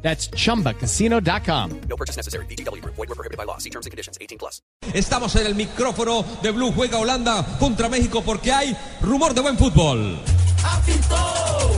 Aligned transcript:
That's 0.00 0.30
chumbacasino.com. 0.30 1.80
No 1.88 1.96
purchase 1.96 2.16
necessary. 2.16 2.46
BGW. 2.46 2.82
Void 2.84 3.08
were 3.08 3.14
prohibited 3.14 3.36
by 3.36 3.44
law. 3.44 3.58
See 3.58 3.70
terms 3.70 3.86
and 3.86 3.90
conditions. 3.90 4.16
18 4.20 4.38
plus. 4.38 4.62
Estamos 4.94 5.36
en 5.36 5.46
el 5.46 5.54
micrófono 5.54 6.24
de 6.42 6.50
Blue 6.50 6.72
Juega 6.72 6.98
Holanda 6.98 7.44
contra 7.58 7.88
México 7.88 8.22
porque 8.24 8.52
hay 8.52 8.76
rumor 9.02 9.34
de 9.34 9.40
buen 9.42 9.58
fútbol. 9.58 10.18
Apitou, 10.64 11.76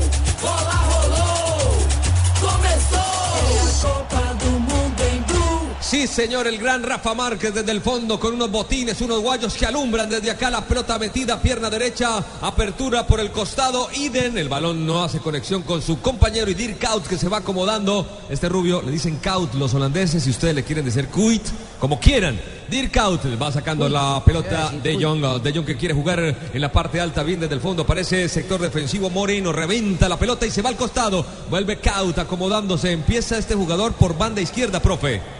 Sí, 5.90 6.06
señor, 6.06 6.46
el 6.46 6.56
gran 6.56 6.84
Rafa 6.84 7.16
Márquez 7.16 7.52
desde 7.52 7.72
el 7.72 7.80
fondo 7.80 8.20
con 8.20 8.34
unos 8.34 8.48
botines, 8.48 9.00
unos 9.00 9.18
guayos 9.22 9.54
que 9.54 9.66
alumbran 9.66 10.08
desde 10.08 10.30
acá 10.30 10.48
la 10.48 10.64
pelota 10.64 10.96
metida, 11.00 11.42
pierna 11.42 11.68
derecha, 11.68 12.24
apertura 12.42 13.04
por 13.08 13.18
el 13.18 13.32
costado, 13.32 13.88
Iden, 13.92 14.38
el 14.38 14.48
balón 14.48 14.86
no 14.86 15.02
hace 15.02 15.18
conexión 15.18 15.62
con 15.62 15.82
su 15.82 16.00
compañero 16.00 16.48
y 16.48 16.54
Dirk 16.54 16.78
Kuyt 16.78 17.08
que 17.08 17.18
se 17.18 17.28
va 17.28 17.38
acomodando. 17.38 18.06
Este 18.30 18.48
rubio 18.48 18.82
le 18.82 18.92
dicen 18.92 19.16
Kuyt 19.16 19.54
los 19.54 19.74
holandeses, 19.74 20.22
si 20.22 20.30
ustedes 20.30 20.54
le 20.54 20.62
quieren 20.62 20.84
decir 20.84 21.08
Kuyt, 21.08 21.42
como 21.80 21.98
quieran. 21.98 22.40
Dirk 22.68 22.92
Kuyt 22.92 23.42
va 23.42 23.50
sacando 23.50 23.88
la 23.88 24.22
pelota 24.24 24.70
de 24.70 24.94
Jong, 24.94 25.42
de 25.42 25.52
Jong 25.52 25.66
que 25.66 25.76
quiere 25.76 25.92
jugar 25.92 26.20
en 26.20 26.60
la 26.60 26.70
parte 26.70 27.00
alta, 27.00 27.24
bien 27.24 27.40
desde 27.40 27.56
el 27.56 27.60
fondo, 27.60 27.84
parece 27.84 28.28
sector 28.28 28.60
defensivo 28.60 29.10
Moreno, 29.10 29.50
reventa 29.50 30.08
la 30.08 30.16
pelota 30.16 30.46
y 30.46 30.52
se 30.52 30.62
va 30.62 30.68
al 30.68 30.76
costado, 30.76 31.26
vuelve 31.50 31.78
Kuyt 31.78 32.16
acomodándose, 32.16 32.92
empieza 32.92 33.36
este 33.36 33.56
jugador 33.56 33.94
por 33.94 34.16
banda 34.16 34.40
izquierda, 34.40 34.78
profe. 34.78 35.39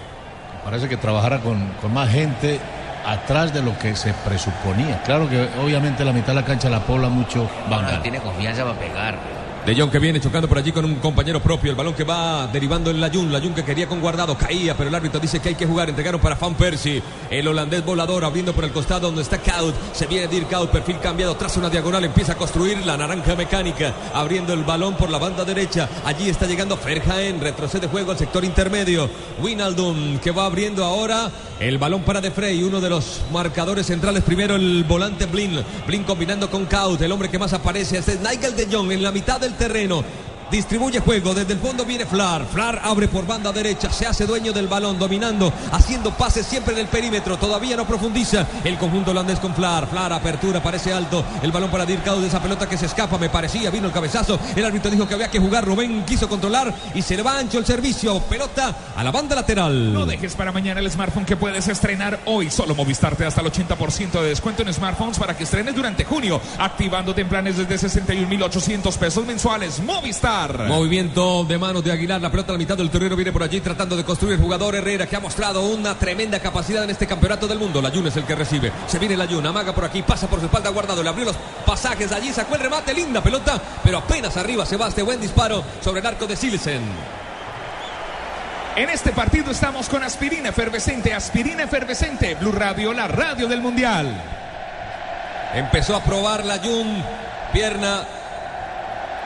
Parece 0.65 0.89
que 0.89 0.97
trabajara 0.97 1.39
con, 1.41 1.67
con 1.81 1.93
más 1.93 2.11
gente 2.11 2.61
atrás 3.07 3.53
de 3.55 3.63
lo 3.63 3.77
que 3.79 3.97
se 3.97 4.13
presuponía. 4.13 5.03
Claro 5.05 5.29
que 5.29 5.49
obviamente 5.63 6.05
la 6.05 6.13
mitad 6.13 6.29
de 6.29 6.35
la 6.35 6.45
cancha 6.45 6.69
la 6.69 6.81
pobla 6.81 7.09
mucho 7.09 7.49
No 7.69 7.77
Bangal. 7.77 8.03
tiene 8.03 8.19
confianza 8.21 8.63
para 8.65 8.79
pegar. 8.79 9.15
De 9.67 9.75
Jong 9.77 9.91
que 9.91 9.99
viene 9.99 10.21
chocando 10.21 10.49
por 10.49 10.57
allí 10.57 10.73
con 10.73 10.87
un 10.87 10.95
compañero 10.97 11.39
propio. 11.41 11.71
El 11.71 11.77
balón 11.77 11.93
que 11.93 12.03
va 12.03 12.47
derivando 12.47 12.91
en 12.91 12.99
Layun. 12.99 13.31
Layun 13.31 13.55
que 13.55 13.63
quería 13.63 13.87
con 13.87 14.01
guardado. 14.01 14.37
Caía, 14.37 14.75
pero 14.75 14.89
el 14.89 14.95
árbitro 14.95 15.21
dice 15.21 15.39
que 15.41 15.51
hay 15.51 15.55
que 15.55 15.67
jugar. 15.67 15.91
Entregaron 15.91 16.19
para 16.19 16.35
Van 16.35 16.55
Persie. 16.55 17.03
El 17.31 17.47
holandés 17.47 17.85
volador 17.85 18.25
abriendo 18.25 18.55
por 18.55 18.65
el 18.65 18.73
costado 18.73 19.09
donde 19.09 19.21
está 19.21 19.37
Kaut. 19.39 19.75
Se 19.93 20.07
viene 20.07 20.29
Dirk 20.29 20.49
Kaut. 20.49 20.71
Perfil 20.71 20.99
cambiado. 20.99 21.37
Tras 21.37 21.59
una 21.59 21.69
diagonal 21.69 22.05
empieza 22.05 22.33
a 22.33 22.37
construir 22.37 22.85
la 22.87 22.97
naranja 22.97 23.37
mecánica. 23.37 23.95
Abriendo 24.15 24.55
el 24.55 24.65
balón 24.65 24.95
por 24.95 25.11
la 25.11 25.19
banda 25.19 25.45
derecha. 25.45 25.89
Allí 26.07 26.31
está 26.31 26.47
llegando 26.47 26.79
Ferjaen. 26.79 27.41
Retrocede 27.41 27.87
juego 27.87 28.13
al 28.13 28.19
sector 28.19 28.45
intermedio. 28.45 29.11
Winaldum 29.43 30.19
que 30.21 30.31
va 30.31 30.47
abriendo 30.47 30.85
ahora 30.85 31.31
el 31.61 31.77
balón 31.77 32.03
para 32.03 32.23
De 32.23 32.31
Frey. 32.31 32.63
Uno 32.63 32.81
de 32.81 32.89
los 32.89 33.21
marcadores 33.31 33.87
centrales. 33.87 34.25
Primero 34.25 34.57
el 34.57 34.85
volante 34.85 35.27
Blin. 35.27 35.63
Blin 35.87 36.03
combinando 36.05 36.51
con 36.51 36.65
Kaut. 36.65 37.03
El 37.03 37.13
hombre 37.13 37.29
que 37.29 37.39
más 37.39 37.53
aparece 37.53 37.99
es 37.99 38.21
Nigel 38.21 38.57
de 38.57 38.67
Jong 38.75 38.91
en 38.93 39.03
la 39.03 39.13
mitad 39.13 39.39
del 39.39 39.50
terreno. 39.55 40.05
Distribuye 40.51 40.99
juego, 40.99 41.33
desde 41.33 41.53
el 41.53 41.61
fondo 41.61 41.85
viene 41.85 42.07
Flar, 42.07 42.45
Flar 42.45 42.81
abre 42.83 43.07
por 43.07 43.25
banda 43.25 43.53
derecha, 43.53 43.91
se 43.93 44.07
hace 44.07 44.27
dueño 44.27 44.53
del 44.53 44.67
balón, 44.67 44.99
dominando, 44.99 45.53
haciendo 45.71 46.11
pases 46.11 46.45
siempre 46.45 46.75
en 46.75 46.81
el 46.81 46.89
perímetro, 46.89 47.37
todavía 47.37 47.77
no 47.77 47.87
profundiza. 47.87 48.47
El 48.65 48.77
conjunto 48.77 49.13
holandés 49.13 49.39
con 49.39 49.55
Flar, 49.55 49.87
Flar 49.89 50.13
apertura, 50.13 50.61
parece 50.61 50.93
alto, 50.93 51.25
el 51.43 51.53
balón 51.53 51.71
para 51.71 51.87
Dirk 51.87 52.03
Kuyt, 52.03 52.25
esa 52.25 52.43
pelota 52.43 52.69
que 52.69 52.77
se 52.77 52.87
escapa, 52.87 53.17
me 53.17 53.31
parecía, 53.31 53.71
vino 53.71 53.87
el 53.87 53.93
cabezazo, 53.93 54.41
el 54.57 54.65
árbitro 54.65 54.91
dijo 54.91 55.07
que 55.07 55.15
había 55.15 55.31
que 55.31 55.39
jugar, 55.39 55.65
Rubén 55.65 56.05
quiso 56.05 56.29
controlar 56.29 56.75
y 56.95 57.03
se 57.03 57.17
le 57.17 57.23
va 57.23 57.39
ancho 57.39 57.59
el 57.59 57.67
servicio, 57.67 58.21
pelota 58.23 58.75
a 58.97 59.05
la 59.05 59.13
banda 59.13 59.37
lateral. 59.37 59.93
No 59.93 60.05
dejes 60.05 60.35
para 60.35 60.51
mañana 60.51 60.81
el 60.81 60.91
smartphone 60.91 61.25
que 61.25 61.37
puedes 61.37 61.69
estrenar 61.69 62.19
hoy. 62.25 62.51
Solo 62.51 62.75
Movistar 62.75 63.15
te 63.15 63.25
hasta 63.25 63.41
el 63.41 63.53
80% 63.53 64.21
de 64.21 64.29
descuento 64.29 64.63
en 64.63 64.73
smartphones 64.75 65.19
para 65.19 65.37
que 65.37 65.45
estrenes 65.45 65.77
durante 65.77 66.05
junio, 66.05 66.41
activándote 66.59 67.21
en 67.21 67.29
planes 67.29 67.57
desde 67.57 67.89
61.800 67.89 68.97
pesos 68.99 69.25
mensuales. 69.25 69.81
Movistar. 69.81 70.40
Movimiento 70.49 71.45
de 71.45 71.59
manos 71.59 71.85
de 71.85 71.93
Aguilar, 71.93 72.21
la 72.21 72.31
pelota 72.31 72.53
a 72.53 72.55
la 72.55 72.59
mitad 72.59 72.77
del 72.77 72.89
terreno 72.89 73.15
viene 73.15 73.33
por 73.33 73.43
allí 73.43 73.61
tratando 73.61 73.97
de 73.97 74.05
construir 74.05 74.35
el 74.35 74.41
jugador 74.41 74.75
Herrera 74.75 75.07
que 75.07 75.17
ha 75.17 75.21
mostrado 75.21 75.63
una 75.67 75.95
tremenda 75.99 76.41
capacidad 76.41 76.85
en 76.85 76.91
este 76.91 77.07
campeonato 77.07 77.47
del 77.47 77.59
mundo. 77.59 77.83
La 77.83 77.91
Jun 77.91 78.07
es 78.07 78.17
el 78.17 78.25
que 78.25 78.35
recibe, 78.35 78.73
se 78.87 78.99
viene 78.99 79.17
la 79.17 79.27
Jun, 79.27 79.47
amaga 79.47 79.75
por 79.75 79.85
aquí, 79.85 80.03
pasa 80.03 80.29
por 80.29 80.39
su 80.39 80.47
espalda 80.47 80.71
guardado, 80.71 81.03
le 81.03 81.09
abrió 81.09 81.27
los 81.27 81.37
pasajes 81.67 82.11
allí, 82.13 82.33
sacó 82.33 82.55
el 82.55 82.63
remate, 82.63 82.95
linda 82.95 83.23
pelota, 83.23 83.61
pero 83.85 83.99
apenas 83.99 84.37
arriba 84.37 84.65
se 84.65 84.77
va 84.77 84.89
este 84.89 85.03
buen 85.03 85.21
disparo 85.21 85.63
sobre 85.83 86.01
el 86.01 86.07
arco 86.07 86.27
de 86.27 86.37
Silsen. 86.37 86.83
En 88.77 88.89
este 88.89 89.13
partido 89.13 89.51
estamos 89.51 89.89
con 89.89 90.03
aspirina 90.03 90.51
efervescente, 90.51 91.13
aspirina 91.13 91.65
efervescente, 91.65 92.35
Blue 92.37 92.53
Radio, 92.53 92.95
la 92.95 93.09
radio 93.09 93.47
del 93.47 93.61
Mundial. 93.61 94.09
Empezó 95.55 95.97
a 95.97 96.03
probar 96.03 96.45
la 96.47 96.59
Jun, 96.59 97.03
pierna 97.53 98.07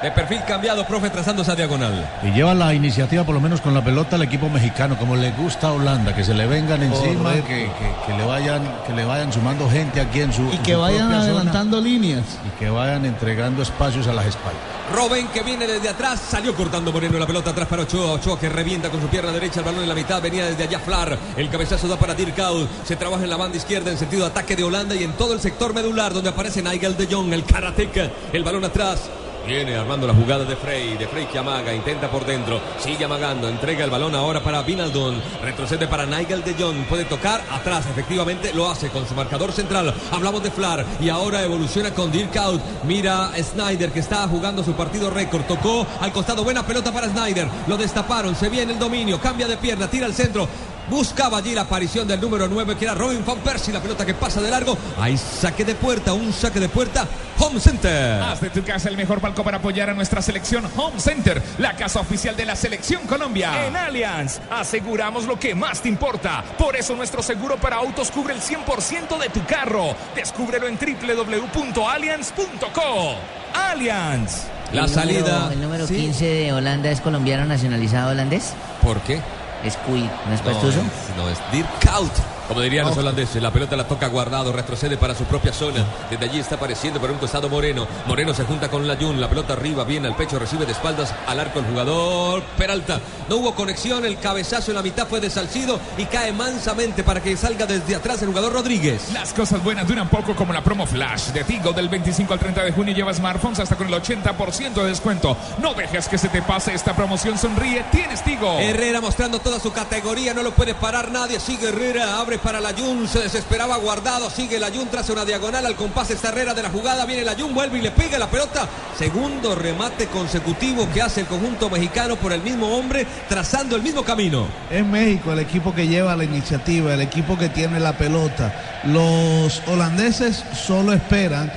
de 0.05 0.11
perfil 0.13 0.43
cambiado, 0.47 0.87
profe, 0.87 1.09
trazando 1.09 1.41
esa 1.41 1.57
diagonal. 1.57 2.07
Y 2.23 2.31
lleva 2.33 2.53
la 2.55 2.75
iniciativa, 2.75 3.25
por 3.25 3.35
lo 3.35 3.41
menos 3.41 3.63
con 3.63 3.73
la 3.73 3.83
pelota, 3.83 4.17
al 4.17 4.23
equipo 4.23 4.51
mexicano, 4.51 4.99
como 4.99 5.17
le 5.17 5.31
gusta 5.33 5.69
a 5.69 5.73
Holanda, 5.73 6.15
que 6.15 6.23
se 6.23 6.35
le 6.35 6.47
vengan 6.47 6.83
encima, 6.83 7.33
que, 7.33 7.43
que- 7.43 7.71
que 8.07 8.13
le 8.19 8.25
vayan, 8.27 8.63
que 8.87 8.93
le 8.93 9.05
vayan 9.07 9.33
sumando 9.33 9.69
gente 9.71 10.03
aquí 10.03 10.21
en 10.21 10.31
su 10.33 10.43
Y 10.53 10.59
que 10.59 10.75
su 10.75 10.81
vayan 10.81 11.09
zona, 11.09 11.21
adelantando 11.23 11.81
líneas. 11.81 12.23
y 12.47 12.51
que 12.59 12.69
vayan 12.69 13.07
entregando 13.07 13.63
espacios 13.63 14.07
a 14.07 14.13
las 14.13 14.27
espaldas. 14.27 14.61
Robin 14.95 15.27
que 15.29 15.43
viene 15.43 15.67
desde 15.67 15.89
atrás, 15.89 16.21
salió 16.21 16.55
cortando 16.55 16.93
Moreno 16.93 17.19
la 17.19 17.27
pelota 17.27 17.51
atrás 17.53 17.67
para 17.67 17.83
Ochoa, 17.85 18.13
Ochoa 18.13 18.39
que 18.39 18.51
revienta 18.51 18.91
con 18.91 19.01
su 19.01 19.07
pierna 19.09 19.33
derecha, 19.33 19.61
el 19.61 19.65
balón 19.65 19.83
en 19.85 19.89
la 19.89 19.95
mitad, 19.95 20.21
venía 20.21 20.45
desde 20.45 20.65
allá 20.65 20.79
Flar, 20.81 21.17
el 21.39 21.49
cabezazo 21.49 21.89
da 21.89 21.97
para 21.97 22.13
Dirk 22.15 22.35
Kuyt, 22.37 22.69
se 22.85 22.95
trabaja 22.97 23.25
en 23.25 23.31
la 23.31 23.39
banda 23.39 23.57
izquierda 23.57 23.91
en 23.91 23.97
sentido 23.97 24.25
de 24.27 24.31
ataque 24.33 24.55
de 24.55 24.65
Holanda 24.65 24.95
y 24.95 25.03
en 25.03 25.13
todo 25.15 25.33
el 25.33 25.41
sector 25.41 25.73
medular 25.73 26.13
donde 26.13 26.29
aparece 26.29 26.63
Nigel 26.63 26.95
de 26.99 27.07
Jong, 27.11 27.33
el 27.33 27.45
karateca, 27.45 28.11
el 28.35 28.45
balón 28.45 28.65
atrás. 28.67 29.01
Viene 29.47 29.77
armando 29.77 30.07
la 30.07 30.15
jugada 30.15 30.45
de 30.45 30.57
Frey, 30.57 30.97
de 30.97 31.07
Frey 31.07 31.27
que 31.27 31.39
amaga, 31.39 31.75
intenta 31.75 32.11
por 32.11 32.25
dentro, 32.25 32.61
sigue 32.79 33.05
amagando, 33.05 33.47
entrega 33.47 33.85
el 33.85 33.91
balón 33.91 34.15
ahora 34.15 34.43
para 34.43 34.63
Vinaldon, 34.63 35.21
retrocede 35.43 35.87
para 35.87 36.07
Nigel 36.07 36.43
de 36.43 36.55
Jong, 36.55 36.87
puede 36.89 37.05
tocar 37.05 37.43
atrás, 37.53 37.85
efectivamente 37.91 38.55
lo 38.55 38.71
hace 38.71 38.89
con 38.89 39.07
su 39.07 39.15
marcador 39.15 39.53
central. 39.53 39.93
Hablamos 40.11 40.43
de 40.43 40.51
Flar 40.51 40.87
y 40.99 41.11
ahora 41.11 41.43
evoluciona 41.43 41.93
con 41.93 42.11
Dirk 42.11 42.33
Kuyt, 42.33 42.63
mira 42.85 43.33
Snyder 43.37 43.93
que 43.93 44.01
está 44.01 44.27
jugando 44.29 44.65
su 44.65 44.73
partido 44.73 45.11
récord, 45.11 45.43
tocó 45.43 45.87
al 46.01 46.13
costado, 46.13 46.43
buena 46.43 46.67
pelota 46.67 46.91
para 46.91 47.11
Snyder, 47.11 47.47
lo 47.67 47.77
destaparon, 47.77 48.35
se 48.35 48.49
viene 48.49 48.73
el 48.73 48.79
dominio, 48.79 49.21
cambia 49.21 49.47
de 49.47 49.59
pierna, 49.59 49.89
tira 49.89 50.07
al 50.07 50.15
centro. 50.15 50.49
Buscaba 50.89 51.39
allí 51.39 51.55
la 51.55 51.63
aparición 51.63 52.07
del 52.07 52.21
número 52.21 52.47
9 52.47 52.77
que 52.77 52.85
era 52.85 52.95
Robin 52.95 53.25
Van 53.27 53.39
Persie, 53.39 53.73
la 53.73 53.81
pelota 53.81 54.05
que 54.05 54.15
pasa 54.15 54.41
de 54.41 54.51
largo. 54.51 54.77
Hay 55.01 55.17
saque 55.17 55.65
de 55.65 55.75
puerta, 55.75 56.13
un 56.13 56.33
saque 56.33 56.61
de 56.61 56.69
puerta. 56.69 57.07
Home 57.39 57.59
Center. 57.59 58.23
Haz 58.23 58.41
de 58.41 58.51
tu 58.51 58.63
casa 58.63 58.89
el 58.89 58.97
mejor 58.97 59.21
palco 59.21 59.43
para 59.43 59.57
apoyar 59.59 59.91
a 59.91 59.95
nuestra 59.95 60.23
selección 60.23 60.65
Home 60.77 61.01
Center, 61.01 61.43
la 61.59 61.75
casa 61.75 62.01
oficial 62.01 62.37
de 62.37 62.45
la 62.47 62.55
selección 62.55 63.07
Colombia. 63.07 63.67
En 63.67 63.77
Allianz, 63.77 64.41
aseguramos 64.51 65.25
lo 65.25 65.39
que 65.39 65.55
más 65.55 65.81
te 65.81 65.89
importa. 65.89 66.45
Por 66.59 66.77
eso 66.77 66.95
nuestro 66.95 67.23
seguro 67.23 67.57
para 67.57 67.77
autos 67.77 68.11
cubre 68.11 68.35
el 68.35 68.41
100% 68.41 69.19
de 69.19 69.29
tu 69.31 69.45
carro. 69.47 69.97
Descúbrelo 70.15 70.69
en 70.69 70.79
www.allianz.co. 70.79 73.15
Allianz. 73.55 74.43
La 74.73 74.85
El 74.85 74.91
número- 74.91 75.01
salida. 75.01 75.51
el 75.53 75.61
número 75.61 75.87
Sí. 75.87 75.97
15 75.97 76.25
de 76.25 76.53
Holanda 76.53 76.91
es 76.91 77.01
colombiano 77.01 77.45
nacionalizado 77.47 78.11
holandés. 78.11 78.53
¿Por 78.83 79.01
qué? 79.03 79.21
Es 79.65 79.77
Cuy, 79.79 80.03
¿no 80.27 80.35
es 80.35 80.45
No, 80.45 80.53
pastuso? 80.53 80.81
es, 80.81 81.17
no, 81.17 81.29
es 81.31 81.39
Dirk 81.53 81.69
Kuyt. 81.81 82.13
Como 82.49 82.61
dirían 82.61 82.87
los 82.87 82.97
holandeses, 82.97 83.43
la 83.43 83.51
pelota 83.51 83.77
la 83.77 83.89
toca 83.89 84.09
guardado, 84.09 84.53
retrocede 84.53 84.97
para 84.97 85.15
su 85.15 85.25
propia 85.25 85.53
zona. 85.53 85.85
Desde 86.11 86.25
allí 86.25 86.41
está 86.41 86.57
apareciendo 86.57 87.01
por 87.01 87.11
un 87.11 87.19
costado 87.19 87.49
Moreno. 87.49 87.87
Moreno 88.07 88.35
se 88.35 88.45
junta 88.45 88.71
con 88.71 88.87
Layun, 88.87 89.21
la 89.21 89.29
pelota 89.29 89.55
arriba, 89.55 89.85
viene 89.85 90.09
al 90.09 90.17
pecho, 90.17 90.39
recibe 90.39 90.67
de 90.67 90.73
espaldas 90.73 91.15
al 91.27 91.41
arco 91.41 91.61
el 91.61 91.65
jugador 91.67 92.43
Peralta. 92.59 93.01
No 93.29 93.37
hubo 93.37 93.55
conexión, 93.55 94.05
el 94.05 94.19
cabezazo 94.19 94.71
en 94.71 94.77
la 94.77 94.83
mitad 94.83 95.07
fue 95.07 95.21
de 95.21 95.31
Salcido 95.31 95.81
y 95.97 96.05
cae 96.05 96.33
mansamente 96.33 97.03
para 97.03 97.23
que 97.23 97.37
salga 97.37 97.67
desde 97.67 97.97
atrás 97.97 98.21
el 98.23 98.29
jugador 98.29 98.53
Rodríguez. 98.53 99.13
Las 99.13 99.33
cosas 99.33 99.63
buenas 99.65 99.89
duran 99.89 100.09
poco 100.09 100.37
como 100.37 100.53
la 100.53 100.63
promo 100.63 100.87
Flash 100.87 101.29
de 101.29 101.45
Tigo 101.45 101.73
del 101.73 101.89
25 101.89 102.33
al 102.33 102.39
30 102.39 102.63
de 102.65 102.73
junio 102.73 102.95
lleva 102.95 103.15
smartphones 103.15 103.61
hasta 103.61 103.77
con 103.77 103.87
el 103.87 103.95
80% 103.95 104.75
de 104.75 104.89
descuento. 104.89 105.37
No 105.61 105.75
dejes 105.75 106.09
que 106.09 106.19
se 106.19 106.29
te 106.29 106.43
pase 106.43 106.75
esta 106.75 106.95
promoción, 106.95 107.39
sonríe, 107.39 107.85
tienes 107.91 108.23
Tigo. 108.23 108.59
Herrera 108.59 109.01
mostrando 109.01 109.39
toda 109.39 109.59
su 109.59 109.73
categoría, 109.73 110.35
no 110.35 110.43
lo 110.43 110.53
puede 110.53 110.75
parar 110.75 111.11
nadie. 111.11 111.41
Sigue 111.41 111.69
Herrera, 111.69 112.19
abre 112.19 112.34
abre 112.35 112.39
para 112.39 112.61
la 112.61 112.73
Jun, 112.73 113.07
se 113.07 113.21
desesperaba 113.21 113.77
guardado, 113.77 114.31
sigue 114.31 114.59
la 114.59 114.71
Jun 114.71 114.89
tras 114.91 115.09
una 115.11 115.25
diagonal 115.25 115.67
al 115.67 115.77
compás 115.77 116.11
esta 116.11 116.29
Herrera 116.29 116.55
de 116.55 116.63
la 116.63 116.71
jugada, 116.71 117.05
viene 117.07 117.25
la 117.25 117.35
Jun, 117.35 117.55
vuelve 117.55 117.79
y 117.79 117.83
le 117.83 117.91
pega 117.91 118.19
la 118.19 118.29
pelota. 118.29 118.69
Segundo 118.99 119.55
remate 119.55 120.07
consecutivo 120.07 120.89
que 120.93 121.03
hace 121.03 121.21
el 121.23 121.27
conjunto 121.27 121.69
mexicano 121.71 122.17
por 122.17 122.33
el 122.33 122.43
mismo 122.43 122.77
hombre, 122.77 123.07
trazando 123.29 123.77
el 123.77 123.83
mismo 123.83 124.03
camino. 124.03 124.47
Es 124.71 124.85
México 124.85 125.33
el 125.33 125.41
equipo 125.41 125.75
que 125.75 125.87
lleva 125.87 126.17
la 126.17 126.25
iniciativa, 126.25 126.95
el 126.95 127.03
equipo 127.03 127.39
que 127.39 127.49
tiene 127.49 127.79
la 127.79 127.97
pelota. 127.97 128.81
Los 128.85 129.63
holandeses 129.67 130.45
solo 130.55 130.93
esperan 130.93 131.53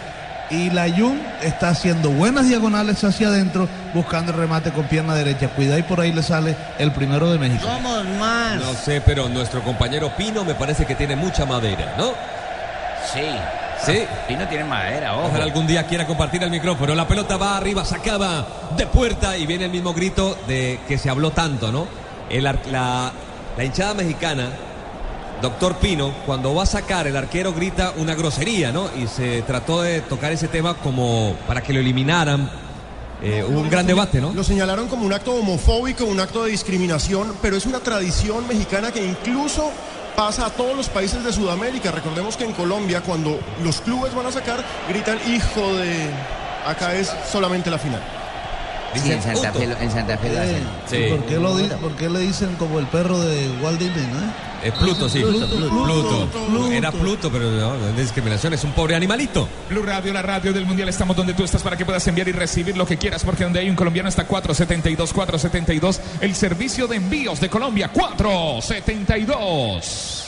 y 0.49 0.69
la 0.69 0.89
Jun 0.89 1.21
está 1.41 1.69
haciendo 1.69 2.09
buenas 2.09 2.47
diagonales 2.47 3.03
hacia 3.03 3.27
adentro, 3.27 3.67
buscando 3.93 4.31
el 4.31 4.37
remate 4.37 4.71
con 4.71 4.85
pierna 4.85 5.13
derecha. 5.15 5.49
Cuidado 5.49 5.79
y 5.79 5.83
por 5.83 5.99
ahí 5.99 6.11
le 6.11 6.23
sale 6.23 6.55
el 6.79 6.91
primero 6.91 7.31
de 7.31 7.37
México. 7.37 7.67
Somos 7.67 8.05
más. 8.19 8.55
No 8.55 8.73
sé, 8.73 9.01
pero 9.01 9.27
nuestro 9.29 9.61
compañero 9.61 10.11
Pino 10.15 10.43
me 10.43 10.55
parece 10.55 10.85
que 10.85 10.95
tiene 10.95 11.15
mucha 11.15 11.45
madera, 11.45 11.95
¿no? 11.97 12.11
Sí. 13.13 13.27
Sí. 13.85 14.05
Pino 14.27 14.47
tiene 14.47 14.63
madera, 14.63 15.15
ojo. 15.15 15.27
Ojalá 15.27 15.43
algún 15.43 15.67
día 15.67 15.85
quiera 15.85 16.07
compartir 16.07 16.41
el 16.43 16.49
micrófono. 16.49 16.95
La 16.95 17.07
pelota 17.07 17.37
va 17.37 17.57
arriba, 17.57 17.85
sacaba 17.85 18.45
de 18.75 18.87
puerta 18.87 19.37
y 19.37 19.45
viene 19.45 19.65
el 19.65 19.71
mismo 19.71 19.93
grito 19.93 20.37
de 20.47 20.79
que 20.87 20.97
se 20.97 21.09
habló 21.09 21.31
tanto, 21.31 21.71
¿no? 21.71 21.87
El 22.29 22.43
la 22.43 23.11
hinchada 23.63 23.93
mexicana, 23.93 24.49
doctor 25.41 25.75
Pino, 25.77 26.11
cuando 26.25 26.53
va 26.55 26.63
a 26.63 26.65
sacar, 26.65 27.07
el 27.07 27.15
arquero 27.15 27.53
grita 27.53 27.93
una 27.97 28.15
grosería, 28.15 28.71
¿no? 28.71 28.89
Y 28.97 29.07
se 29.07 29.41
trató 29.43 29.81
de 29.81 30.01
tocar 30.01 30.31
ese 30.31 30.47
tema 30.47 30.75
como 30.75 31.35
para 31.47 31.61
que 31.61 31.73
lo 31.73 31.79
eliminaran. 31.79 32.49
Eh, 33.21 33.43
hubo 33.47 33.61
un 33.61 33.69
gran 33.69 33.87
debate, 33.87 34.21
¿no? 34.21 34.31
Lo 34.33 34.43
señalaron 34.43 34.87
como 34.87 35.05
un 35.05 35.13
acto 35.13 35.33
homofóbico, 35.33 36.05
un 36.05 36.19
acto 36.19 36.43
de 36.43 36.51
discriminación, 36.51 37.33
pero 37.41 37.57
es 37.57 37.65
una 37.65 37.79
tradición 37.79 38.47
mexicana 38.47 38.91
que 38.91 39.03
incluso 39.03 39.71
pasa 40.15 40.45
a 40.47 40.49
todos 40.51 40.75
los 40.77 40.87
países 40.89 41.23
de 41.23 41.33
Sudamérica. 41.33 41.89
Recordemos 41.91 42.37
que 42.37 42.43
en 42.43 42.53
Colombia, 42.53 43.01
cuando 43.01 43.39
los 43.63 43.81
clubes 43.81 44.13
van 44.13 44.27
a 44.27 44.31
sacar, 44.31 44.63
gritan 44.89 45.17
hijo 45.27 45.73
de. 45.77 46.09
Acá 46.67 46.93
es 46.95 47.11
solamente 47.31 47.71
la 47.71 47.77
final. 47.79 48.01
Sí, 48.93 49.11
en 49.11 49.21
Santa 49.21 49.51
Fe, 49.53 49.67
lo- 49.67 49.77
en 49.77 49.91
Santa 49.91 50.17
Fe 50.17 50.29
lo 50.33 50.39
hacen. 50.41 50.63
Sí. 50.89 51.05
¿Por, 51.09 51.25
qué 51.25 51.35
lo 51.37 51.55
di- 51.57 51.67
por 51.81 51.91
qué 51.95 52.09
le 52.09 52.19
dicen 52.19 52.55
como 52.57 52.79
el 52.79 52.87
perro 52.87 53.19
de 53.19 53.49
Walt 53.61 53.79
Disney? 53.79 54.05
¿no? 54.07 54.46
Es 54.63 54.73
Pluto, 54.73 55.09
sí. 55.09 55.19
Pluto, 55.19 55.47
Pluto. 55.47 55.69
Pluto, 55.69 56.27
Pluto. 56.47 56.71
Era 56.71 56.91
Pluto, 56.91 57.31
pero 57.31 57.51
no, 57.51 57.77
no 57.77 57.89
es 57.89 57.97
discriminación, 57.97 58.53
es 58.53 58.63
un 58.63 58.71
pobre 58.71 58.95
animalito. 58.95 59.47
Blue 59.69 59.83
Radio, 59.83 60.13
la 60.13 60.21
radio 60.21 60.53
del 60.53 60.65
mundial, 60.65 60.89
estamos 60.89 61.15
donde 61.15 61.33
tú 61.33 61.43
estás 61.43 61.63
para 61.63 61.77
que 61.77 61.85
puedas 61.85 62.05
enviar 62.07 62.27
y 62.27 62.31
recibir 62.31 62.75
lo 62.75 62.85
que 62.85 62.97
quieras, 62.97 63.23
porque 63.23 63.43
donde 63.43 63.59
hay 63.59 63.69
un 63.69 63.75
colombiano 63.75 64.09
está 64.09 64.25
472, 64.25 65.13
472, 65.13 66.01
el 66.21 66.35
servicio 66.35 66.87
de 66.87 66.97
envíos 66.97 67.39
de 67.39 67.49
Colombia, 67.49 67.89
472. 67.89 70.23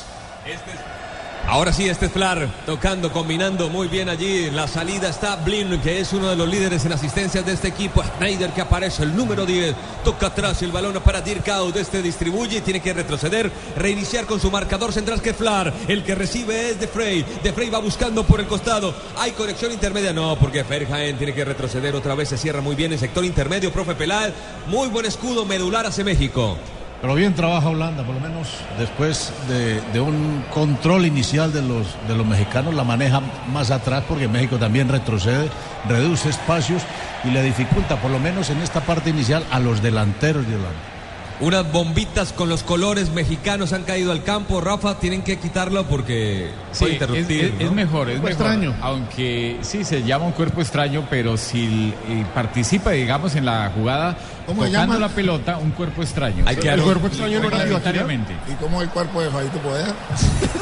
Ahora 1.47 1.73
sí, 1.73 1.89
este 1.89 2.05
es 2.05 2.11
Flar 2.11 2.47
tocando, 2.65 3.11
combinando 3.11 3.69
muy 3.69 3.87
bien 3.87 4.07
allí. 4.07 4.51
La 4.51 4.67
salida 4.67 5.09
está 5.09 5.35
Blin, 5.37 5.79
que 5.81 5.99
es 5.99 6.13
uno 6.13 6.29
de 6.29 6.35
los 6.35 6.47
líderes 6.47 6.85
en 6.85 6.93
asistencias 6.93 7.45
de 7.45 7.53
este 7.53 7.69
equipo. 7.69 8.03
Schneider 8.03 8.51
que 8.51 8.61
aparece, 8.61 9.03
el 9.03 9.15
número 9.15 9.45
10. 9.45 9.75
Toca 10.03 10.27
atrás 10.27 10.61
el 10.61 10.71
balón 10.71 10.93
para 11.03 11.21
Dirk 11.21 11.47
Out. 11.49 11.75
Este 11.77 12.01
distribuye 12.01 12.57
y 12.57 12.61
tiene 12.61 12.81
que 12.81 12.93
retroceder, 12.93 13.51
reiniciar 13.75 14.25
con 14.25 14.39
su 14.39 14.51
marcador 14.51 14.93
central 14.93 15.21
que 15.21 15.33
Flar. 15.33 15.73
El 15.87 16.03
que 16.03 16.13
recibe 16.13 16.69
es 16.69 16.79
De 16.79 16.87
Frey. 16.87 17.25
De 17.43 17.51
Frey 17.51 17.69
va 17.69 17.79
buscando 17.79 18.23
por 18.23 18.39
el 18.39 18.47
costado. 18.47 18.93
Hay 19.17 19.31
conexión 19.31 19.71
intermedia, 19.71 20.13
no, 20.13 20.37
porque 20.37 20.63
Ferjaen 20.63 21.17
tiene 21.17 21.33
que 21.33 21.45
retroceder 21.45 21.95
otra 21.95 22.13
vez. 22.15 22.29
Se 22.29 22.37
cierra 22.37 22.61
muy 22.61 22.75
bien 22.75 22.93
el 22.93 22.99
sector 22.99 23.25
intermedio, 23.25 23.71
profe 23.71 23.95
Peláez. 23.95 24.33
Muy 24.67 24.89
buen 24.89 25.05
escudo 25.05 25.45
medular 25.45 25.85
hacia 25.85 26.03
México. 26.03 26.57
Pero 27.01 27.15
bien 27.15 27.33
trabaja 27.33 27.69
Holanda, 27.69 28.03
por 28.03 28.13
lo 28.15 28.19
menos 28.19 28.49
después 28.77 29.31
de, 29.47 29.79
de 29.93 30.01
un 30.01 30.43
control 30.53 31.05
inicial 31.05 31.53
de 31.53 31.61
los, 31.61 31.87
de 32.09 32.15
los 32.15 32.25
mexicanos, 32.27 32.73
la 32.73 32.83
maneja 32.83 33.21
más 33.53 33.71
atrás 33.71 34.03
porque 34.07 34.27
México 34.27 34.57
también 34.57 34.89
retrocede, 34.89 35.49
reduce 35.87 36.27
espacios 36.27 36.81
y 37.23 37.29
le 37.29 37.41
dificulta, 37.41 37.95
por 38.01 38.11
lo 38.11 38.19
menos 38.19 38.49
en 38.49 38.57
esta 38.61 38.81
parte 38.81 39.11
inicial, 39.11 39.45
a 39.49 39.59
los 39.61 39.81
delanteros 39.81 40.45
de 40.45 40.55
Holanda. 40.55 40.79
Unas 41.41 41.71
bombitas 41.71 42.33
con 42.33 42.49
los 42.49 42.63
colores 42.63 43.11
mexicanos 43.11 43.71
han 43.71 43.83
caído 43.83 44.11
al 44.11 44.23
campo. 44.25 44.59
Rafa, 44.59 44.99
tienen 44.99 45.21
que 45.21 45.37
quitarlo 45.39 45.85
porque 45.85 46.49
Sí, 46.73 46.79
puede 46.79 46.91
es, 46.95 47.01
interrumpir. 47.01 47.43
es- 47.45 47.53
¿no? 47.53 47.61
es 47.61 47.71
mejor, 47.71 48.09
es 48.09 48.15
mejor. 48.15 48.29
extraño. 48.31 48.75
Aunque 48.81 49.57
sí 49.61 49.85
se 49.85 50.03
llama 50.03 50.25
un 50.25 50.33
cuerpo 50.33 50.59
extraño, 50.59 51.05
pero 51.09 51.37
si 51.37 51.93
eh, 52.09 52.25
participa, 52.35 52.91
digamos, 52.91 53.37
en 53.37 53.45
la 53.45 53.71
jugada 53.73 54.17
¿Cómo 54.49 54.63
se 54.63 54.71
llama? 54.71 54.97
la 54.97 55.09
pelota, 55.09 55.57
un 55.57 55.71
cuerpo 55.71 56.01
extraño. 56.01 56.43
Hay 56.47 56.55
que 56.55 56.69
El 56.69 56.81
cuerpo 56.81 57.07
extraño 57.07 57.39
no 57.39 57.47
era. 57.47 57.65
¿Y 57.67 58.53
cómo 58.59 58.81
es 58.81 58.87
el 58.87 58.93
cuerpo 58.93 59.21
de 59.21 59.29
Fabito 59.29 59.57
Poder? 59.59 59.93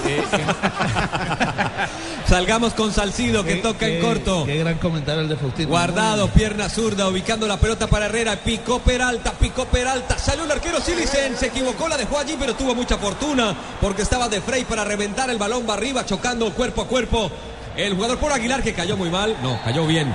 Eh, 0.07 0.24
Salgamos 2.28 2.74
con 2.74 2.94
Salcido 2.94 3.44
que 3.44 3.56
Qué- 3.56 3.62
toca 3.62 3.88
en 3.88 4.01
corto. 4.01 4.45
Qué 4.45 4.57
gran 4.57 4.78
comentario 4.78 5.22
el 5.22 5.30
de 5.30 5.36
Faustino. 5.36 5.69
Guardado, 5.69 6.30
pierna 6.30 6.69
zurda, 6.69 7.07
ubicando 7.07 7.48
la 7.48 7.57
pelota 7.57 7.88
para 7.88 8.06
Herrera. 8.06 8.36
Picó 8.38 8.80
Peralta, 8.80 9.31
picó 9.34 9.66
Peralta. 9.66 10.18
Salió 10.18 10.45
el 10.45 10.51
arquero 10.51 10.80
Silicen. 10.80 11.36
Se 11.38 11.48
equivocó, 11.48 11.88
la 11.88 11.98
dejó 11.98 12.19
allí, 12.19 12.36
pero 12.39 12.56
tuvo 12.56 12.74
mucha 12.75 12.98
fortuna 12.98 13.56
porque 13.81 14.01
estaba 14.01 14.30
de 14.30 14.42
Frey 14.42 14.63
para 14.66 14.84
reventar 14.86 15.30
el 15.30 15.38
balón. 15.38 15.66
Va 15.69 15.74
arriba, 15.74 16.06
chocando 16.06 16.51
cuerpo 16.54 16.81
a 16.84 16.88
cuerpo. 16.88 17.31
El 17.75 17.94
jugador 17.95 18.18
por 18.18 18.31
Aguilar 18.31 18.63
que 18.63 18.74
cayó 18.74 18.98
muy 18.98 19.10
mal. 19.10 19.36
No, 19.42 19.60
cayó 19.63 19.86
bien. 19.86 20.13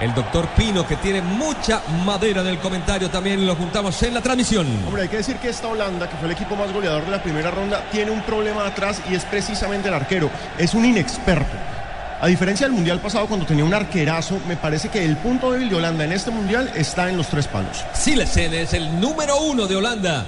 El 0.00 0.12
doctor 0.12 0.48
Pino 0.56 0.86
que 0.86 0.96
tiene 0.96 1.22
mucha 1.22 1.80
madera 2.04 2.40
en 2.40 2.48
el 2.48 2.58
comentario 2.58 3.08
también 3.10 3.46
lo 3.46 3.54
juntamos 3.54 4.02
en 4.02 4.14
la 4.14 4.20
transmisión. 4.20 4.66
Hombre, 4.86 5.02
hay 5.02 5.08
que 5.08 5.18
decir 5.18 5.36
que 5.36 5.48
esta 5.48 5.68
Holanda, 5.68 6.08
que 6.10 6.16
fue 6.16 6.26
el 6.26 6.32
equipo 6.32 6.56
más 6.56 6.72
goleador 6.72 7.04
de 7.04 7.12
la 7.12 7.22
primera 7.22 7.50
ronda, 7.52 7.84
tiene 7.92 8.10
un 8.10 8.20
problema 8.22 8.66
atrás 8.66 9.00
y 9.08 9.14
es 9.14 9.24
precisamente 9.24 9.88
el 9.88 9.94
arquero. 9.94 10.30
Es 10.58 10.74
un 10.74 10.84
inexperto. 10.84 11.56
A 12.20 12.26
diferencia 12.26 12.66
del 12.66 12.74
mundial 12.74 13.00
pasado, 13.00 13.26
cuando 13.26 13.46
tenía 13.46 13.64
un 13.64 13.74
arquerazo, 13.74 14.40
me 14.48 14.56
parece 14.56 14.88
que 14.88 15.04
el 15.04 15.16
punto 15.16 15.52
débil 15.52 15.68
de 15.68 15.76
Holanda 15.76 16.04
en 16.04 16.12
este 16.12 16.30
mundial 16.30 16.72
está 16.74 17.08
en 17.08 17.16
los 17.16 17.28
tres 17.28 17.46
palos. 17.46 17.84
Silesen 17.92 18.52
es 18.54 18.72
el 18.72 19.00
número 19.00 19.36
uno 19.42 19.66
de 19.66 19.76
Holanda. 19.76 20.26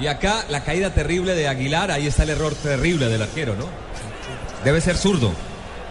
Y 0.00 0.06
acá 0.06 0.44
la 0.48 0.60
caída 0.60 0.90
terrible 0.90 1.34
de 1.34 1.48
Aguilar, 1.48 1.90
ahí 1.90 2.06
está 2.06 2.24
el 2.24 2.30
error 2.30 2.54
terrible 2.54 3.08
del 3.08 3.22
arquero, 3.22 3.54
¿no? 3.54 3.66
Debe 4.64 4.80
ser 4.80 4.96
zurdo. 4.96 5.32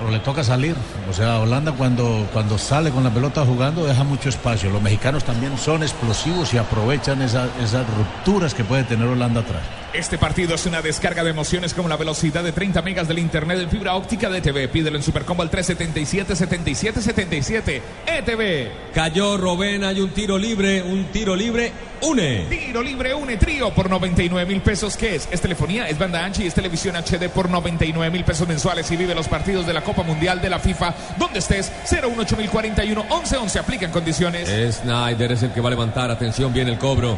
Pero 0.01 0.11
le 0.11 0.19
toca 0.19 0.43
salir. 0.43 0.75
O 1.09 1.13
sea, 1.13 1.39
Holanda 1.39 1.71
cuando, 1.73 2.27
cuando 2.33 2.57
sale 2.57 2.89
con 2.89 3.03
la 3.03 3.11
pelota 3.11 3.45
jugando 3.45 3.85
deja 3.85 4.03
mucho 4.03 4.29
espacio. 4.29 4.69
Los 4.71 4.81
mexicanos 4.81 5.23
también 5.23 5.55
son 5.59 5.83
explosivos 5.83 6.51
y 6.53 6.57
aprovechan 6.57 7.21
esa- 7.21 7.47
esas 7.63 7.85
rupturas 7.95 8.53
que 8.55 8.63
puede 8.63 8.83
tener 8.83 9.07
Holanda 9.07 9.41
atrás. 9.41 9.61
Este 9.93 10.17
partido 10.17 10.55
es 10.55 10.65
una 10.65 10.81
descarga 10.81 11.21
de 11.23 11.29
emociones 11.31 11.73
como 11.73 11.89
la 11.89 11.97
velocidad 11.97 12.43
de 12.43 12.53
30 12.53 12.81
megas 12.81 13.07
del 13.09 13.19
internet 13.19 13.59
en 13.59 13.69
fibra 13.69 13.93
óptica 13.95 14.29
de 14.29 14.37
ETV. 14.39 14.69
Pídelo 14.69 14.95
en 14.97 15.03
Supercombo 15.03 15.43
al 15.43 15.51
377-7777. 15.51 17.81
ETV. 18.07 18.71
Cayó 18.93 19.35
Robén, 19.37 19.83
hay 19.83 19.99
un 19.99 20.09
tiro 20.11 20.37
libre, 20.37 20.81
un 20.81 21.05
tiro 21.11 21.35
libre, 21.35 21.73
une. 22.01 22.45
Tiro 22.49 22.81
libre, 22.81 23.13
une 23.13 23.35
trío 23.37 23.71
por 23.73 23.89
99 23.89 24.47
mil 24.47 24.61
pesos. 24.61 24.95
¿Qué 24.95 25.15
es? 25.15 25.27
Es 25.29 25.41
telefonía, 25.41 25.89
es 25.89 25.99
banda 25.99 26.23
ancha 26.23 26.41
y 26.43 26.47
es 26.47 26.53
televisión 26.53 26.95
HD 26.95 27.27
por 27.29 27.49
99 27.49 28.09
mil 28.11 28.23
pesos 28.23 28.47
mensuales. 28.47 28.89
Y 28.91 28.97
vive 28.97 29.13
los 29.13 29.27
partidos 29.27 29.67
de 29.67 29.73
la 29.73 29.81
Copa 29.91 30.03
Mundial 30.03 30.39
de 30.39 30.49
la 30.49 30.57
FIFA 30.57 30.93
donde 31.17 31.39
estés. 31.39 31.69
018041 31.83 33.03
1111. 33.03 33.59
Aplica 33.59 33.85
en 33.85 33.91
condiciones. 33.91 34.49
Snyder 34.75 35.33
es 35.33 35.43
el 35.43 35.51
que 35.51 35.59
va 35.59 35.67
a 35.67 35.71
levantar, 35.71 36.09
atención, 36.09 36.53
viene 36.53 36.71
el 36.71 36.77
cobro. 36.77 37.17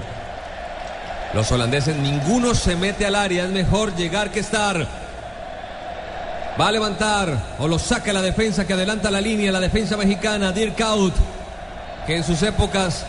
Los 1.36 1.52
holandeses, 1.52 1.96
ninguno 1.98 2.56
se 2.56 2.76
mete 2.76 3.06
al 3.06 3.16
área, 3.16 3.46
es 3.46 3.52
mejor 3.52 3.96
llegar 3.96 4.32
que 4.32 4.40
estar. 4.40 4.88
Va 6.60 6.68
a 6.68 6.72
levantar 6.72 7.38
o 7.60 7.68
lo 7.68 7.78
saca 7.78 8.12
la 8.12 8.24
defensa 8.24 8.66
que 8.66 8.74
adelanta 8.74 9.12
la 9.12 9.22
línea, 9.22 9.52
la 9.52 9.60
defensa 9.60 9.96
mexicana, 9.96 10.52
Dirk 10.52 10.82
Out, 10.82 11.14
que 12.08 12.18
en 12.18 12.24
sus 12.24 12.42
épocas 12.42 13.06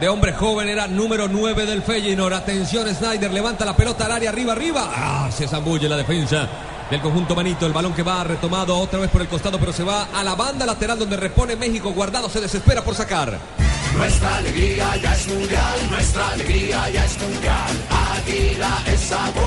de 0.00 0.08
hombre 0.08 0.32
joven 0.34 0.68
era 0.68 0.86
número 0.86 1.26
9 1.26 1.66
del 1.66 1.82
Feyenoord. 1.82 2.34
Atención, 2.34 2.88
Snyder 2.94 3.32
levanta 3.32 3.64
la 3.64 3.74
pelota 3.74 4.06
al 4.06 4.12
área, 4.12 4.30
arriba, 4.30 4.52
arriba. 4.52 4.88
Ah, 4.94 5.30
se 5.36 5.48
zambulle 5.48 5.88
la 5.88 5.96
defensa 5.96 6.48
del 6.90 7.00
conjunto 7.00 7.34
Manito. 7.34 7.66
El 7.66 7.72
balón 7.72 7.92
que 7.92 8.02
va 8.02 8.24
retomado 8.24 8.76
otra 8.76 8.98
vez 8.98 9.10
por 9.10 9.22
el 9.22 9.28
costado, 9.28 9.58
pero 9.58 9.72
se 9.72 9.84
va 9.84 10.08
a 10.12 10.24
la 10.24 10.34
banda 10.34 10.66
lateral 10.66 10.98
donde 10.98 11.16
repone 11.16 11.56
México. 11.56 11.92
Guardado 11.92 12.28
se 12.28 12.40
desespera 12.40 12.82
por 12.82 12.94
sacar. 12.94 13.38
Nuestra 13.96 14.36
alegría 14.36 14.96
ya 14.96 15.14
es 15.14 15.28
mundial, 15.28 15.90
nuestra 15.90 16.30
alegría 16.30 16.90
ya 16.90 17.04
es 17.04 17.18
mundial. 17.20 17.70
Águila 18.16 18.82
es 18.86 19.00
sabor 19.00 19.44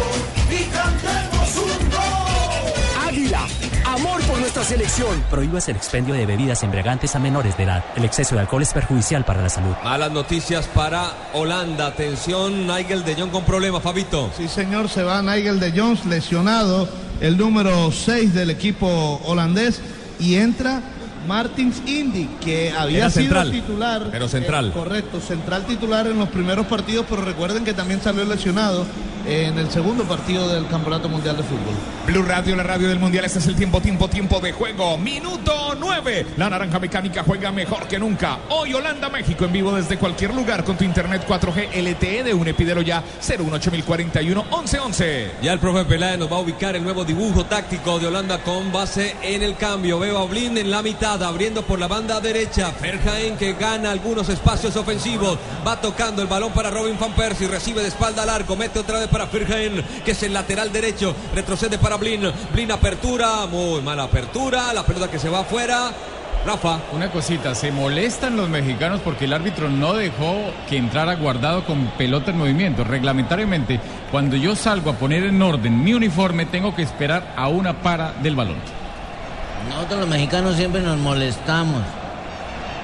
y 0.50 0.64
cantemos 0.66 1.56
un 1.58 1.90
gol. 1.90 3.08
Águila, 3.08 3.48
amor 3.86 4.22
por 4.24 4.40
nuestra 4.40 4.64
selección. 4.64 5.24
Prohíbas 5.30 5.70
el 5.70 5.78
expendio 5.78 6.14
de 6.14 6.26
bebidas 6.26 6.62
embriagantes 6.64 7.16
a 7.16 7.20
menores 7.20 7.56
de 7.56 7.64
edad. 7.64 7.86
El 7.96 8.04
exceso 8.04 8.36
de 8.36 8.42
alcohol 8.42 8.64
es 8.64 8.74
perjudicial 8.74 9.24
para 9.24 9.42
la 9.42 9.50
salud. 9.50 9.76
Malas 9.84 10.12
noticias 10.12 10.68
para 10.68 11.14
Holanda. 11.34 11.88
Atención, 11.88 12.68
Nigel 12.68 13.06
de 13.06 13.16
Jong 13.16 13.32
con 13.32 13.46
problemas, 13.46 13.82
Fabito. 13.82 14.30
Sí, 14.36 14.48
señor, 14.48 14.90
se 14.90 15.04
va 15.04 15.22
Nigel 15.22 15.60
de 15.60 15.72
Jones 15.72 16.06
lesionado, 16.06 16.90
el 17.22 17.38
número 17.38 17.92
6 17.92 18.34
del 18.34 18.50
equipo 18.50 19.22
holandés, 19.26 19.82
y 20.20 20.36
entra 20.36 20.82
Martins 21.28 21.82
Indy, 21.88 22.28
que 22.44 22.72
había 22.72 22.98
Era 23.00 23.10
sido 23.10 23.24
central, 23.24 23.52
titular. 23.52 24.08
pero 24.12 24.28
central. 24.28 24.68
eh, 24.68 24.72
correcto, 24.74 25.20
central 25.22 25.66
titular 25.66 26.08
en 26.08 26.18
los 26.20 26.30
primeros 26.30 26.66
partidos, 26.68 27.06
pero 27.10 27.22
recuerden 27.24 27.64
que 27.64 27.74
también 27.74 28.02
salió 28.02 28.26
lesionado 28.26 28.86
en 29.26 29.58
el 29.58 29.70
segundo 29.72 30.04
partido 30.04 30.48
del 30.50 30.68
Campeonato 30.68 31.08
Mundial 31.10 31.38
de 31.38 31.44
Fútbol. 31.44 31.76
Blue 32.06 32.24
Radio, 32.24 32.56
la 32.56 32.64
radio 32.64 32.90
del 32.90 33.00
Mundial. 33.00 33.26
Este 33.26 33.40
es 33.40 33.48
el 33.48 33.56
tiempo, 33.56 33.80
tiempo, 33.82 34.10
tiempo 34.10 34.40
de 34.40 34.52
juego. 34.52 34.98
Minuto 34.98 35.76
9. 35.80 36.26
La 36.38 36.50
naranja 36.50 36.80
mecánica 36.80 37.24
juega 37.24 37.52
mejor 37.52 37.88
que 37.88 37.98
nunca. 37.98 38.40
Hoy 38.50 38.74
Holanda, 38.74 39.10
México 39.10 39.46
en 39.46 39.54
vivo 39.54 39.72
desde 39.74 39.98
cualquier 39.98 40.34
lugar 40.34 40.64
con 40.64 40.78
tu 40.78 40.84
internet 40.84 41.26
4G 41.28 41.70
LTE 41.82 42.24
de 42.24 42.34
UNE. 42.34 42.54
Pídelo 42.54 42.82
ya 42.82 43.04
01841 43.22 44.44
1111. 44.44 45.32
Ya 45.42 45.54
el 45.54 45.60
profe 45.60 45.86
Peláez 45.86 46.20
nos 46.20 46.32
va 46.32 46.38
a 46.38 46.40
ubicar 46.40 46.76
el 46.76 46.84
nuevo 46.84 47.06
dibujo 47.06 47.46
táctico 47.46 48.00
de 48.00 48.08
Holanda 48.08 48.40
con 48.44 48.72
base 48.72 49.16
en 49.22 49.42
el 49.42 49.56
cambio. 49.56 50.00
Veo 50.00 50.20
a 50.20 50.26
Blin 50.26 50.58
en 50.58 50.70
la 50.70 50.82
mitad, 50.82 51.22
abriendo 51.24 51.62
por 51.62 51.80
la 51.80 51.88
banda 51.88 52.20
derecha. 52.20 52.72
Ferjaen 52.72 53.38
que 53.38 53.54
gana 53.54 53.92
algunos 53.92 54.28
espacios 54.28 54.76
ofensivos. 54.76 55.38
Va 55.66 55.80
tocando 55.80 56.22
el 56.22 56.28
balón 56.28 56.52
para 56.52 56.70
Robin 56.70 56.98
Van 57.00 57.14
Persie. 57.14 57.48
Recibe 57.48 57.82
de 57.82 57.88
espalda 57.88 58.24
al 58.24 58.30
arco. 58.30 58.56
Mete 58.56 58.80
otra 58.80 59.00
vez 59.00 59.08
para 59.14 59.28
Ferjaen, 59.28 59.84
que 60.04 60.12
es 60.12 60.24
el 60.24 60.34
lateral 60.34 60.74
derecho. 60.74 61.16
Retrocede 61.36 61.78
para 61.78 61.98
Blin. 61.98 62.24
Blin 62.52 62.72
apertura. 62.72 63.46
Muy 63.46 63.82
mala 63.82 64.04
apertura. 64.04 64.74
La 64.74 64.84
pelota 64.84 65.10
que 65.10 65.20
se 65.20 65.30
va 65.30 65.42
afuera. 65.42 65.92
Rafa. 66.46 66.80
Una 66.92 67.10
cosita, 67.10 67.56
se 67.56 67.72
molestan 67.72 68.36
los 68.36 68.50
mexicanos 68.50 69.00
porque 69.02 69.26
el 69.26 69.34
árbitro 69.34 69.70
no 69.70 69.94
dejó 69.94 70.36
que 70.68 70.76
entrara 70.78 71.16
guardado 71.16 71.64
con 71.64 71.86
pelota 71.98 72.32
en 72.32 72.40
movimiento. 72.40 72.84
Reglamentariamente, 72.84 73.80
cuando 74.12 74.36
yo 74.36 74.56
salgo 74.56 74.90
a 74.90 74.96
poner 74.96 75.24
en 75.24 75.42
orden 75.42 75.84
mi 75.84 75.94
uniforme, 75.94 76.46
tengo 76.46 76.76
que 76.76 76.82
esperar 76.82 77.34
a 77.38 77.48
una 77.48 77.82
para 77.82 78.14
del 78.14 78.36
balón. 78.36 78.58
Nosotros 79.70 80.02
los 80.02 80.10
mexicanos 80.10 80.58
siempre 80.58 80.82
nos 80.82 80.98
molestamos. 80.98 81.82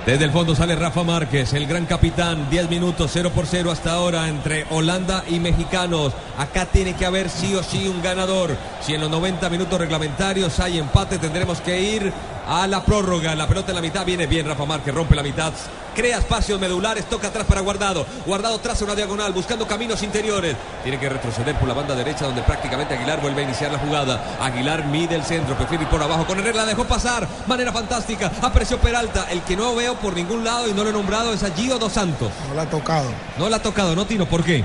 Desde 0.05 0.25
el 0.25 0.31
fondo 0.31 0.55
sale 0.55 0.75
Rafa 0.75 1.03
Márquez, 1.03 1.53
el 1.53 1.67
gran 1.67 1.85
capitán. 1.85 2.49
10 2.49 2.69
minutos, 2.69 3.11
0 3.13 3.31
por 3.35 3.45
0 3.45 3.69
hasta 3.69 3.91
ahora 3.91 4.27
entre 4.27 4.65
Holanda 4.71 5.23
y 5.27 5.39
mexicanos. 5.39 6.13
Acá 6.37 6.65
tiene 6.65 6.95
que 6.95 7.05
haber 7.05 7.29
sí 7.29 7.53
o 7.53 7.61
sí 7.61 7.87
un 7.87 8.01
ganador. 8.01 8.55
Si 8.81 8.93
en 8.93 9.01
los 9.01 9.09
90 9.09 9.49
minutos 9.49 9.77
reglamentarios 9.77 10.59
hay 10.59 10.79
empate, 10.79 11.19
tendremos 11.19 11.61
que 11.61 11.81
ir 11.81 12.13
a 12.49 12.65
la 12.65 12.83
prórroga. 12.83 13.35
La 13.35 13.47
pelota 13.47 13.69
en 13.71 13.75
la 13.75 13.81
mitad 13.81 14.03
viene 14.03 14.25
bien. 14.25 14.47
Rafa 14.47 14.65
Márquez 14.65 14.93
rompe 14.93 15.15
la 15.15 15.21
mitad. 15.23 15.53
Crea 15.95 16.17
espacios 16.17 16.59
medulares, 16.59 17.05
toca 17.05 17.27
atrás 17.27 17.45
para 17.45 17.61
Guardado. 17.61 18.05
Guardado 18.25 18.59
traza 18.59 18.85
una 18.85 18.95
diagonal, 18.95 19.33
buscando 19.33 19.67
caminos 19.67 20.01
interiores. 20.01 20.55
Tiene 20.81 20.99
que 20.99 21.09
retroceder 21.09 21.55
por 21.59 21.67
la 21.67 21.73
banda 21.73 21.93
derecha, 21.93 22.25
donde 22.25 22.41
prácticamente 22.41 22.95
Aguilar 22.95 23.21
vuelve 23.21 23.41
a 23.41 23.43
iniciar 23.43 23.71
la 23.71 23.79
jugada. 23.79 24.37
Aguilar 24.41 24.85
mide 24.85 25.15
el 25.15 25.23
centro, 25.23 25.55
prefiere 25.55 25.83
ir 25.83 25.89
por 25.89 26.01
abajo. 26.01 26.25
Con 26.25 26.39
Herrera 26.39 26.57
la 26.57 26.65
dejó 26.65 26.85
pasar. 26.85 27.27
Manera 27.47 27.71
fantástica. 27.71 28.31
Apreció 28.41 28.79
Peralta. 28.79 29.27
El 29.29 29.41
que 29.41 29.55
no 29.55 29.75
veo 29.75 29.95
por 29.95 30.15
ningún 30.15 30.43
lado 30.43 30.67
y 30.67 30.73
no 30.73 30.83
lo 30.83 30.89
he 30.89 30.93
nombrado 30.93 31.33
es 31.33 31.43
a 31.43 31.51
Gio 31.51 31.77
Dos 31.77 31.93
Santos. 31.93 32.31
No 32.47 32.55
la 32.55 32.63
ha 32.63 32.69
tocado. 32.69 33.09
No 33.37 33.49
la 33.49 33.57
ha 33.57 33.61
tocado, 33.61 33.95
¿no, 33.95 34.05
Tino? 34.05 34.25
¿Por 34.25 34.43
qué? 34.43 34.63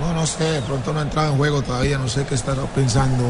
No, 0.00 0.12
no 0.12 0.26
sé, 0.26 0.44
de 0.44 0.62
pronto 0.62 0.92
no 0.92 1.00
ha 1.00 1.02
entrado 1.02 1.32
en 1.32 1.36
juego 1.36 1.62
todavía, 1.62 1.98
no 1.98 2.08
sé 2.08 2.24
qué 2.24 2.34
estará 2.34 2.62
pensando 2.74 3.24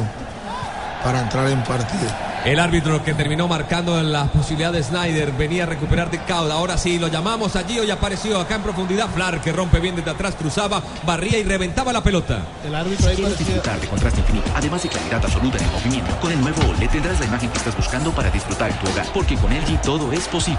para 1.02 1.20
entrar 1.20 1.48
en 1.48 1.62
partido. 1.64 2.31
El 2.44 2.58
árbitro 2.58 3.04
que 3.04 3.14
terminó 3.14 3.46
marcando 3.46 4.00
en 4.00 4.10
la 4.10 4.24
posibilidad 4.24 4.72
de 4.72 4.82
Snyder 4.82 5.30
venía 5.30 5.62
a 5.62 5.66
recuperar 5.66 6.10
de 6.10 6.18
Cauda. 6.24 6.54
Ahora 6.54 6.76
sí, 6.76 6.98
lo 6.98 7.06
llamamos 7.06 7.54
a 7.54 7.62
Gio 7.62 7.84
y 7.84 7.90
apareció 7.92 8.40
acá 8.40 8.56
en 8.56 8.62
profundidad. 8.62 9.08
Flar 9.10 9.40
que 9.40 9.52
rompe 9.52 9.78
bien 9.78 9.94
desde 9.94 10.10
atrás, 10.10 10.34
cruzaba, 10.34 10.82
barría 11.06 11.38
y 11.38 11.44
reventaba 11.44 11.92
la 11.92 12.02
pelota. 12.02 12.42
El 12.66 12.74
árbitro 12.74 13.08
ahí 13.08 13.14
¿Quieres 13.14 13.38
disfrutar 13.38 13.80
de 13.80 13.86
contraste 13.86 14.20
infinito, 14.20 14.50
además 14.56 14.82
de 14.82 14.88
claridad 14.88 15.24
absoluta 15.24 15.58
en 15.58 15.64
el 15.64 15.70
movimiento? 15.70 16.16
Con 16.20 16.32
el 16.32 16.40
nuevo 16.40 16.62
OLED 16.68 16.90
tendrás 16.90 17.20
la 17.20 17.26
imagen 17.26 17.48
que 17.48 17.58
estás 17.58 17.76
buscando 17.76 18.10
para 18.10 18.28
disfrutar 18.30 18.72
en 18.72 18.78
tu 18.78 18.90
hogar, 18.90 19.06
porque 19.14 19.36
con 19.36 19.52
LG 19.52 19.80
todo 19.80 20.12
es 20.12 20.26
posible. 20.26 20.58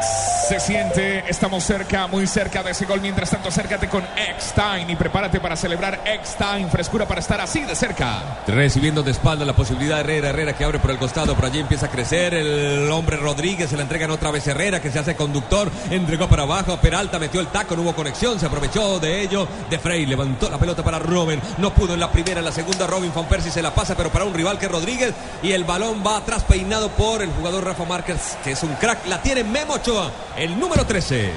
Se 0.00 0.60
siente, 0.60 1.24
estamos 1.28 1.64
cerca, 1.64 2.06
muy 2.06 2.26
cerca 2.26 2.62
de 2.62 2.72
ese 2.72 2.84
gol. 2.84 3.00
Mientras 3.00 3.30
tanto, 3.30 3.48
acércate 3.48 3.88
con 3.88 4.02
X-Time 4.02 4.92
y 4.92 4.96
prepárate 4.96 5.40
para 5.40 5.56
celebrar 5.56 6.00
X-Time. 6.04 6.68
Frescura 6.70 7.06
para 7.06 7.20
estar 7.20 7.40
así 7.40 7.60
de 7.60 7.74
cerca. 7.74 8.42
Recibiendo 8.46 9.02
de 9.02 9.12
espalda 9.12 9.44
la 9.44 9.54
posibilidad 9.54 9.96
de 9.96 10.00
Herrera, 10.02 10.30
Herrera 10.30 10.52
que 10.54 10.64
abre 10.64 10.78
por 10.78 10.90
el 10.90 10.98
costado, 10.98 11.34
por 11.34 11.46
allí 11.46 11.60
empieza 11.60 11.86
a 11.86 11.90
crecer 11.90 12.34
el 12.34 12.90
hombre 12.90 13.16
Rodríguez, 13.16 13.70
se 13.70 13.76
la 13.76 13.82
entregan 13.82 14.10
otra 14.10 14.30
vez 14.30 14.46
Herrera 14.46 14.80
que 14.80 14.90
se 14.90 14.98
hace 14.98 15.16
conductor, 15.16 15.70
entregó 15.90 16.28
para 16.28 16.42
abajo, 16.42 16.76
Peralta 16.76 17.18
metió 17.18 17.40
el 17.40 17.46
taco, 17.48 17.74
no 17.74 17.82
hubo 17.82 17.94
conexión, 17.94 18.38
se 18.38 18.46
aprovechó 18.46 19.00
de 19.00 19.22
ello, 19.22 19.48
de 19.70 19.78
Frey 19.78 20.04
levantó 20.04 20.50
la 20.50 20.58
pelota 20.58 20.82
para 20.82 20.98
Robin, 20.98 21.40
no 21.58 21.72
pudo 21.72 21.94
en 21.94 22.00
la 22.00 22.10
primera, 22.12 22.40
en 22.40 22.44
la 22.44 22.52
segunda 22.52 22.86
Robin 22.86 23.12
Van 23.14 23.26
Persie 23.26 23.50
se 23.50 23.62
la 23.62 23.74
pasa, 23.74 23.94
pero 23.96 24.10
para 24.10 24.24
un 24.24 24.34
rival 24.34 24.58
que 24.58 24.66
es 24.66 24.72
Rodríguez 24.72 25.14
y 25.42 25.52
el 25.52 25.64
balón 25.64 26.02
va 26.06 26.18
atrás 26.18 26.44
peinado 26.44 26.90
por 26.90 27.22
el 27.22 27.30
jugador 27.30 27.64
Rafa 27.64 27.84
Márquez, 27.84 28.36
que 28.44 28.52
es 28.52 28.62
un 28.62 28.74
crack, 28.74 29.06
la 29.06 29.22
tiene 29.22 29.42
Memo 29.42 29.78
Ochoa, 29.84 30.10
el 30.38 30.58
número 30.58 30.86
13. 30.86 31.30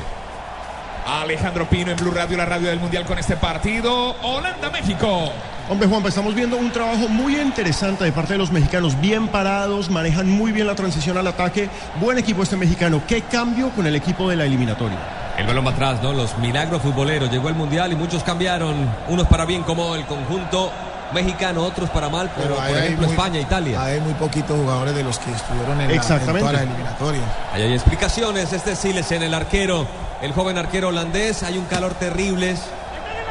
Alejandro 1.06 1.68
Pino 1.68 1.92
en 1.92 1.98
Blue 1.98 2.12
Radio, 2.12 2.38
la 2.38 2.46
radio 2.46 2.70
del 2.70 2.80
Mundial 2.80 3.04
con 3.04 3.20
este 3.20 3.36
partido. 3.36 4.16
Holanda-México. 4.22 5.34
Hombre, 5.68 5.90
Juanpa, 5.90 6.08
estamos 6.08 6.34
viendo 6.34 6.56
un 6.56 6.72
trabajo 6.72 7.10
muy 7.10 7.38
interesante 7.38 8.06
de 8.06 8.14
parte 8.14 8.34
de 8.34 8.40
los 8.40 8.50
mexicanos, 8.50 8.98
bien 9.02 9.28
parados, 9.28 9.90
manejan 9.90 10.30
muy 10.30 10.54
bien 10.54 10.66
la 10.66 10.76
transición 10.76 11.18
al 11.18 11.28
ataque. 11.28 11.70
Buen 12.00 12.20
equipo 12.20 12.42
este 12.42 12.56
mexicano. 12.56 13.02
¿Qué 13.06 13.24
cambio 13.24 13.70
con 13.72 13.86
el 13.86 13.98
equipo 13.98 14.30
de 14.30 14.38
la 14.38 14.46
eliminatoria? 14.46 14.98
El 15.38 15.46
balón 15.46 15.68
va 15.68 15.72
atrás, 15.72 16.02
¿no? 16.02 16.14
Los 16.14 16.38
milagros 16.38 16.82
futboleros. 16.82 17.30
Llegó 17.30 17.50
el 17.50 17.56
Mundial 17.56 17.92
y 17.92 17.96
muchos 17.98 18.24
cambiaron. 18.24 18.76
Unos 19.10 19.28
para 19.28 19.44
bien 19.44 19.64
como 19.64 19.94
el 19.94 20.06
conjunto 20.06 20.72
mexicano, 21.14 21.64
otros 21.64 21.90
para 21.90 22.10
mal, 22.10 22.30
como 22.32 22.56
por 22.56 22.70
ejemplo 22.78 23.08
muy- 23.08 23.16
España, 23.16 23.40
Italia. 23.40 23.82
Hay 23.84 24.00
muy 24.02 24.14
poquitos 24.14 24.58
jugadores 24.58 24.96
de 24.96 25.04
los 25.04 25.18
que 25.20 25.32
estuvieron 25.32 25.72
en, 25.82 25.88
la, 25.88 25.94
en 25.94 26.00
Exactamente. 26.00 26.40
todas 26.40 26.54
las 26.54 26.62
eliminatorias. 26.64 27.24
Ahí 27.54 27.62
hay 27.64 27.74
explicaciones. 27.74 28.54
Este 28.54 28.72
es 28.74 28.80
Siles 28.80 29.12
en 29.12 29.24
el 29.24 29.34
arquero, 29.34 29.88
el 30.22 30.34
joven 30.34 30.58
arquero 30.58 30.90
holandés. 30.90 31.44
Hay 31.44 31.58
un 31.58 31.66
calor 31.66 31.94
terrible. 31.94 32.56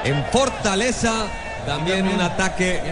En 0.04 0.24
Fortaleza 0.32 1.24
también 1.66 2.06
un 2.08 2.20
ataque 2.20 2.82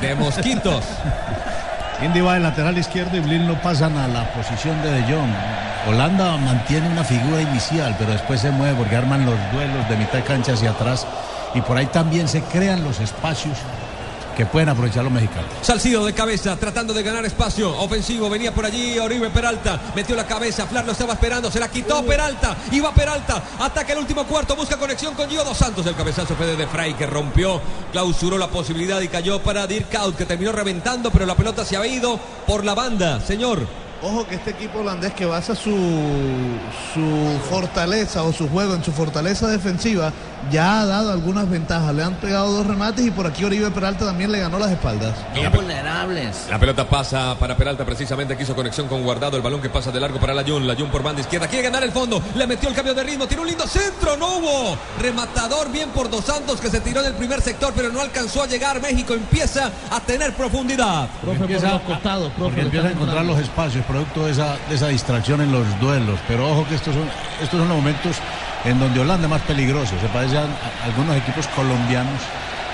de 0.00 0.14
mosquitos. 0.14 0.84
Indy 2.02 2.20
va 2.20 2.34
de 2.34 2.40
lateral 2.40 2.78
izquierdo 2.78 3.16
y 3.16 3.20
Blin 3.20 3.46
lo 3.48 3.60
pasan 3.60 3.96
a 3.98 4.06
la 4.06 4.32
posición 4.32 4.80
de 4.82 4.90
De 4.92 5.02
Jong. 5.02 5.30
Holanda 5.88 6.36
mantiene 6.36 6.88
una 6.88 7.02
figura 7.02 7.40
inicial, 7.42 7.94
pero 7.98 8.12
después 8.12 8.40
se 8.40 8.50
mueve 8.50 8.74
porque 8.76 8.94
arman 8.96 9.26
los 9.26 9.34
duelos 9.52 9.88
de 9.88 9.96
mitad 9.96 10.14
de 10.14 10.22
cancha 10.22 10.52
hacia 10.52 10.70
atrás 10.70 11.06
y 11.54 11.60
por 11.60 11.76
ahí 11.76 11.86
también 11.86 12.28
se 12.28 12.42
crean 12.42 12.84
los 12.84 13.00
espacios 13.00 13.56
que 14.38 14.46
pueden 14.46 14.68
aprovechar 14.68 15.02
los 15.02 15.12
mexicanos. 15.12 15.50
Salcido 15.62 16.06
de 16.06 16.14
cabeza, 16.14 16.54
tratando 16.54 16.94
de 16.94 17.02
ganar 17.02 17.26
espacio. 17.26 17.76
Ofensivo, 17.76 18.30
venía 18.30 18.54
por 18.54 18.64
allí 18.64 18.96
Oribe 18.96 19.30
Peralta. 19.30 19.80
Metió 19.96 20.14
la 20.14 20.28
cabeza, 20.28 20.64
Flar 20.64 20.86
lo 20.86 20.92
estaba 20.92 21.14
esperando, 21.14 21.50
se 21.50 21.58
la 21.58 21.68
quitó 21.68 22.04
Peralta. 22.04 22.56
Iba 22.70 22.94
Peralta, 22.94 23.42
ataca 23.58 23.94
el 23.94 23.98
último 23.98 24.24
cuarto, 24.28 24.54
busca 24.54 24.76
conexión 24.76 25.16
con 25.16 25.28
Gio 25.28 25.42
Dos 25.42 25.58
Santos. 25.58 25.84
El 25.86 25.96
cabezazo 25.96 26.36
fue 26.36 26.46
de 26.46 26.66
Frey 26.68 26.94
que 26.94 27.04
rompió, 27.04 27.60
clausuró 27.90 28.38
la 28.38 28.46
posibilidad 28.46 29.00
y 29.00 29.08
cayó 29.08 29.42
para 29.42 29.66
Dirk 29.66 29.88
Kuyt 29.90 30.14
que 30.14 30.24
terminó 30.24 30.52
reventando, 30.52 31.10
pero 31.10 31.26
la 31.26 31.34
pelota 31.34 31.64
se 31.64 31.76
había 31.76 31.94
ido 31.94 32.20
por 32.46 32.64
la 32.64 32.74
banda, 32.74 33.20
señor. 33.20 33.87
Ojo 34.00 34.26
que 34.26 34.36
este 34.36 34.50
equipo 34.50 34.78
holandés 34.78 35.12
que 35.12 35.26
basa 35.26 35.56
su, 35.56 35.76
su 36.94 37.38
fortaleza 37.50 38.22
o 38.22 38.32
su 38.32 38.48
juego 38.48 38.74
en 38.74 38.84
su 38.84 38.92
fortaleza 38.92 39.48
defensiva 39.48 40.12
ya 40.50 40.80
ha 40.80 40.86
dado 40.86 41.12
algunas 41.12 41.48
ventajas. 41.48 41.94
Le 41.94 42.02
han 42.02 42.14
pegado 42.14 42.52
dos 42.52 42.66
remates 42.66 43.04
y 43.06 43.10
por 43.10 43.26
aquí 43.26 43.44
Oribe 43.44 43.70
Peralta 43.70 44.06
también 44.06 44.32
le 44.32 44.38
ganó 44.38 44.58
las 44.58 44.70
espaldas. 44.70 45.14
Son 45.34 45.52
vulnerables. 45.52 46.46
La 46.50 46.58
pelota 46.58 46.88
pasa 46.88 47.36
para 47.38 47.56
Peralta 47.56 47.84
precisamente, 47.84 48.36
quiso 48.36 48.54
conexión 48.54 48.88
con 48.88 49.02
Guardado, 49.02 49.36
el 49.36 49.42
balón 49.42 49.60
que 49.60 49.70
pasa 49.70 49.90
de 49.90 50.00
largo 50.00 50.18
para 50.18 50.34
la 50.34 50.44
Jun, 50.44 50.66
la 50.66 50.74
Jun 50.74 50.90
por 50.90 51.02
banda 51.02 51.20
izquierda, 51.20 51.48
quiere 51.48 51.64
ganar 51.64 51.82
el 51.82 51.92
fondo, 51.92 52.22
le 52.34 52.46
metió 52.46 52.68
el 52.68 52.74
cambio 52.74 52.94
de 52.94 53.02
ritmo, 53.02 53.26
tiene 53.26 53.42
un 53.42 53.48
lindo 53.48 53.66
centro, 53.66 54.16
no 54.16 54.38
hubo, 54.38 54.78
rematador 55.00 55.70
bien 55.70 55.90
por 55.90 56.08
Dos 56.10 56.24
Santos 56.24 56.60
que 56.60 56.70
se 56.70 56.80
tiró 56.80 57.00
en 57.00 57.06
el 57.06 57.14
primer 57.14 57.40
sector 57.40 57.72
pero 57.74 57.90
no 57.90 58.00
alcanzó 58.00 58.42
a 58.42 58.46
llegar, 58.46 58.80
México 58.80 59.14
empieza 59.14 59.70
a 59.90 60.00
tener 60.00 60.32
profundidad. 60.34 61.08
Porque 61.24 61.42
empieza, 61.42 61.80
porque 62.38 62.60
empieza 62.60 62.88
a 62.88 62.90
encontrar 62.90 63.24
los 63.24 63.38
espacios, 63.38 63.84
producto 63.88 64.26
de 64.26 64.32
esa, 64.32 64.56
de 64.68 64.74
esa 64.76 64.88
distracción 64.88 65.40
en 65.40 65.50
los 65.50 65.66
duelos. 65.80 66.20
Pero 66.28 66.48
ojo 66.48 66.68
que 66.68 66.74
estos 66.76 66.94
son, 66.94 67.08
estos 67.42 67.58
son 67.58 67.68
los 67.68 67.78
momentos 67.78 68.16
en 68.64 68.78
donde 68.78 69.00
Holanda 69.00 69.24
es 69.26 69.30
más 69.30 69.42
peligroso. 69.42 69.94
Se 70.00 70.08
parece 70.08 70.38
a, 70.38 70.42
a 70.42 70.84
algunos 70.84 71.16
equipos 71.16 71.48
colombianos 71.48 72.20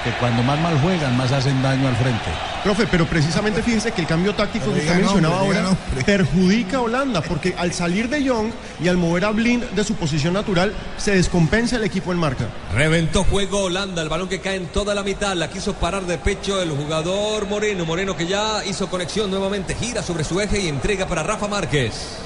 que 0.04 0.10
cuando 0.20 0.42
más 0.42 0.60
mal 0.60 0.78
juegan, 0.80 1.16
más 1.16 1.32
hacen 1.32 1.60
daño 1.62 1.88
al 1.88 1.96
frente. 1.96 2.30
Profe, 2.62 2.86
pero 2.86 3.06
precisamente 3.06 3.62
fíjense 3.62 3.90
que 3.92 4.02
el 4.02 4.06
cambio 4.06 4.34
táctico 4.34 4.66
Pero 4.66 4.76
que 4.76 4.86
usted 4.86 5.00
mencionaba 5.00 5.40
ahora 5.40 5.76
perjudica 6.04 6.76
a 6.76 6.80
Holanda, 6.82 7.20
porque 7.28 7.54
al 7.56 7.72
salir 7.72 8.08
de 8.08 8.22
Young 8.22 8.50
y 8.82 8.88
al 8.88 8.98
mover 8.98 9.24
a 9.24 9.30
Blin 9.30 9.64
de 9.74 9.82
su 9.82 9.94
posición 9.94 10.34
natural, 10.34 10.74
se 10.98 11.14
descompensa 11.14 11.76
el 11.76 11.84
equipo 11.84 12.12
en 12.12 12.18
marca. 12.18 12.46
Reventó 12.74 13.24
juego 13.24 13.64
Holanda, 13.64 14.02
el 14.02 14.08
balón 14.08 14.28
que 14.28 14.40
cae 14.40 14.56
en 14.56 14.66
toda 14.66 14.94
la 14.94 15.02
mitad, 15.02 15.34
la 15.34 15.48
quiso 15.48 15.72
parar 15.74 16.04
de 16.04 16.18
pecho 16.18 16.60
el 16.60 16.70
jugador 16.70 17.46
Moreno, 17.46 17.86
Moreno 17.86 18.16
que 18.16 18.26
ya 18.26 18.64
hizo 18.64 18.88
conexión 18.88 19.30
nuevamente, 19.30 19.74
gira 19.74 20.02
sobre 20.02 20.24
su 20.24 20.40
eje 20.40 20.60
y 20.60 20.68
entrega 20.68 21.06
para 21.06 21.22
Rafa 21.22 21.48
Márquez. 21.48 22.18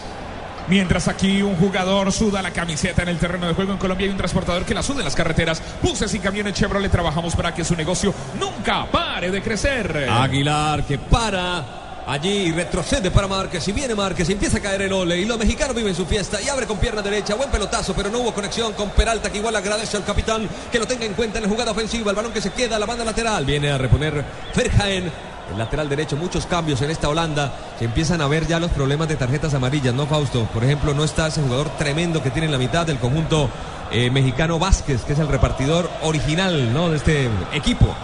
Mientras 0.69 1.09
aquí 1.09 1.41
un 1.41 1.57
jugador 1.57 2.13
suda 2.13 2.43
la 2.43 2.51
camiseta 2.51 3.03
en 3.03 3.09
el 3.09 3.19
terreno 3.19 3.47
de 3.47 3.55
juego 3.55 3.73
en 3.73 3.79
Colombia 3.79 4.05
hay 4.05 4.11
un 4.11 4.19
transportador 4.19 4.65
que 4.65 4.75
la 4.75 4.83
suda 4.83 4.99
en 4.99 5.05
las 5.05 5.15
carreteras. 5.15 5.63
Buses 5.83 6.13
y 6.15 6.19
camiones 6.19 6.55
Chevrolet 6.55 6.91
trabajamos 6.91 7.35
para 7.35 7.55
que 7.55 7.65
su 7.65 7.75
negocio 7.75 8.13
nunca 8.39 8.87
pare 8.91 9.31
de 9.31 9.41
crecer. 9.41 10.09
Aguilar 10.11 10.85
que 10.85 10.99
para 10.99 11.79
Allí 12.09 12.31
y 12.31 12.53
retrocede 12.53 13.11
para 13.11 13.29
Márquez 13.29 13.69
y 13.69 13.73
viene 13.73 13.95
Márquez 13.95 14.31
y 14.31 14.33
empieza 14.33 14.57
a 14.57 14.61
caer 14.63 14.81
el 14.81 14.93
ole 14.95 15.19
y 15.19 15.27
los 15.27 15.37
mexicanos 15.37 15.77
viven 15.77 15.95
su 15.95 16.07
fiesta 16.07 16.41
y 16.41 16.49
abre 16.49 16.65
con 16.65 16.79
pierna 16.79 17.03
derecha, 17.03 17.35
buen 17.35 17.51
pelotazo, 17.51 17.93
pero 17.93 18.09
no 18.09 18.21
hubo 18.21 18.33
conexión 18.33 18.73
con 18.73 18.89
Peralta 18.89 19.31
que 19.31 19.37
igual 19.37 19.55
agradece 19.55 19.99
al 19.99 20.07
capitán 20.07 20.49
que 20.73 20.79
lo 20.79 20.87
tenga 20.87 21.05
en 21.05 21.13
cuenta 21.13 21.37
en 21.37 21.45
la 21.45 21.51
jugada 21.51 21.73
ofensiva, 21.73 22.09
el 22.09 22.17
balón 22.17 22.33
que 22.33 22.41
se 22.41 22.51
queda 22.51 22.77
a 22.77 22.79
la 22.79 22.87
banda 22.87 23.05
lateral, 23.05 23.45
viene 23.45 23.71
a 23.71 23.77
reponer 23.77 24.25
Ferjaen, 24.55 25.13
el 25.51 25.59
lateral 25.59 25.89
derecho, 25.89 26.17
muchos 26.17 26.47
cambios 26.47 26.81
en 26.83 26.91
esta 26.91 27.09
Holanda, 27.09 27.53
se 27.79 27.85
empiezan 27.87 28.21
a 28.21 28.29
ver 28.29 28.47
ya 28.47 28.59
los 28.61 28.71
problemas 28.71 29.09
de 29.09 29.17
tarjetas 29.17 29.55
amarillas, 29.55 29.95
¿no 29.95 30.07
Fausto? 30.07 30.45
Por 30.53 30.65
ejemplo, 30.65 30.95
no 30.95 31.05
está 31.05 31.27
ese 31.29 31.43
jugador 31.43 31.69
tremendo 31.79 32.23
que 32.23 32.31
tiene 32.31 32.47
en 32.47 32.53
la 32.53 32.59
mitad 32.59 32.87
del 32.87 32.99
conjunto 32.99 33.49
eh, 33.91 34.11
mexicano 34.11 34.59
Vázquez, 34.59 35.03
que 35.05 35.15
es 35.15 35.19
el 35.19 35.29
repartidor 35.29 35.89
original, 36.03 36.73
¿no? 36.73 36.91
De 36.91 36.97
este 36.97 37.29
equipo. 37.53 37.95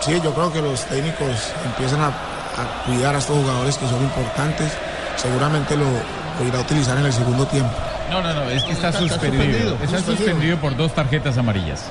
Sí, 0.00 0.20
yo 0.22 0.32
creo 0.34 0.52
que 0.52 0.62
los 0.62 0.84
técnicos 0.84 1.28
empiezan 1.64 2.00
a, 2.00 2.08
a 2.08 2.84
cuidar 2.86 3.14
a 3.14 3.18
estos 3.18 3.36
jugadores 3.36 3.76
que 3.76 3.88
son 3.88 4.02
importantes. 4.02 4.70
Seguramente 5.16 5.76
lo, 5.76 5.84
lo 5.84 6.46
irá 6.48 6.58
a 6.58 6.62
utilizar 6.62 6.96
en 6.98 7.06
el 7.06 7.12
segundo 7.12 7.46
tiempo. 7.46 7.72
No, 8.10 8.22
no, 8.22 8.32
no, 8.34 8.42
es 8.50 8.62
que 8.62 8.72
está, 8.72 8.90
Está 8.90 9.00
suspendido. 9.00 9.42
suspendido, 9.42 9.74
Está 9.74 9.86
suspendido. 9.98 10.16
suspendido 10.16 10.56
por 10.58 10.76
dos 10.76 10.94
tarjetas 10.94 11.36
amarillas. 11.38 11.82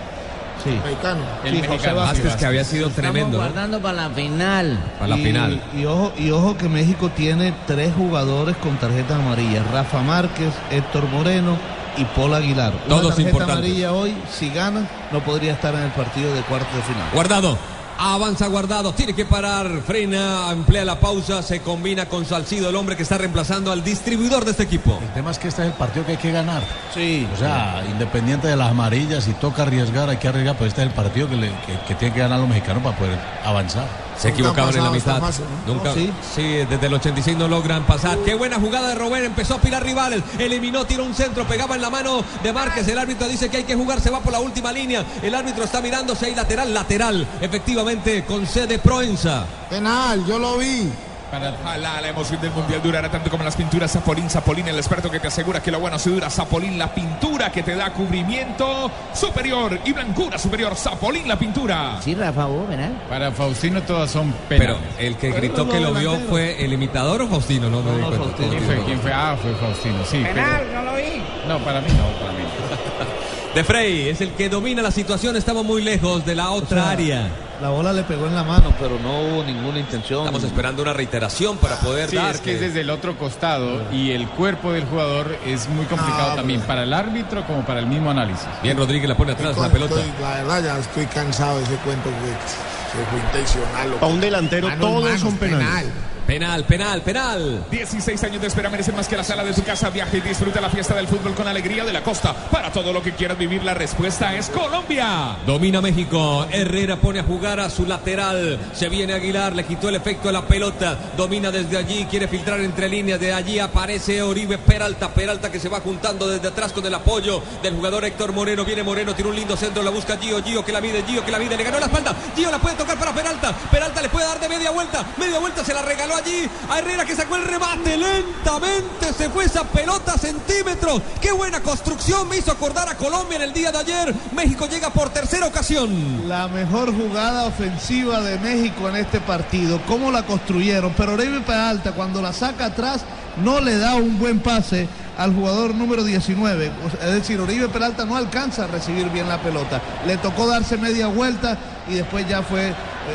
Sí. 0.66 0.72
Mexicano. 0.84 1.20
El 1.46 1.52
Sí, 1.52 1.58
José 1.60 1.70
mexicano. 1.70 1.96
Vázquez, 1.98 2.36
que 2.36 2.46
había 2.46 2.64
sido 2.66 2.90
tremendo, 2.90 3.20
Estamos 3.20 3.32
¿no? 3.32 3.38
guardando 3.54 3.80
para 3.82 3.94
la 3.94 4.10
final. 4.10 4.80
Para 5.00 5.08
la 5.10 5.18
y, 5.18 5.24
final. 5.24 5.62
Y 5.78 5.86
ojo, 5.86 6.12
y 6.18 6.32
ojo 6.32 6.58
que 6.58 6.68
México 6.68 7.10
tiene 7.16 7.54
tres 7.68 7.94
jugadores 7.96 8.58
con 8.58 8.76
tarjetas 8.78 9.20
amarillas. 9.20 9.66
Rafa 9.72 10.02
Márquez, 10.02 10.54
Héctor 10.72 11.08
Moreno 11.10 11.56
y 11.98 12.04
Paul 12.06 12.34
Aguilar. 12.34 12.74
Una 12.74 12.88
Todos 12.88 13.08
tarjeta 13.16 13.30
importantes. 13.30 13.58
amarilla 13.66 13.94
hoy, 13.94 14.14
si 14.30 14.50
gana, 14.50 14.82
no 15.12 15.20
podría 15.24 15.54
estar 15.54 15.74
en 15.76 15.84
el 15.84 15.92
partido 15.92 16.34
de 16.34 16.42
cuartos 16.42 16.76
de 16.76 16.82
final. 16.82 17.08
Guardado. 17.14 17.58
Avanza 17.98 18.48
guardado, 18.48 18.94
tiene 18.94 19.14
que 19.14 19.26
parar, 19.26 19.70
frena, 19.86 20.52
emplea 20.52 20.84
la 20.84 21.00
pausa, 21.00 21.42
se 21.42 21.62
combina 21.62 22.08
con 22.08 22.26
Salcido, 22.26 22.70
el 22.70 22.76
hombre 22.76 22.98
que 22.98 23.04
está 23.04 23.18
reemplazando 23.18 23.72
al 23.72 23.84
distribuidor 23.84 24.44
de 24.44 24.52
este 24.52 24.64
equipo. 24.64 25.00
El 25.02 25.14
tema 25.14 25.32
es 25.32 25.40
que 25.40 25.48
este 25.48 25.62
es 25.62 25.68
el 25.68 25.74
partido 25.74 26.06
que 26.06 26.12
hay 26.14 26.18
que 26.18 26.32
ganar. 26.32 26.62
Sí. 26.94 27.26
O 27.34 27.38
sea, 27.38 27.84
independiente 27.90 28.48
de 28.48 28.56
las 28.58 28.72
amarillas, 28.72 29.24
si 29.24 29.34
toca 29.34 29.64
arriesgar, 29.64 30.10
hay 30.10 30.18
que 30.18 30.28
arriesgar, 30.28 30.56
pero 30.58 30.68
este 30.68 30.82
es 30.82 30.88
el 30.88 30.94
partido 30.94 31.30
que, 31.30 31.36
le- 31.38 31.50
que, 31.66 31.80
que 31.88 31.96
tienen 31.96 32.14
que 32.14 32.20
ganar 32.20 32.40
los 32.40 32.50
mexicanos 32.50 32.84
para 32.84 32.98
poder 32.98 33.18
avanzar. 33.46 33.88
Se 34.18 34.30
equivocaban 34.30 34.76
en 34.76 34.84
la 34.84 34.92
mitad. 34.92 35.22
Nunca, 35.68 35.90
No, 35.90 35.94
sí. 35.94 36.12
sí. 36.36 36.42
desde 36.70 36.88
el 36.88 36.94
86 36.94 37.38
no 37.38 37.48
logran 37.48 37.84
pasar. 37.84 38.18
Qué 38.20 38.34
buena 38.34 38.58
jugada 38.60 38.90
de 38.90 38.96
Robert. 38.96 39.26
Empezó 39.26 39.56
a 39.56 39.62
pilar 39.62 39.84
rivales. 39.84 40.24
Eliminó, 40.40 40.86
tiró 40.86 41.04
un 41.04 41.14
centro, 41.14 41.46
pegaba 41.46 41.76
en 41.76 41.82
la 41.82 41.90
mano 41.90 42.24
de 42.44 42.54
Márquez. 42.54 42.88
El 42.88 42.98
árbitro 42.98 43.28
dice 43.28 43.50
que 43.50 43.58
hay 43.58 43.64
que 43.64 43.76
jugar, 43.76 44.00
se 44.00 44.10
va 44.10 44.20
por 44.22 44.32
la 44.32 44.40
última 44.40 44.72
línea. 44.72 45.04
El 45.22 45.36
árbitro 45.36 45.64
está 45.64 45.82
mirando 45.82 46.16
si 46.16 46.26
hay 46.26 46.36
lateral, 46.36 46.74
lateral. 46.74 47.28
Efectivamente, 47.42 48.24
concede 48.26 48.80
Proenza. 48.80 49.46
Penal, 49.70 50.26
yo 50.26 50.40
lo 50.40 50.58
vi. 50.58 50.90
Ojalá 51.36 52.02
la 52.02 52.08
emoción 52.10 52.40
del 52.42 52.52
mundial 52.52 52.82
durara 52.82 53.10
tanto 53.12 53.30
como 53.30 53.44
las 53.44 53.56
pinturas 53.56 53.92
Zapolín. 53.92 54.30
Zapolín, 54.30 54.68
el 54.68 54.78
experto 54.78 55.10
que 55.12 55.20
te 55.20 55.28
asegura 55.28 55.62
que 55.62 55.72
lo 55.72 55.80
bueno 55.80 56.00
se 56.00 56.10
dura. 56.10 56.30
Zapolín, 56.30 56.78
la 56.78 56.94
pintura 56.94 57.52
que 57.52 57.62
te 57.64 57.76
da 57.76 57.92
cubrimiento 57.92 58.90
superior 59.14 59.80
y 59.86 59.92
blancura 59.94 60.38
superior. 60.38 60.76
Zapolín, 60.76 61.28
la 61.28 61.38
pintura. 61.38 62.00
Sí, 62.02 62.16
Rafa, 62.16 62.46
vos, 62.46 62.68
¿verdad? 62.70 62.92
Para 63.10 63.32
Faustino 63.32 63.82
todas 63.84 64.10
son 64.12 64.34
Pero 64.50 64.76
penales. 64.76 64.90
el 65.00 65.16
que 65.18 65.32
gritó 65.32 65.68
que 65.70 65.80
lo 65.80 65.94
vio 65.94 66.18
fue 66.30 66.64
el 66.64 66.74
imitador 66.74 67.22
o 67.24 67.28
Faustino, 67.28 67.70
no, 67.70 67.82
me 67.82 67.92
di 67.92 67.98
no, 68.02 68.08
cuenta. 68.08 68.26
Faustino. 68.26 68.50
¿Quién 68.50 68.64
fue? 68.64 68.84
¿Quién 68.86 69.00
fue? 69.02 69.14
Ah, 69.14 69.38
fue 69.42 69.54
Faustino, 69.56 70.06
sí. 70.06 70.18
Penal, 70.24 70.64
no 70.74 70.82
lo 70.84 70.96
vi. 70.96 71.04
pero- 71.04 71.60
No, 71.60 71.66
para 71.66 71.82
mí 71.82 71.88
no, 71.90 72.20
para 72.20 72.32
mí. 72.34 72.44
De 73.56 73.64
Frey 73.64 74.10
es 74.10 74.20
el 74.22 74.32
que 74.32 74.50
domina 74.50 74.82
la 74.82 74.92
situación. 74.92 75.36
Estamos 75.38 75.64
muy 75.64 75.82
lejos 75.82 76.26
de 76.26 76.36
la 76.36 76.52
otra 76.52 76.84
sea, 76.84 76.92
área. 76.92 77.28
La 77.62 77.70
bola 77.70 77.94
le 77.94 78.04
pegó 78.04 78.28
en 78.28 78.36
la 78.36 78.44
mano, 78.44 78.74
pero 78.80 79.00
no 79.00 79.22
hubo 79.22 79.44
ninguna 79.44 79.80
intención. 79.80 80.20
Estamos 80.26 80.44
esperando 80.44 80.82
una 80.82 80.92
reiteración 80.92 81.58
para 81.58 81.78
poder 81.78 82.10
Sí, 82.10 82.18
dar. 82.18 82.36
es 82.36 82.42
que 82.42 82.54
es 82.56 82.60
desde 82.60 82.82
el 82.82 82.90
otro 82.90 83.18
costado 83.18 83.82
y 83.94 84.12
el 84.12 84.28
cuerpo 84.28 84.74
del 84.74 84.84
jugador 84.86 85.38
es 85.46 85.70
muy 85.70 85.86
complicado 85.86 86.34
Ah, 86.34 86.36
también 86.36 86.60
para 86.62 86.84
el 86.84 86.94
árbitro 86.94 87.46
como 87.48 87.66
para 87.66 87.80
el 87.80 87.88
mismo 87.88 88.12
análisis. 88.12 88.46
Bien, 88.62 88.78
Rodríguez 88.78 89.08
la 89.08 89.16
pone 89.16 89.32
atrás 89.32 89.56
la 89.58 89.68
Estoy- 89.68 89.82
pelota. 89.88 89.96
la 90.22 90.30
verdad 90.44 90.64
ya 90.64 90.78
estoy 90.80 91.06
cansado 91.06 91.58
de 91.60 91.64
ese 91.64 91.76
cuento 91.78 92.10
que 92.10 92.98
se 92.98 93.06
fue 93.10 93.20
intencional. 93.20 93.94
o- 94.02 94.06
A 94.06 94.08
un 94.10 94.20
delantero 94.20 94.68
manos, 94.68 95.20
son 95.22 95.38
penales. 95.38 95.66
penal. 95.66 95.84
Penal, 95.86 95.94
penal, 96.26 97.02
penal. 97.02 97.66
16 97.70 98.24
años 98.24 98.42
de 98.42 98.48
espera 98.48 98.70
merecen 98.70 98.96
más 98.96 99.08
que 99.08 99.16
la 99.16 99.24
sala 99.24 99.44
de 99.44 99.54
tu 99.54 99.64
casa. 99.64 99.90
Viaja 99.90 100.18
y 100.18 100.22
disfruta 100.22 100.60
la 100.60 100.70
fiesta 100.70 100.96
del 100.96 101.08
fútbol 101.08 101.34
con 101.34 101.48
alegría 101.48 101.84
de 101.84 101.94
la 101.94 102.04
costa. 102.04 102.34
Para 102.34 102.72
todo 102.72 102.92
lo 102.92 103.02
que 103.02 103.14
quieras 103.14 103.38
vivir, 103.38 103.64
la 103.64 103.74
respuesta 103.74 104.36
es 104.36 104.50
Colombia. 104.50 105.38
Domina 105.46 105.82
México. 105.82 106.46
Herrera 106.52 106.98
pone 106.98 107.20
a 107.20 107.24
jugar 107.24 107.60
a 107.60 107.70
su 107.70 107.86
lateral. 107.86 108.60
Se 108.74 108.90
viene 108.90 109.14
Aguilar, 109.14 109.56
le 109.56 109.66
quitó 109.66 109.90
el 109.90 109.96
efecto 109.96 110.30
a 110.30 110.32
la 110.32 110.48
pelota. 110.48 110.98
Domina 111.16 111.52
desde 111.52 111.78
allí, 111.78 112.06
quiere 112.10 112.28
filtrar 112.28 112.60
entre 112.62 112.90
líneas. 112.90 113.20
De 113.20 113.34
allí 113.34 113.60
aparece 113.60 114.22
Oribe 114.22 114.58
Peralta. 114.58 115.14
Peralta 115.14 115.52
que 115.52 115.60
se 115.60 115.70
va 115.70 115.80
juntando 115.80 116.28
desde 116.28 116.48
atrás 116.48 116.74
con 116.74 116.86
el 116.86 116.94
apoyo 116.94 117.42
del 117.62 117.76
jugador 117.76 118.06
Héctor 118.06 118.34
Moreno. 118.34 118.66
Viene 118.66 118.84
Moreno, 118.84 119.14
tiene 119.14 119.30
un 119.30 119.36
lindo 119.36 119.56
centro, 119.56 119.84
la 119.84 119.92
busca 119.92 120.18
Gio. 120.18 120.44
Gio 120.44 120.66
que 120.66 120.72
la 120.72 120.82
mide, 120.82 121.04
Gio 121.08 121.24
que 121.24 121.32
la 121.32 121.40
mide. 121.40 121.56
Le 121.56 121.64
ganó 121.64 121.80
la 121.80 121.86
espalda. 121.86 122.16
Gio 122.36 122.50
la 122.50 122.60
puede 122.60 122.76
tocar 122.76 122.98
para 122.98 123.14
Peralta. 123.14 123.54
Peralta 123.72 124.02
le 124.02 124.10
puede 124.10 124.26
dar 124.26 124.40
de 124.40 124.50
media 124.50 124.72
vuelta. 124.72 125.06
Media 125.18 125.40
vuelta 125.40 125.64
se 125.64 125.74
la 125.74 125.82
regaló 125.82 126.15
allí 126.16 126.50
a 126.70 126.80
Herrera 126.80 127.06
que 127.06 127.16
sacó 127.16 127.36
el 127.36 127.46
remate. 127.46 127.98
Lentamente 127.98 129.14
se 129.18 129.30
fue 129.30 129.46
esa 129.46 129.64
pelota 129.64 130.18
centímetros. 130.18 131.02
Qué 131.22 131.32
buena 131.32 131.62
construcción 131.62 132.28
me 132.28 132.38
hizo 132.38 132.52
acordar 132.52 132.90
a 132.90 132.96
Colombia 132.96 133.38
en 133.38 133.44
el 133.44 133.54
día 133.54 133.72
de 133.72 133.78
ayer. 133.80 134.16
México 134.34 134.68
llega 134.68 134.90
por 134.90 135.10
tercera 135.10 135.46
ocasión. 135.48 136.28
La 136.28 136.48
mejor 136.48 136.94
jugada 136.96 137.46
ofensiva 137.46 138.22
de 138.22 138.40
México 138.40 138.90
en 138.90 138.98
este 138.98 139.20
partido. 139.20 139.82
¿Cómo 139.88 140.12
la 140.12 140.24
construyeron? 140.26 140.94
Pero 140.98 141.14
Oribe 141.14 141.42
Peralta, 141.42 141.92
cuando 141.94 142.22
la 142.22 142.34
saca 142.34 142.66
atrás, 142.66 143.02
no 143.44 143.60
le 143.60 143.78
da 143.78 143.96
un 143.96 144.18
buen 144.18 144.40
pase 144.40 144.88
al 145.18 145.34
jugador 145.34 145.74
número 145.76 146.04
19. 146.04 146.72
O 146.86 146.90
sea, 146.90 147.08
Es 147.08 147.14
decir, 147.14 147.40
Oribe 147.40 147.70
Peralta 147.70 148.06
no 148.06 148.16
alcanza 148.16 148.66
a 148.66 148.68
recibir 148.68 149.10
bien 149.10 149.28
la 149.28 149.42
pelota. 149.42 149.82
Le 150.06 150.18
tocó 150.18 150.48
darse 150.48 150.78
media 150.78 151.08
vuelta 151.08 151.58
y 151.90 151.96
después 151.96 152.28
ya 152.28 152.42
fue 152.42 152.74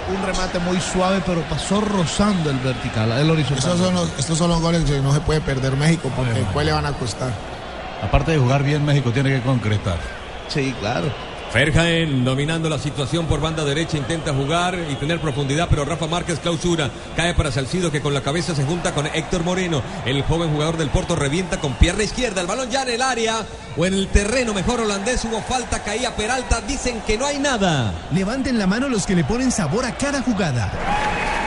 un 0.09 0.27
remate 0.27 0.59
muy 0.61 0.81
suave, 0.81 1.21
pero 1.27 1.43
pasó 1.43 1.81
rozando 1.81 2.51
el 2.51 2.59
vertical, 2.59 3.11
el 3.13 3.31
horizontal. 3.31 3.59
Estos 3.59 3.79
son, 3.79 3.95
los, 3.95 4.19
estos 4.19 4.39
son 4.39 4.51
los 4.51 4.61
goles 4.61 4.85
que 4.85 5.01
no 5.01 5.13
se 5.13 5.21
puede 5.21 5.41
perder 5.41 5.77
México 5.77 6.11
porque 6.15 6.33
después 6.33 6.65
le 6.67 6.73
van 6.73 6.87
a 6.87 6.93
costar. 6.93 7.33
Aparte 8.03 8.33
de 8.33 8.39
jugar 8.39 8.63
bien, 8.63 8.85
México 8.85 9.11
tiene 9.11 9.31
que 9.31 9.43
concretar. 9.43 9.99
Sí, 10.49 10.75
claro. 10.81 11.07
Ferjaen 11.53 12.25
dominando 12.25 12.69
la 12.69 12.79
situación 12.79 13.27
por 13.27 13.41
banda 13.41 13.65
derecha, 13.65 13.97
intenta 13.97 14.33
jugar 14.33 14.79
y 14.89 14.95
tener 14.95 15.21
profundidad, 15.21 15.67
pero 15.69 15.85
Rafa 15.85 16.07
Márquez 16.07 16.39
clausura. 16.39 16.91
Cae 17.17 17.35
para 17.35 17.51
Salcido 17.51 17.91
que 17.91 18.01
con 18.01 18.15
la 18.15 18.21
cabeza 18.21 18.55
se 18.55 18.65
junta 18.65 18.95
con 18.95 19.07
Héctor 19.07 19.43
Moreno. 19.43 19.83
El 20.07 20.23
joven 20.23 20.53
jugador 20.53 20.77
del 20.77 20.91
Porto 20.91 21.17
revienta 21.17 21.61
con 21.61 21.75
pierna 21.75 22.05
izquierda. 22.05 22.41
El 22.41 22.47
balón 22.47 22.71
ya 22.71 22.83
en 22.83 22.91
el 22.91 23.03
área 23.03 23.45
o 23.77 23.85
en 23.85 23.95
el 23.95 24.07
terreno 24.09 24.55
mejor 24.55 24.81
holandés. 24.81 25.25
Hubo 25.25 25.43
falta, 25.43 25.83
caía 25.83 26.15
Peralta. 26.15 26.61
Dicen 26.61 27.03
que 27.05 27.19
no 27.19 27.27
hay 27.27 27.41
nada. 27.41 27.95
Levanten 28.13 28.57
la 28.57 28.69
mano 28.69 28.89
los 28.89 29.05
que 29.05 29.17
le 29.17 29.25
ponen 29.25 29.51
sabor 29.51 29.85
a 29.85 29.97
cada 29.97 30.23
jugada. 30.23 31.40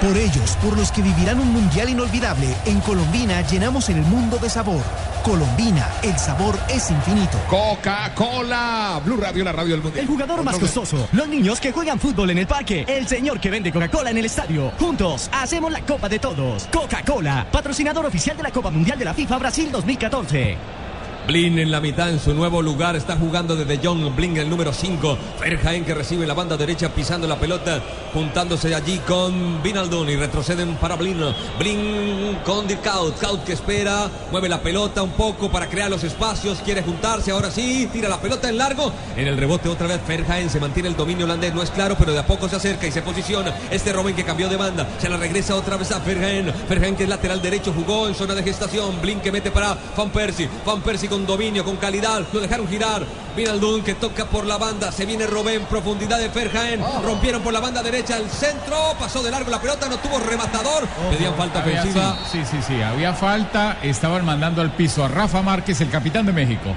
Por 0.00 0.16
ellos, 0.16 0.56
por 0.62 0.76
los 0.76 0.92
que 0.92 1.02
vivirán 1.02 1.40
un 1.40 1.52
mundial 1.52 1.88
inolvidable, 1.88 2.46
en 2.66 2.80
Colombina 2.80 3.40
llenamos 3.42 3.88
el 3.88 3.96
mundo 4.02 4.38
de 4.38 4.48
sabor. 4.48 4.80
Colombina, 5.24 5.88
el 6.02 6.16
sabor 6.16 6.56
es 6.68 6.88
infinito. 6.92 7.36
Coca-Cola. 7.48 9.00
Blue 9.04 9.16
Radio, 9.16 9.42
la 9.42 9.50
radio 9.50 9.72
del 9.72 9.82
mundial. 9.82 10.04
El 10.04 10.08
jugador 10.08 10.44
más 10.44 10.56
costoso, 10.56 11.08
los 11.10 11.26
niños 11.26 11.58
que 11.58 11.72
juegan 11.72 11.98
fútbol 11.98 12.30
en 12.30 12.38
el 12.38 12.46
parque, 12.46 12.84
el 12.86 13.08
señor 13.08 13.40
que 13.40 13.50
vende 13.50 13.72
Coca-Cola 13.72 14.10
en 14.10 14.18
el 14.18 14.26
estadio. 14.26 14.70
Juntos 14.78 15.28
hacemos 15.32 15.72
la 15.72 15.80
Copa 15.80 16.08
de 16.08 16.20
Todos. 16.20 16.68
Coca-Cola, 16.72 17.48
patrocinador 17.50 18.06
oficial 18.06 18.36
de 18.36 18.44
la 18.44 18.52
Copa 18.52 18.70
Mundial 18.70 19.00
de 19.00 19.04
la 19.04 19.14
FIFA 19.14 19.38
Brasil 19.38 19.72
2014. 19.72 20.87
Blin 21.28 21.58
en 21.58 21.70
la 21.70 21.82
mitad 21.82 22.08
en 22.08 22.18
su 22.18 22.32
nuevo 22.32 22.62
lugar. 22.62 22.96
Está 22.96 23.14
jugando 23.14 23.54
desde 23.54 23.78
John 23.84 24.16
Blin, 24.16 24.38
el 24.38 24.48
número 24.48 24.72
5. 24.72 25.18
Ferjaen 25.38 25.84
que 25.84 25.92
recibe 25.92 26.26
la 26.26 26.32
banda 26.32 26.56
derecha 26.56 26.88
pisando 26.88 27.28
la 27.28 27.38
pelota, 27.38 27.82
juntándose 28.14 28.74
allí 28.74 28.96
con 29.06 29.62
Vinaldón 29.62 30.08
y 30.08 30.16
retroceden 30.16 30.76
para 30.76 30.96
Blin. 30.96 31.20
Blin 31.58 32.38
con 32.46 32.66
Dirk 32.66 32.80
Kaut. 32.80 33.18
Kaut 33.18 33.44
que 33.44 33.52
espera, 33.52 34.08
mueve 34.32 34.48
la 34.48 34.62
pelota 34.62 35.02
un 35.02 35.10
poco 35.10 35.50
para 35.50 35.68
crear 35.68 35.90
los 35.90 36.02
espacios, 36.02 36.60
quiere 36.64 36.82
juntarse. 36.82 37.30
Ahora 37.30 37.50
sí, 37.50 37.90
tira 37.92 38.08
la 38.08 38.22
pelota 38.22 38.48
en 38.48 38.56
largo. 38.56 38.90
En 39.14 39.28
el 39.28 39.36
rebote 39.36 39.68
otra 39.68 39.86
vez 39.86 40.00
Ferjaen 40.06 40.48
se 40.48 40.60
mantiene 40.60 40.88
el 40.88 40.96
dominio 40.96 41.26
holandés. 41.26 41.52
No 41.52 41.62
es 41.62 41.70
claro, 41.70 41.94
pero 41.98 42.12
de 42.12 42.20
a 42.20 42.26
poco 42.26 42.48
se 42.48 42.56
acerca 42.56 42.86
y 42.86 42.90
se 42.90 43.02
posiciona. 43.02 43.54
Este 43.70 43.92
Robin 43.92 44.16
que 44.16 44.24
cambió 44.24 44.48
de 44.48 44.56
banda, 44.56 44.88
se 44.98 45.10
la 45.10 45.18
regresa 45.18 45.56
otra 45.56 45.76
vez 45.76 45.92
a 45.92 46.00
Ferjaen. 46.00 46.54
Ferjaen 46.66 46.96
que 46.96 47.02
es 47.02 47.08
lateral 47.10 47.42
derecho, 47.42 47.74
jugó 47.74 48.08
en 48.08 48.14
zona 48.14 48.34
de 48.34 48.42
gestación. 48.42 48.98
Blin 49.02 49.20
que 49.20 49.30
mete 49.30 49.50
para 49.50 49.76
Van 49.94 50.08
Persie. 50.08 50.48
Van 50.64 50.80
Persie 50.80 51.10
con 51.10 51.17
dominio, 51.26 51.64
con 51.64 51.76
calidad. 51.76 52.22
Lo 52.32 52.40
dejaron 52.40 52.68
girar. 52.68 53.04
Vinaldún 53.36 53.82
que 53.82 53.94
toca 53.94 54.24
por 54.26 54.44
la 54.46 54.56
banda. 54.58 54.90
Se 54.92 55.06
viene 55.06 55.26
Robén, 55.26 55.64
profundidad 55.66 56.18
de 56.18 56.28
Ferjaen. 56.30 56.82
Rompieron 57.04 57.42
por 57.42 57.52
la 57.52 57.60
banda 57.60 57.82
derecha 57.82 58.16
el 58.16 58.28
centro. 58.30 58.76
Pasó 58.98 59.22
de 59.22 59.30
largo 59.30 59.50
la 59.50 59.60
pelota, 59.60 59.88
no 59.88 59.96
tuvo 59.98 60.18
rematador. 60.18 60.86
Pedían 61.10 61.34
falta 61.34 61.60
Había- 61.62 61.80
ofensiva. 61.80 62.16
Sí, 62.30 62.42
sí, 62.50 62.58
sí, 62.66 62.82
había 62.82 63.12
falta. 63.14 63.78
Estaban 63.82 64.24
mandando 64.24 64.60
al 64.62 64.72
piso 64.72 65.04
a 65.04 65.08
Rafa 65.08 65.42
Márquez, 65.42 65.80
el 65.80 65.90
capitán 65.90 66.26
de 66.26 66.32
México. 66.32 66.74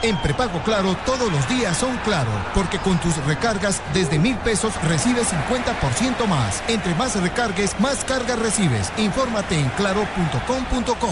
En 0.00 0.16
prepago 0.18 0.60
Claro 0.62 0.96
todos 1.04 1.30
los 1.32 1.48
días 1.48 1.76
son 1.76 1.96
claro, 2.04 2.30
porque 2.54 2.78
con 2.78 2.98
tus 3.00 3.16
recargas 3.26 3.82
desde 3.92 4.16
mil 4.16 4.36
pesos 4.36 4.72
recibes 4.84 5.26
50% 5.28 6.26
más. 6.28 6.62
Entre 6.68 6.94
más 6.94 7.20
recargues, 7.20 7.74
más 7.80 8.04
cargas 8.04 8.38
recibes. 8.38 8.92
Infórmate 8.96 9.56
en 9.58 9.68
claro.com.co. 9.70 11.08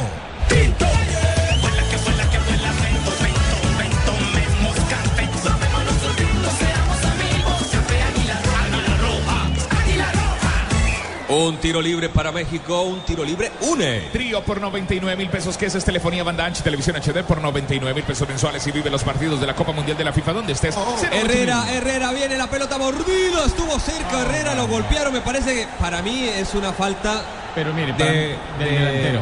Un 11.29 11.57
tiro 11.57 11.83
libre 11.83 12.09
para 12.09 12.31
México, 12.31 12.83
un 12.83 13.01
tiro 13.01 13.25
libre 13.25 13.51
une. 13.63 14.03
Trío 14.13 14.43
por 14.45 14.61
99 14.61 15.17
mil 15.17 15.29
pesos, 15.29 15.57
que 15.57 15.67
es 15.67 15.85
telefonía 15.85 16.23
banda 16.23 16.45
ancha 16.45 16.63
televisión 16.63 16.95
HD 16.97 17.25
por 17.25 17.41
99 17.41 17.95
mil 17.95 18.05
pesos 18.05 18.29
mensuales 18.29 18.65
y 18.65 18.71
vive 18.71 18.91
los 18.91 19.03
partidos 19.03 19.41
de 19.41 19.47
la 19.49 19.55
Copa 19.55 19.73
Mundial 19.73 19.97
de 19.97 20.05
la 20.05 20.13
FIFA 20.13 20.33
donde 20.35 20.53
estés. 20.53 20.77
Cero 21.01 21.11
Herrera. 21.13 21.65
Herrera 21.75 22.13
viene 22.13 22.37
la 22.37 22.47
pelota 22.49 22.79
mordida, 22.79 23.45
estuvo 23.45 23.77
cerca 23.81 24.21
Herrera, 24.23 24.55
lo 24.55 24.69
golpearon, 24.69 25.13
me 25.13 25.21
parece 25.21 25.53
que 25.55 25.67
para 25.81 26.01
mí 26.01 26.29
es 26.29 26.55
una 26.55 26.73
falta 26.73 27.23
Pero 27.57 27.75
mire, 27.75 27.89
de, 27.89 27.93
para- 27.95 28.11
de- 28.13 28.37
del 28.59 28.69
delantero. 28.79 29.21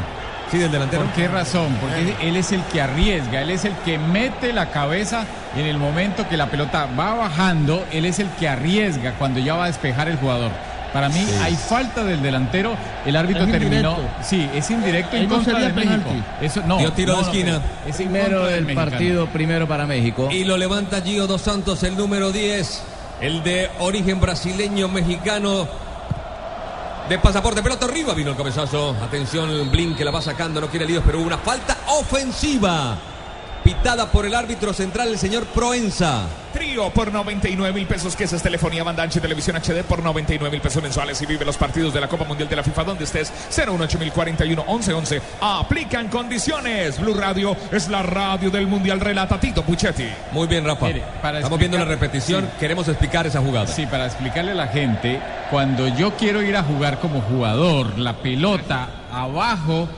Sí, 0.50 0.58
del 0.58 0.70
delantero. 0.72 1.04
¿Por 1.04 1.12
qué 1.14 1.26
razón? 1.28 1.74
Porque 1.80 2.16
él 2.28 2.36
es 2.36 2.52
el 2.52 2.62
que 2.64 2.82
arriesga, 2.82 3.40
él 3.40 3.48
es 3.48 3.64
el 3.64 3.72
que 3.78 3.96
mete 3.96 4.52
la 4.52 4.70
cabeza 4.70 5.24
en 5.56 5.64
el 5.64 5.78
momento 5.78 6.28
que 6.28 6.36
la 6.36 6.50
pelota 6.50 6.86
va 6.98 7.14
bajando, 7.14 7.82
él 7.92 8.04
es 8.04 8.18
el 8.18 8.28
que 8.38 8.46
arriesga 8.46 9.14
cuando 9.14 9.40
ya 9.40 9.54
va 9.54 9.64
a 9.64 9.68
despejar 9.68 10.08
el 10.08 10.18
jugador. 10.18 10.50
Para 10.94 11.08
mí 11.08 11.26
hay 11.42 11.56
falta 11.56 12.04
del 12.04 12.22
delantero, 12.22 12.76
el 13.04 13.16
árbitro 13.16 13.42
Es 13.42 13.50
terminó, 13.50 13.90
indirecto. 13.96 14.22
sí, 14.22 14.48
es 14.54 14.70
indirecto 14.70 15.16
en 15.16 15.28
contra 15.28 15.58
de 15.58 15.72
México. 15.72 16.10
Eso 16.40 16.62
no. 16.64 16.78
Dio 16.78 16.92
tiro 16.92 17.14
no, 17.14 17.18
de 17.18 17.24
esquina. 17.24 17.60
es 17.84 17.96
Primero 17.96 18.44
del 18.44 18.72
partido, 18.74 19.26
primero 19.26 19.66
para 19.66 19.86
México. 19.86 20.28
Y 20.30 20.44
lo 20.44 20.56
levanta 20.56 21.02
Gio 21.02 21.26
Dos 21.26 21.42
Santos, 21.42 21.82
el 21.82 21.96
número 21.96 22.30
10, 22.30 22.82
el 23.20 23.42
de 23.42 23.72
origen 23.80 24.20
brasileño 24.20 24.86
mexicano. 24.86 25.66
De 27.08 27.18
pasaporte, 27.18 27.60
pelota 27.60 27.86
arriba, 27.86 28.14
vino 28.14 28.30
el 28.30 28.36
cabezazo. 28.36 28.94
Atención, 29.02 29.68
Blin 29.72 29.96
que 29.96 30.04
la 30.04 30.12
va 30.12 30.22
sacando, 30.22 30.60
no 30.60 30.68
quiere 30.68 30.86
líos, 30.86 31.02
pero 31.04 31.18
hubo 31.18 31.26
una 31.26 31.38
falta 31.38 31.76
ofensiva. 31.88 32.96
Pitada 33.64 34.12
por 34.12 34.26
el 34.26 34.34
árbitro 34.34 34.74
central, 34.74 35.08
el 35.08 35.18
señor 35.18 35.46
Proenza. 35.46 36.26
Trío 36.52 36.90
por 36.90 37.10
99 37.10 37.72
mil 37.72 37.86
pesos, 37.86 38.14
que 38.14 38.24
es 38.24 38.42
telefonía 38.42 38.84
banda 38.84 39.02
ancha 39.02 39.18
y 39.18 39.22
televisión 39.22 39.56
HD 39.56 39.82
por 39.82 40.02
99 40.02 40.50
mil 40.52 40.60
pesos 40.60 40.82
mensuales 40.82 41.20
y 41.22 41.26
vive 41.26 41.46
los 41.46 41.56
partidos 41.56 41.94
de 41.94 42.00
la 42.00 42.06
Copa 42.06 42.24
Mundial 42.24 42.46
de 42.48 42.56
la 42.56 42.62
FIFA 42.62 42.84
donde 42.84 43.04
estés. 43.04 43.32
018 43.56 43.98
mil 43.98 44.12
41 44.12 44.64
11 44.66 44.92
11. 44.92 45.22
Aplican 45.40 46.08
condiciones. 46.08 47.00
Blue 47.00 47.14
Radio 47.14 47.56
es 47.72 47.88
la 47.88 48.02
radio 48.02 48.50
del 48.50 48.66
Mundial. 48.66 49.00
Relata 49.00 49.40
Tito 49.40 49.62
Puchetti. 49.62 50.08
Muy 50.32 50.46
bien, 50.46 50.64
Rafa. 50.66 50.86
Mire, 50.86 51.02
para 51.22 51.38
Estamos 51.38 51.58
viendo 51.58 51.78
la 51.78 51.86
repetición, 51.86 52.44
sí. 52.44 52.50
queremos 52.60 52.86
explicar 52.86 53.26
esa 53.26 53.40
jugada. 53.40 53.66
Sí, 53.66 53.86
para 53.86 54.04
explicarle 54.04 54.52
a 54.52 54.56
la 54.56 54.68
gente, 54.68 55.20
cuando 55.50 55.88
yo 55.88 56.12
quiero 56.18 56.42
ir 56.42 56.54
a 56.56 56.62
jugar 56.62 57.00
como 57.00 57.22
jugador, 57.22 57.98
la 57.98 58.12
pelota 58.18 58.88
abajo, 59.10 59.88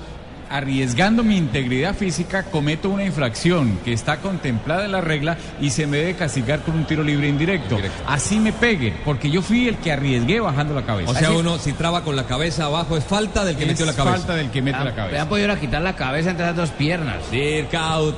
arriesgando 0.51 1.23
mi 1.25 1.37
integridad 1.37 1.95
física, 1.95 2.45
cometo 2.45 2.89
una 2.91 3.05
infracción 3.05 3.79
que 3.85 3.93
está 3.93 4.19
contemplada 4.19 4.85
en 4.85 4.93
la 4.93 5.01
regla 5.01 5.37
y 5.61 5.71
se 5.71 5.87
me 5.87 5.99
debe 5.99 6.15
castigar 6.15 6.61
con 6.61 6.75
un 6.75 6.85
tiro 6.85 7.03
libre 7.03 7.29
indirecto. 7.29 7.79
Así 8.07 8.39
me 8.39 8.53
pegue, 8.53 8.95
porque 9.05 9.31
yo 9.31 9.43
fui 9.43 9.69
el 9.69 9.77
que 9.79 9.93
arriesgué 9.93 10.41
bajando 10.41 10.75
la 10.75 10.83
cabeza. 10.85 11.11
O 11.11 11.15
sea, 11.15 11.29
Así- 11.29 11.37
uno 11.37 11.59
si 11.59 11.73
traba 11.73 12.03
con 12.05 12.17
la 12.17 12.25
cabeza 12.27 12.65
abajo 12.67 12.97
es 12.97 13.05
falta 13.05 13.45
del 13.45 13.57
que 13.57 13.63
Es 13.65 13.69
metió 13.71 13.87
la 13.87 13.95
cabeza. 13.95 14.17
falta 14.19 14.35
del 14.37 14.51
que 14.51 14.63
mete 14.63 14.79
la 14.85 14.95
cabeza. 14.95 15.13
Le 15.13 15.19
han 15.21 15.29
podido 15.29 15.59
quitar 15.59 15.83
la 15.83 15.95
cabeza 15.97 16.31
entre 16.31 16.47
las 16.47 16.57
dos 16.57 16.71
piernas. 16.71 17.31
Dirk 17.31 17.75
out. 17.75 18.17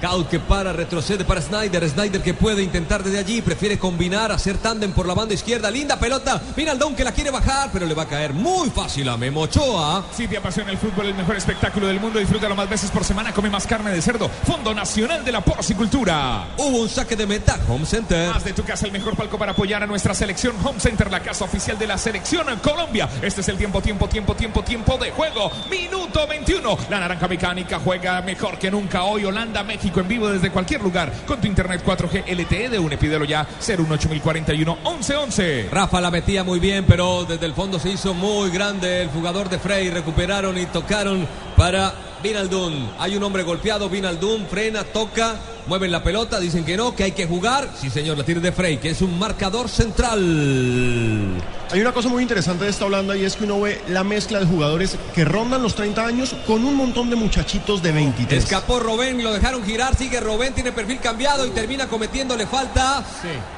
Kaut 0.00 0.28
que 0.28 0.38
para, 0.38 0.72
retrocede 0.72 1.24
para 1.24 1.42
Snyder. 1.42 1.88
Snyder 1.88 2.22
que 2.22 2.32
puede 2.32 2.62
intentar 2.62 3.02
desde 3.02 3.18
allí. 3.18 3.42
Prefiere 3.42 3.78
combinar, 3.78 4.30
hacer 4.30 4.56
tándem 4.58 4.92
por 4.92 5.06
la 5.06 5.14
banda 5.14 5.34
izquierda. 5.34 5.70
Linda 5.70 5.98
pelota. 5.98 6.40
Mira 6.56 6.72
al 6.72 6.78
Don 6.78 6.94
que 6.94 7.02
la 7.02 7.10
quiere 7.10 7.30
bajar, 7.30 7.70
pero 7.72 7.84
le 7.84 7.94
va 7.94 8.04
a 8.04 8.08
caer 8.08 8.32
muy 8.32 8.70
fácil 8.70 9.08
a 9.08 9.16
Memo 9.16 9.40
Ochoa. 9.42 10.04
Si 10.12 10.28
te 10.28 10.36
apasiona 10.36 10.70
el 10.70 10.78
fútbol, 10.78 11.06
el 11.06 11.14
mejor 11.14 11.36
espectáculo 11.36 11.88
del 11.88 11.98
mundo, 11.98 12.20
disfrútalo 12.20 12.54
más 12.54 12.68
veces 12.68 12.90
por 12.92 13.02
semana. 13.02 13.32
Come 13.32 13.50
más 13.50 13.66
carne 13.66 13.90
de 13.90 14.00
cerdo. 14.00 14.28
Fondo 14.28 14.72
Nacional 14.72 15.24
de 15.24 15.32
la 15.32 15.40
Porcicultura. 15.40 16.48
Hubo 16.56 16.82
un 16.82 16.88
saque 16.88 17.16
de 17.16 17.26
meta. 17.26 17.58
Home 17.68 17.84
Center. 17.84 18.30
Haz 18.30 18.44
de 18.44 18.52
tu 18.52 18.62
casa 18.62 18.86
el 18.86 18.92
mejor 18.92 19.16
palco 19.16 19.36
para 19.36 19.52
apoyar 19.52 19.82
a 19.82 19.86
nuestra 19.86 20.14
selección 20.14 20.54
Home 20.64 20.78
Center, 20.78 21.10
la 21.10 21.20
casa 21.20 21.44
oficial 21.44 21.76
de 21.76 21.88
la 21.88 21.98
selección 21.98 22.46
Colombia. 22.62 23.08
Este 23.20 23.40
es 23.40 23.48
el 23.48 23.56
tiempo, 23.56 23.82
tiempo, 23.82 24.08
tiempo, 24.08 24.36
tiempo, 24.36 24.62
tiempo 24.62 24.96
de 24.96 25.10
juego. 25.10 25.50
Minuto 25.68 26.24
21. 26.26 26.78
La 26.88 27.00
naranja 27.00 27.26
mecánica 27.26 27.80
juega 27.82 28.22
mejor 28.22 28.58
que 28.58 28.70
nunca 28.70 29.02
hoy. 29.02 29.24
Holanda, 29.24 29.64
México 29.64 29.87
en 29.96 30.08
vivo 30.08 30.28
desde 30.28 30.50
cualquier 30.50 30.82
lugar. 30.82 31.12
Con 31.26 31.40
tu 31.40 31.46
internet 31.46 31.82
4G 31.84 32.24
LTE 32.26 32.68
de 32.68 32.78
UNE. 32.78 32.98
Pídelo 32.98 33.24
ya 33.24 33.46
018041 33.60 34.78
1111. 34.84 35.68
Rafa 35.72 36.00
la 36.00 36.10
metía 36.10 36.44
muy 36.44 36.58
bien, 36.60 36.84
pero 36.86 37.24
desde 37.24 37.46
el 37.46 37.54
fondo 37.54 37.78
se 37.78 37.90
hizo 37.90 38.14
muy 38.14 38.50
grande 38.50 39.02
el 39.02 39.08
jugador 39.08 39.48
de 39.48 39.58
Frey. 39.58 39.90
Recuperaron 39.90 40.56
y 40.58 40.66
tocaron 40.66 41.26
para 41.56 41.92
Vinaldún. 42.22 42.90
Hay 42.98 43.16
un 43.16 43.22
hombre 43.22 43.42
golpeado, 43.42 43.88
Vinaldún 43.88 44.46
frena, 44.46 44.84
toca, 44.84 45.36
mueven 45.68 45.92
la 45.92 46.02
pelota, 46.02 46.40
dicen 46.40 46.64
que 46.64 46.76
no, 46.76 46.96
que 46.96 47.04
hay 47.04 47.12
que 47.12 47.26
jugar. 47.26 47.68
Sí, 47.78 47.90
señor, 47.90 48.16
la 48.16 48.24
tiene 48.24 48.40
de 48.40 48.52
Frey, 48.52 48.78
que 48.78 48.90
es 48.90 49.02
un 49.02 49.18
marcador 49.18 49.68
central. 49.68 51.38
Hay 51.70 51.82
una 51.82 51.92
cosa 51.92 52.08
muy 52.08 52.22
interesante 52.22 52.64
de 52.64 52.70
esta 52.70 52.86
Holanda 52.86 53.14
y 53.14 53.24
es 53.24 53.36
que 53.36 53.44
uno 53.44 53.60
ve 53.60 53.78
la 53.88 54.02
mezcla 54.02 54.40
de 54.40 54.46
jugadores 54.46 54.96
que 55.14 55.26
rondan 55.26 55.62
los 55.62 55.74
30 55.74 56.06
años 56.06 56.34
con 56.46 56.64
un 56.64 56.74
montón 56.74 57.10
de 57.10 57.16
muchachitos 57.16 57.82
de 57.82 57.92
23. 57.92 58.42
Escapó 58.42 58.78
Robén 58.78 59.22
lo 59.22 59.34
dejaron 59.34 59.62
girar. 59.62 59.94
Sigue 59.94 60.18
Robén, 60.20 60.54
tiene 60.54 60.72
perfil 60.72 60.98
cambiado 60.98 61.44
y 61.46 61.50
termina 61.50 61.86
cometiéndole 61.86 62.46
falta. 62.46 63.04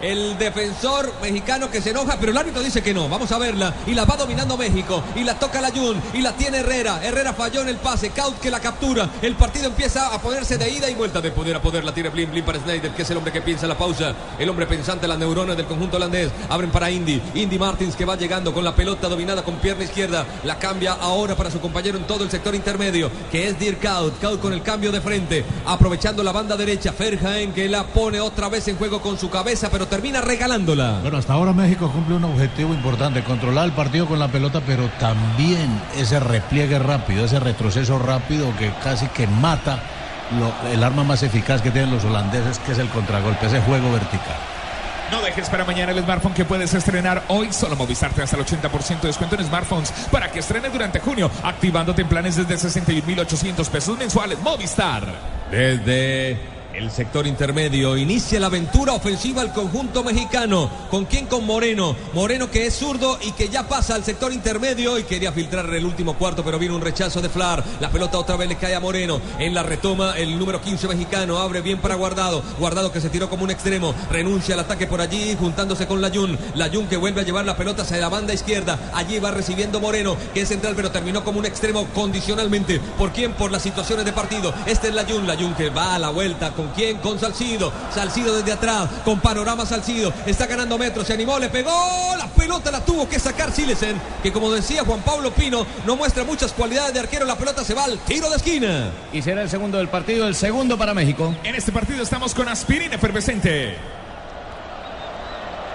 El 0.01 0.37
defensor 0.39 1.13
mexicano 1.23 1.71
que 1.71 1.81
se 1.81 1.91
enoja, 1.91 2.17
pero 2.19 2.33
el 2.33 2.39
árbitro 2.39 2.65
dice 2.65 2.83
que 2.83 2.93
no. 2.93 3.09
Vamos 3.09 3.31
a 3.31 3.39
verla. 3.39 3.75
Y 3.87 3.95
la 3.95 4.05
va 4.05 4.17
dominando 4.17 4.57
México. 4.57 5.05
Y 5.15 5.23
la 5.23 5.39
toca 5.39 5.61
la 5.61 5.71
Jun. 5.71 6.03
Y 6.13 6.21
la 6.21 6.33
tiene 6.33 6.59
Herrera. 6.59 7.05
Herrera 7.05 7.33
falló 7.33 7.63
en 7.63 7.69
el 7.69 7.77
pase. 7.77 8.11
Kaut 8.11 8.41
que 8.41 8.51
la 8.51 8.59
captura. 8.59 9.09
El 9.23 9.37
partido 9.37 9.67
empieza 9.67 10.13
a 10.13 10.21
ponerse 10.21 10.59
de 10.59 10.69
ida 10.69 10.91
y 10.91 10.97
vuelta 10.97 11.21
de 11.21 11.31
poder 11.31 11.55
a 11.55 11.63
poder. 11.63 11.85
La 11.85 11.95
tiene 12.03 12.27
Blin 12.27 12.45
para 12.45 12.59
Snyder, 12.59 12.93
que 12.93 13.03
es 13.03 13.11
el 13.11 13.19
hombre 13.19 13.33
que 13.33 13.43
piensa 13.43 13.67
en 13.67 13.71
la 13.71 13.79
pausa. 13.79 14.15
El 14.39 14.49
hombre 14.49 14.67
pensante, 14.67 15.07
las 15.07 15.19
neuronas 15.19 15.57
del 15.57 15.67
conjunto 15.67 15.99
holandés. 15.99 16.31
Abren 16.49 16.71
para 16.71 16.91
Indy. 16.91 17.21
Indy 17.35 17.59
Martins 17.59 17.95
que 17.95 18.07
va 18.07 18.17
llegando 18.17 18.55
con 18.55 18.65
la 18.65 18.75
pelota 18.75 19.09
dominada 19.09 19.43
con 19.43 19.57
pierna 19.57 19.85
izquierda. 19.85 20.25
La 20.45 20.59
cambia 20.59 20.93
ahora 20.93 21.35
para 21.35 21.51
su 21.51 21.61
compañero 21.61 21.99
en 21.99 22.05
todo 22.05 22.25
el 22.25 22.31
sector 22.31 22.55
intermedio, 22.55 23.11
que 23.31 23.49
es 23.49 23.59
Dirk 23.59 23.81
Kaut. 23.81 24.19
Kaut 24.19 24.41
con 24.41 24.53
el 24.53 24.63
cambio 24.63 24.93
de 24.93 25.01
frente. 25.01 25.45
Aprovechando 25.67 26.23
la 26.23 26.33
banda 26.33 26.57
derecha. 26.57 26.93
Ferjaen 26.93 27.53
que 27.53 27.69
la 27.69 27.85
pone 27.85 28.21
otra 28.21 28.49
vez 28.49 28.67
en 28.69 28.77
juego 28.77 29.03
con 29.03 29.19
su 29.19 29.29
cabeza, 29.29 29.69
pero 29.71 29.87
termina 29.87 30.23
regalándola. 30.23 31.01
Bueno, 31.03 31.19
hasta 31.19 31.35
ahora 31.35 31.53
México 31.53 31.91
cumple 31.91 32.17
un 32.17 32.25
objetivo 32.25 32.73
importante, 32.73 33.23
controlar 33.23 33.67
el 33.67 33.73
partido 33.73 34.07
con 34.07 34.19
la 34.19 34.29
pelota, 34.29 34.63
pero 34.67 34.89
también 34.99 35.69
ese 35.97 36.19
repliegue 36.19 36.79
rápido, 36.79 37.27
ese 37.27 37.41
retroceso 37.41 37.99
rápido 37.99 38.57
que 38.59 38.73
casi 38.83 39.07
que 39.09 39.27
mata 39.27 39.83
lo- 40.39 40.71
el 40.71 40.83
arma 40.85 41.05
más 41.05 41.23
eficaz 41.23 41.63
que 41.63 41.71
tienen 41.71 41.91
los 41.91 42.05
holandeses, 42.05 42.59
que 42.61 42.73
es 42.73 42.79
el 42.79 42.89
contragolpe, 42.89 43.47
ese 43.47 43.61
juego 43.61 43.93
vertical. 43.93 44.37
No 45.11 45.21
dejes 45.23 45.49
para 45.51 45.65
mañana 45.65 45.91
el 45.91 46.01
smartphone 46.05 46.35
que 46.35 46.45
puedes 46.45 46.73
estrenar 46.73 47.25
hoy. 47.29 47.53
Solo 47.53 47.75
Movistar 47.75 48.11
te 48.13 48.19
da 48.19 48.25
hasta 48.25 48.37
el 48.37 48.45
80% 48.45 49.01
de 49.03 49.09
descuento 49.09 49.35
en 49.35 49.45
smartphones 49.45 49.91
para 50.13 50.31
que 50.31 50.39
estrenes 50.39 50.73
durante 50.73 51.01
junio, 51.01 51.29
activándote 51.43 52.03
en 52.03 52.09
planes 52.09 52.37
desde 52.37 52.57
61.800 52.69 53.69
pesos 53.69 53.99
mensuales. 53.99 54.39
Movistar. 54.41 55.03
Desde 55.51 56.39
el 56.81 56.91
sector 56.91 57.27
intermedio 57.27 57.97
inicia 57.97 58.41
la 58.41 58.47
aventura 58.47 58.95
ofensiva 58.95 59.43
el 59.43 59.53
conjunto 59.53 60.03
mexicano. 60.03 60.71
¿Con 60.91 61.05
quién? 61.05 61.27
Con 61.27 61.45
Moreno. 61.45 61.95
Moreno 62.15 62.51
que 62.51 62.67
es 62.67 62.75
zurdo 62.75 63.19
y 63.23 63.33
que 63.33 63.51
ya 63.51 63.69
pasa 63.69 63.95
al 63.95 64.03
sector 64.03 64.33
intermedio 64.33 64.99
y 64.99 65.05
quería 65.05 65.31
filtrar 65.31 65.67
el 65.75 65.85
último 65.85 66.15
cuarto, 66.15 66.43
pero 66.43 66.59
vino 66.59 66.75
un 66.75 66.81
rechazo 66.81 67.21
de 67.21 67.29
Flar. 67.29 67.63
La 67.81 67.91
pelota 67.91 68.19
otra 68.19 68.37
vez 68.37 68.49
le 68.49 68.57
cae 68.57 68.75
a 68.75 68.81
Moreno. 68.81 69.21
En 69.39 69.53
la 69.53 69.63
retoma 69.63 70.17
el 70.17 70.39
número 70.39 70.63
15 70.63 70.89
mexicano. 70.89 71.39
Abre 71.39 71.61
bien 71.61 71.81
para 71.81 71.97
Guardado. 71.97 72.43
Guardado 72.59 72.93
que 72.93 73.03
se 73.03 73.11
tiró 73.11 73.29
como 73.29 73.45
un 73.45 73.51
extremo. 73.51 73.95
Renuncia 74.11 74.55
al 74.55 74.61
ataque 74.61 74.87
por 74.87 75.03
allí 75.03 75.37
juntándose 75.39 75.87
con 75.87 76.01
Layun. 76.01 76.39
Layun 76.55 76.89
que 76.89 76.97
vuelve 76.97 77.21
a 77.21 77.25
llevar 77.25 77.45
la 77.45 77.59
pelota 77.59 77.83
hacia 77.83 77.99
la 77.99 78.09
banda 78.09 78.33
izquierda. 78.33 78.79
Allí 78.95 79.19
va 79.19 79.33
recibiendo 79.33 79.81
Moreno, 79.81 80.17
que 80.33 80.41
es 80.41 80.49
central, 80.49 80.73
pero 80.75 80.91
terminó 80.91 81.25
como 81.25 81.41
un 81.41 81.47
extremo 81.47 81.87
condicionalmente. 81.95 82.81
¿Por 82.97 83.13
quién? 83.13 83.35
Por 83.35 83.53
las 83.53 83.63
situaciones 83.63 84.07
de 84.07 84.13
partido. 84.15 84.55
Este 84.65 84.89
es 84.89 84.95
Layun. 84.95 85.27
Layun 85.27 85.55
que 85.55 85.69
va 85.69 85.95
a 85.95 85.99
la 85.99 86.09
vuelta. 86.09 86.53
¿Con 86.53 86.70
quién? 86.71 86.99
Con 86.99 87.19
Salcido. 87.19 87.73
Salcido 87.95 88.37
desde 88.37 88.53
atrás. 88.53 88.89
Con 89.05 89.21
panorama 89.21 89.67
Salcido. 89.67 90.13
Está 90.27 90.47
ganando 90.47 90.79
metros. 90.79 91.07
Se 91.07 91.13
animó, 91.13 91.39
le 91.39 91.49
pegó. 91.49 91.71
La 92.17 92.27
pelota 92.27 92.71
la 92.71 92.85
tuvo 92.85 93.09
que 93.09 93.19
sacar 93.19 93.53
Silesen. 93.53 94.01
Que 94.23 94.33
como 94.33 94.51
decía 94.53 94.85
Juan 94.85 95.01
Pablo 95.01 95.31
Pino, 95.33 95.67
no 95.87 95.97
muestra 95.97 96.25
muchas 96.25 96.53
cualidades 96.53 96.95
de 96.95 97.01
arquero. 97.01 97.25
La 97.25 97.37
pelota 97.37 97.65
se 97.65 97.75
va 97.75 97.85
al 97.85 97.99
tiro 98.01 98.29
de 98.31 98.37
esquina. 98.37 98.91
Y 99.13 99.23
será 99.23 99.43
el 99.43 99.51
segundo 99.51 99.79
del 99.79 99.89
partido, 99.89 100.27
el 100.27 100.35
segundo 100.35 100.77
para 100.79 100.95
México. 100.95 101.35
En 101.45 101.55
este 101.55 101.73
partido 101.73 102.03
estamos 102.03 102.35
con 102.35 102.49
aspirina 102.49 102.97
efervescente. 102.97 104.00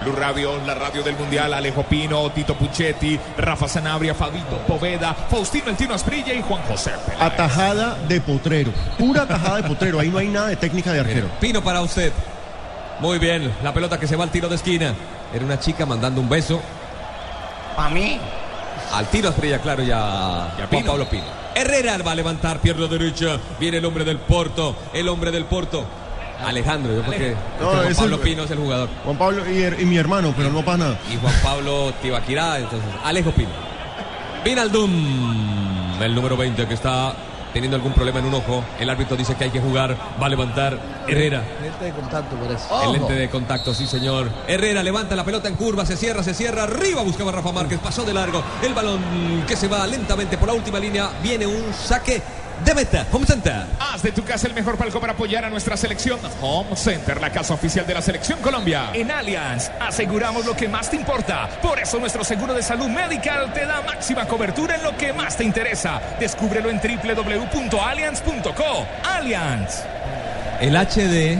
Blue 0.02 0.14
Radio, 0.14 0.58
la 0.66 0.74
radio 0.74 1.02
del 1.02 1.16
Mundial, 1.16 1.52
Alejo 1.54 1.82
Pino, 1.82 2.30
Tito 2.30 2.54
Puchetti, 2.54 3.18
Rafa 3.38 3.66
Sanabria, 3.66 4.14
Fabito 4.14 4.58
Poveda, 4.66 5.14
Faustino 5.14 5.70
El 5.70 5.76
Tino 5.76 5.94
Asprilla 5.94 6.32
y 6.34 6.42
Juan 6.42 6.62
José 6.62 6.92
Peláez. 7.04 7.22
Atajada 7.22 7.96
de 8.06 8.20
potrero. 8.20 8.72
Pura 8.98 9.22
atajada 9.22 9.56
de 9.56 9.62
potrero. 9.64 9.98
Ahí 9.98 10.08
no 10.08 10.18
hay 10.18 10.28
nada 10.28 10.48
de 10.48 10.56
técnica 10.56 10.92
de 10.92 11.00
arquero. 11.00 11.28
Pino 11.40 11.62
para 11.62 11.80
usted. 11.80 12.12
Muy 13.00 13.18
bien, 13.18 13.52
la 13.62 13.74
pelota 13.74 13.98
que 13.98 14.06
se 14.06 14.16
va 14.16 14.24
al 14.24 14.30
tiro 14.30 14.48
de 14.48 14.56
esquina. 14.56 14.94
Era 15.34 15.44
una 15.44 15.58
chica 15.58 15.84
mandando 15.86 16.20
un 16.20 16.28
beso. 16.28 16.60
¿A 17.76 17.88
mí? 17.88 18.18
Al 18.92 19.06
tiro 19.06 19.30
Asprilla, 19.30 19.60
claro, 19.60 19.82
ya, 19.82 20.52
Juan 20.56 20.68
Pino. 20.68 20.86
Pablo 20.86 21.08
Pino. 21.08 21.24
Herrera 21.54 21.96
va 22.06 22.12
a 22.12 22.14
levantar, 22.14 22.60
pierna 22.60 22.86
derecha. 22.86 23.38
Viene 23.58 23.78
el 23.78 23.84
hombre 23.84 24.04
del 24.04 24.18
Porto, 24.18 24.76
el 24.92 25.08
hombre 25.08 25.30
del 25.30 25.46
Porto. 25.46 25.84
Alejandro, 26.44 26.94
yo 26.94 27.02
porque 27.02 27.34
No, 27.60 27.66
Juan 27.68 27.86
es 27.88 27.96
Pablo 27.96 28.16
el- 28.16 28.22
Pino 28.22 28.42
es 28.44 28.50
el 28.50 28.58
jugador. 28.58 28.88
Juan 29.04 29.16
Pablo 29.16 29.42
y, 29.50 29.82
y 29.82 29.84
mi 29.86 29.96
hermano, 29.96 30.34
pero 30.36 30.50
no 30.50 30.64
pasa 30.64 30.78
nada. 30.78 30.98
Y 31.12 31.16
Juan 31.16 31.34
Pablo 31.42 31.92
Tibaquirá, 32.02 32.58
entonces 32.58 32.88
Alejo 33.04 33.30
Pino. 33.32 33.50
Vinaldum, 34.44 36.00
el 36.02 36.14
número 36.14 36.36
20 36.36 36.66
que 36.66 36.74
está 36.74 37.14
teniendo 37.52 37.76
algún 37.76 37.92
problema 37.94 38.18
en 38.20 38.26
un 38.26 38.34
ojo. 38.34 38.62
El 38.78 38.88
árbitro 38.90 39.16
dice 39.16 39.34
que 39.34 39.44
hay 39.44 39.50
que 39.50 39.60
jugar, 39.60 39.96
va 40.22 40.26
a 40.26 40.28
levantar 40.28 40.78
Herrera. 41.08 41.42
Lente 41.62 41.84
de 41.86 41.90
contacto 41.92 42.36
parece. 42.36 42.66
El 42.84 42.92
lente 42.92 43.12
de 43.14 43.28
contacto, 43.30 43.74
sí 43.74 43.86
señor. 43.86 44.28
Herrera 44.46 44.82
levanta 44.82 45.16
la 45.16 45.24
pelota 45.24 45.48
en 45.48 45.54
curva, 45.56 45.86
se 45.86 45.96
cierra, 45.96 46.22
se 46.22 46.34
cierra. 46.34 46.64
Arriba 46.64 47.02
buscaba 47.02 47.32
Rafa 47.32 47.50
Márquez, 47.52 47.78
pasó 47.82 48.04
de 48.04 48.12
largo. 48.12 48.42
El 48.62 48.74
balón 48.74 49.00
que 49.48 49.56
se 49.56 49.68
va 49.68 49.86
lentamente 49.86 50.36
por 50.36 50.48
la 50.48 50.54
última 50.54 50.78
línea. 50.78 51.10
Viene 51.22 51.46
un 51.46 51.72
saque 51.72 52.22
de 52.64 52.74
meta. 52.74 53.06
Home 53.12 53.26
Center. 53.26 53.64
Haz 53.80 54.02
de 54.02 54.12
tu 54.12 54.24
casa 54.24 54.46
el 54.46 54.54
mejor 54.54 54.76
palco 54.76 55.00
para 55.00 55.12
apoyar 55.12 55.44
a 55.44 55.50
nuestra 55.50 55.76
selección. 55.76 56.18
Home 56.40 56.76
Center, 56.76 57.20
la 57.20 57.30
casa 57.30 57.52
oficial 57.54 57.86
de 57.86 57.94
la 57.94 58.02
selección 58.02 58.40
Colombia. 58.40 58.90
En 58.94 59.10
Allianz, 59.10 59.70
aseguramos 59.80 60.46
lo 60.46 60.56
que 60.56 60.68
más 60.68 60.90
te 60.90 60.96
importa. 60.96 61.48
Por 61.62 61.78
eso 61.78 61.98
nuestro 61.98 62.24
seguro 62.24 62.54
de 62.54 62.62
salud 62.62 62.88
medical 62.88 63.52
te 63.52 63.66
da 63.66 63.82
máxima 63.82 64.26
cobertura 64.26 64.76
en 64.76 64.82
lo 64.82 64.96
que 64.96 65.12
más 65.12 65.36
te 65.36 65.44
interesa. 65.44 66.00
Descúbrelo 66.18 66.70
en 66.70 66.80
www.allianz.co. 66.80 68.86
Allianz. 69.04 69.82
El 70.60 70.74
HD, 70.74 71.38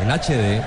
el 0.00 0.10
HD 0.10 0.62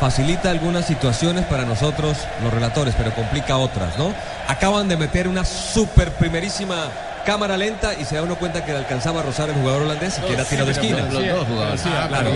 facilita 0.00 0.50
algunas 0.50 0.86
situaciones 0.86 1.44
para 1.46 1.64
nosotros 1.64 2.18
los 2.42 2.52
relatores, 2.52 2.94
pero 2.96 3.14
complica 3.14 3.56
otras, 3.56 3.96
¿no? 3.96 4.12
Acaban 4.48 4.88
de 4.88 4.96
meter 4.96 5.28
una 5.28 5.44
super 5.44 6.10
primerísima 6.12 6.88
cámara 7.24 7.56
lenta 7.56 7.94
y 7.94 8.04
se 8.04 8.16
da 8.16 8.22
uno 8.22 8.36
cuenta 8.36 8.64
que 8.64 8.72
le 8.72 8.78
alcanzaba 8.78 9.20
a 9.20 9.22
rozar 9.24 9.48
el 9.48 9.56
jugador 9.56 9.82
holandés 9.82 10.18
y 10.18 10.26
que 10.26 10.34
era 10.34 10.44
tiro 10.44 10.64
de 10.64 10.72
esquina. 10.72 10.98
Los 11.10 11.26
dos 11.26 11.46
jugadores. 11.46 11.82
Ah, 11.86 12.06
claro. 12.08 12.30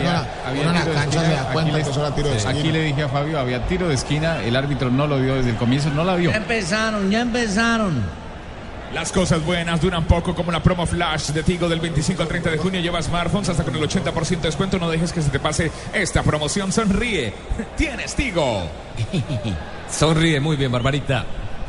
Aquí 2.47 2.73
le 2.73 2.83
dije 2.83 3.03
a 3.03 3.09
Fabio, 3.09 3.39
había 3.39 3.67
tiro 3.67 3.89
de 3.89 3.95
esquina, 3.95 4.43
el 4.43 4.57
árbitro 4.57 4.91
no 4.91 5.07
lo 5.07 5.19
vio 5.21 5.37
desde 5.37 5.51
el 5.51 5.57
comienzo, 5.57 5.91
no 5.91 6.05
la 6.05 6.17
vio. 6.17 6.31
Ya 6.31 6.37
empezaron, 6.37 7.11
ya 7.11 7.21
empezaron. 7.21 8.03
Las 8.93 9.13
cosas 9.13 9.45
buenas 9.45 9.83
duran 9.83 10.05
poco 10.05 10.35
como 10.35 10.51
la 10.51 10.63
promo 10.63 10.87
flash 10.87 11.29
de 11.29 11.43
Tigo 11.43 11.69
del 11.69 11.79
25 11.79 12.23
al 12.23 12.29
30 12.29 12.51
de 12.51 12.57
junio. 12.59 12.81
Lleva 12.81 13.03
smartphones 13.03 13.51
hasta 13.51 13.63
con 13.63 13.77
el 13.77 13.83
80% 13.83 14.29
de 14.29 14.37
descuento. 14.37 14.79
No 14.79 14.89
dejes 14.89 15.13
que 15.13 15.21
se 15.21 15.29
te 15.29 15.39
pase 15.39 15.71
esta 15.93 16.23
promoción. 16.23 16.73
Sonríe. 16.73 17.35
Tienes 17.77 18.15
Tigo. 18.15 18.67
Sonríe 19.91 20.41
muy 20.41 20.57
bien, 20.57 20.73
Barbarita. 20.73 21.27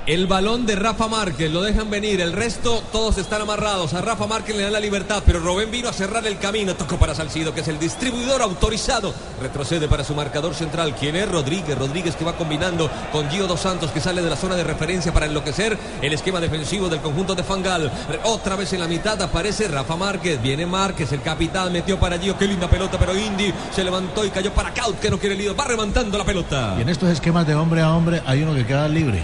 El 0.10 0.26
balón 0.26 0.66
de 0.66 0.76
Rafa 0.76 1.08
Márquez, 1.08 1.52
lo 1.52 1.62
dejan 1.62 1.92
venir, 1.92 2.20
el 2.20 2.34
resto 2.34 2.82
todos 2.92 3.20
están 3.20 3.44
amarrados. 3.44 3.94
A 3.94 4.02
Rafa 4.02 4.26
Márquez 4.26 4.56
le 4.56 4.64
dan 4.64 4.74
la 4.74 4.80
libertad, 4.80 5.22
pero 5.24 5.40
Robén 5.40 5.70
vino 5.70 5.88
a 5.88 5.94
cerrar 5.94 6.26
el 6.26 6.40
camino. 6.40 6.74
Tocó 6.74 6.98
para 6.98 7.14
Salcido, 7.14 7.54
que 7.54 7.62
es 7.62 7.68
el 7.68 7.78
distribuidor 7.78 8.42
autorizado. 8.42 9.14
Retrocede 9.40 9.88
para 9.88 10.04
su 10.04 10.16
marcador 10.16 10.56
central, 10.56 10.96
quien 10.96 11.16
es 11.16 11.30
Rodríguez. 11.30 11.78
Rodríguez 11.78 12.16
que 12.16 12.26
va 12.26 12.36
combinando 12.36 12.90
con 13.12 13.30
Gio 13.30 13.46
Dos 13.46 13.60
Santos, 13.60 13.92
que 13.92 14.02
sale 14.02 14.24
de 14.24 14.32
la 14.32 14.36
zona 14.36 14.56
de 14.56 14.64
referencia 14.64 15.14
para 15.14 15.28
enloquecer 15.28 15.78
el 16.02 16.12
esquema 16.12 16.40
defensivo 16.40 16.90
del 16.90 17.02
conjunto 17.02 17.36
de 17.36 17.44
Fangal. 17.44 17.92
Otra 18.24 18.56
vez 18.56 18.74
en 18.74 18.80
la 18.80 18.88
mitad 18.88 19.22
aparece 19.22 19.68
Rafa 19.68 19.96
Márquez. 19.96 20.42
Viene 20.42 20.66
Márquez, 20.66 21.12
el 21.12 21.22
capitán, 21.22 21.72
metió 21.72 22.00
para 22.00 22.18
Gio. 22.18 22.36
Qué 22.36 22.48
linda 22.48 22.68
pelota, 22.68 22.98
pero 22.98 23.16
Indy 23.16 23.54
se 23.76 23.84
levantó 23.84 24.26
y 24.26 24.32
cayó 24.32 24.52
para 24.56 24.74
Kaut, 24.74 25.00
que 25.00 25.12
no 25.12 25.20
quiere 25.20 25.36
lío. 25.36 25.56
Va 25.56 25.68
levantando 25.68 26.18
la 26.18 26.26
pelota. 26.26 26.74
Y 26.80 26.82
en 26.82 26.90
estos 26.90 27.10
esquemas 27.10 27.46
de 27.46 27.54
hombre 27.54 27.82
a 27.82 27.94
hombre 27.94 28.24
hay 28.26 28.42
uno 28.42 28.56
que 28.56 28.66
queda 28.66 28.88
libre. 28.88 29.22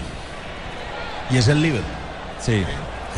Y 1.30 1.36
es 1.36 1.48
el 1.48 1.62
libre. 1.62 1.82
Sí. 2.40 2.64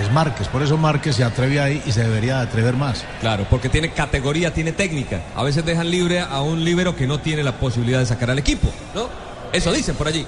Es 0.00 0.12
Márquez. 0.12 0.46
Por 0.48 0.62
eso 0.62 0.76
Márquez 0.76 1.16
se 1.16 1.24
atreve 1.24 1.60
ahí 1.60 1.82
y 1.84 1.92
se 1.92 2.04
debería 2.04 2.40
atrever 2.40 2.74
más. 2.74 3.04
Claro, 3.20 3.46
porque 3.50 3.68
tiene 3.68 3.90
categoría, 3.90 4.54
tiene 4.54 4.72
técnica. 4.72 5.22
A 5.34 5.42
veces 5.42 5.64
dejan 5.64 5.90
libre 5.90 6.20
a 6.20 6.40
un 6.40 6.64
líbero 6.64 6.94
que 6.94 7.06
no 7.06 7.18
tiene 7.18 7.42
la 7.42 7.52
posibilidad 7.58 7.98
de 7.98 8.06
sacar 8.06 8.30
al 8.30 8.38
equipo, 8.38 8.68
¿no? 8.94 9.08
Eso 9.52 9.72
dicen 9.72 9.96
por 9.96 10.06
allí. 10.06 10.24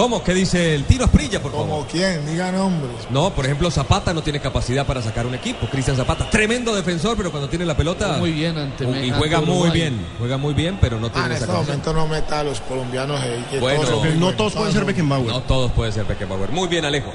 ¿Cómo? 0.00 0.24
¿Qué 0.24 0.32
dice 0.32 0.74
el 0.74 0.84
tiro 0.84 1.04
Asprilla, 1.04 1.42
por 1.42 1.52
favor? 1.52 1.68
¿Como 1.68 1.86
quién? 1.86 2.24
Digan 2.24 2.54
nombres. 2.56 2.90
No, 3.10 3.28
por 3.34 3.44
ejemplo, 3.44 3.70
Zapata 3.70 4.14
no 4.14 4.22
tiene 4.22 4.40
capacidad 4.40 4.86
para 4.86 5.02
sacar 5.02 5.26
un 5.26 5.34
equipo. 5.34 5.66
Cristian 5.66 5.94
Zapata, 5.94 6.30
tremendo 6.30 6.74
defensor, 6.74 7.18
pero 7.18 7.30
cuando 7.30 7.50
tiene 7.50 7.66
la 7.66 7.76
pelota. 7.76 8.16
Muy 8.16 8.32
bien 8.32 8.56
ante 8.56 8.84
Y 8.84 8.86
ante 8.86 9.10
juega 9.12 9.40
muy 9.42 9.50
Uruguay. 9.50 9.70
bien, 9.72 10.06
juega 10.18 10.38
muy 10.38 10.54
bien, 10.54 10.78
pero 10.80 10.98
no 10.98 11.08
Ah, 11.08 11.12
tiene 11.12 11.26
en 11.26 11.32
esa 11.32 11.44
este 11.44 11.54
momento 11.56 11.92
no 11.92 12.06
meta 12.06 12.40
a 12.40 12.44
los 12.44 12.60
colombianos 12.62 13.20
ahí. 13.20 13.44
que 13.50 13.58
Bueno, 13.60 13.82
todos 13.82 14.14
No 14.16 14.32
todos 14.34 14.54
pueden 14.54 14.72
ser 14.72 14.84
Beckenbauer. 14.86 15.26
No 15.28 15.42
todos 15.42 15.70
pueden 15.72 15.92
ser 15.92 16.06
Beckenbauer. 16.06 16.50
Muy 16.50 16.66
bien, 16.68 16.86
Alejo. 16.86 17.12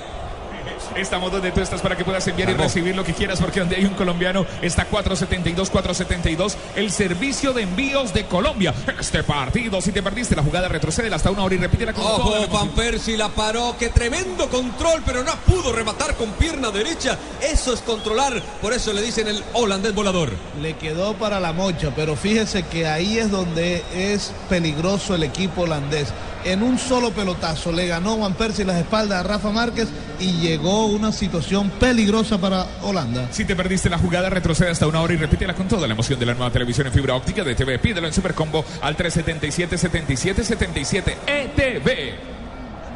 Estamos 0.95 1.31
donde 1.31 1.51
tú 1.51 1.61
estás 1.61 1.81
para 1.81 1.95
que 1.95 2.05
puedas 2.05 2.27
enviar 2.27 2.49
y 2.49 2.53
recibir 2.53 2.95
lo 2.95 3.03
que 3.03 3.13
quieras, 3.13 3.39
porque 3.39 3.59
donde 3.59 3.75
hay 3.75 3.85
un 3.85 3.93
colombiano 3.93 4.45
está 4.61 4.85
472, 4.85 5.69
472, 5.69 6.57
el 6.75 6.91
servicio 6.91 7.53
de 7.53 7.63
envíos 7.63 8.13
de 8.13 8.25
Colombia. 8.25 8.73
Este 8.99 9.23
partido, 9.23 9.81
si 9.81 9.91
te 9.91 10.01
perdiste 10.01 10.35
la 10.35 10.43
jugada, 10.43 10.67
retrocede 10.67 11.13
hasta 11.13 11.31
una 11.31 11.43
hora 11.43 11.55
y 11.55 11.59
toda 11.59 11.85
la 11.85 11.91
Ojo. 11.97 12.47
Van 12.47 12.69
Persie 12.69 13.17
la 13.17 13.29
paró. 13.29 13.75
Qué 13.77 13.89
tremendo 13.89 14.49
control, 14.49 15.01
pero 15.05 15.23
no 15.23 15.31
pudo 15.45 15.71
rematar 15.71 16.15
con 16.15 16.31
pierna 16.31 16.71
derecha. 16.71 17.17
Eso 17.41 17.73
es 17.73 17.81
controlar. 17.81 18.41
Por 18.61 18.73
eso 18.73 18.93
le 18.93 19.01
dicen 19.01 19.27
el 19.27 19.43
holandés 19.53 19.93
volador. 19.93 20.31
Le 20.61 20.75
quedó 20.77 21.13
para 21.15 21.39
la 21.39 21.53
mocha, 21.53 21.91
pero 21.95 22.15
fíjese 22.15 22.63
que 22.63 22.87
ahí 22.87 23.17
es 23.17 23.31
donde 23.31 23.83
es 23.93 24.33
peligroso 24.49 25.15
el 25.15 25.23
equipo 25.23 25.61
holandés. 25.61 26.13
En 26.45 26.62
un 26.62 26.77
solo 26.77 27.10
pelotazo 27.10 27.71
le 27.71 27.88
ganó 27.88 28.17
Juan 28.17 28.36
Persie 28.36 28.65
las 28.65 28.77
espaldas 28.77 29.19
a 29.19 29.27
Rafa 29.27 29.49
Márquez 29.49 29.89
y 30.19 30.34
llegó 30.34 30.86
una 30.86 31.12
situación 31.12 31.71
peligrosa 31.71 32.38
para 32.39 32.67
Holanda. 32.84 33.27
Si 33.31 33.45
te 33.45 33.55
perdiste 33.55 33.89
la 33.89 33.97
jugada, 33.97 34.29
retrocede 34.29 34.69
hasta 34.69 34.86
una 34.86 35.01
hora 35.01 35.13
y 35.13 35.17
repítela 35.17 35.55
con 35.55 35.67
toda 35.67 35.88
la 35.88 35.93
emoción 35.93 36.19
de 36.19 36.27
la 36.27 36.36
nueva 36.36 36.51
televisión 36.51 36.86
en 36.86 36.93
fibra 36.93 37.15
óptica 37.15 37.43
de 37.43 37.55
TV. 37.55 37.79
Pídelo 37.79 38.05
en 38.05 38.13
Supercombo 38.13 38.63
al 38.81 38.95
377 38.95 39.75
77 39.75 40.43
77 40.43 41.17
ETV. 41.25 42.34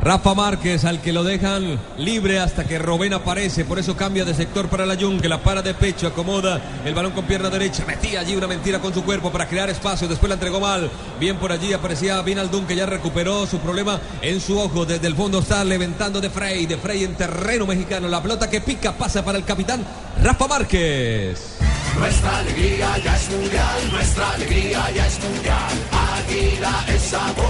Rafa 0.01 0.33
Márquez, 0.33 0.85
al 0.85 1.01
que 1.01 1.11
lo 1.11 1.25
dejan 1.25 1.77
libre 1.97 2.39
hasta 2.39 2.63
que 2.63 2.79
Robén 2.79 3.13
aparece. 3.13 3.65
Por 3.65 3.79
eso 3.79 3.97
cambia 3.97 4.23
de 4.23 4.33
sector 4.33 4.69
para 4.69 4.85
la 4.85 4.95
Jun, 4.95 5.19
que 5.19 5.27
la 5.27 5.43
para 5.43 5.61
de 5.61 5.73
pecho, 5.73 6.07
acomoda 6.07 6.61
el 6.85 6.93
balón 6.93 7.11
con 7.11 7.25
pierna 7.25 7.49
derecha. 7.49 7.83
Metía 7.85 8.21
allí 8.21 8.35
una 8.35 8.47
mentira 8.47 8.79
con 8.79 8.93
su 8.93 9.03
cuerpo 9.03 9.29
para 9.31 9.47
crear 9.47 9.69
espacio. 9.69 10.07
Después 10.07 10.29
la 10.29 10.35
entregó 10.35 10.61
mal. 10.61 10.89
Bien 11.19 11.37
por 11.37 11.51
allí 11.51 11.73
aparecía 11.73 12.21
Vinaldun, 12.21 12.65
que 12.65 12.77
ya 12.77 12.85
recuperó 12.85 13.45
su 13.45 13.59
problema 13.59 13.99
en 14.21 14.39
su 14.39 14.57
ojo. 14.57 14.85
Desde 14.85 15.07
el 15.07 15.15
fondo 15.15 15.39
está 15.39 15.65
levantando 15.65 16.21
de 16.21 16.29
Frey. 16.29 16.65
De 16.65 16.77
Frey 16.77 17.03
en 17.03 17.15
terreno 17.15 17.65
mexicano. 17.65 18.07
La 18.07 18.21
pelota 18.21 18.49
que 18.49 18.61
pica 18.61 18.93
pasa 18.93 19.25
para 19.25 19.37
el 19.37 19.43
capitán 19.43 19.85
Rafa 20.23 20.47
Márquez. 20.47 21.57
Nuestra 21.97 22.37
alegría 22.37 22.97
ya 23.03 23.15
es 23.17 23.29
mundial, 23.29 23.91
nuestra 23.91 24.31
alegría 24.31 24.91
ya 24.95 25.07
es 25.07 25.19
mundial. 25.21 25.57
Águila 25.91 26.85
es 26.87 27.01
sabor 27.01 27.45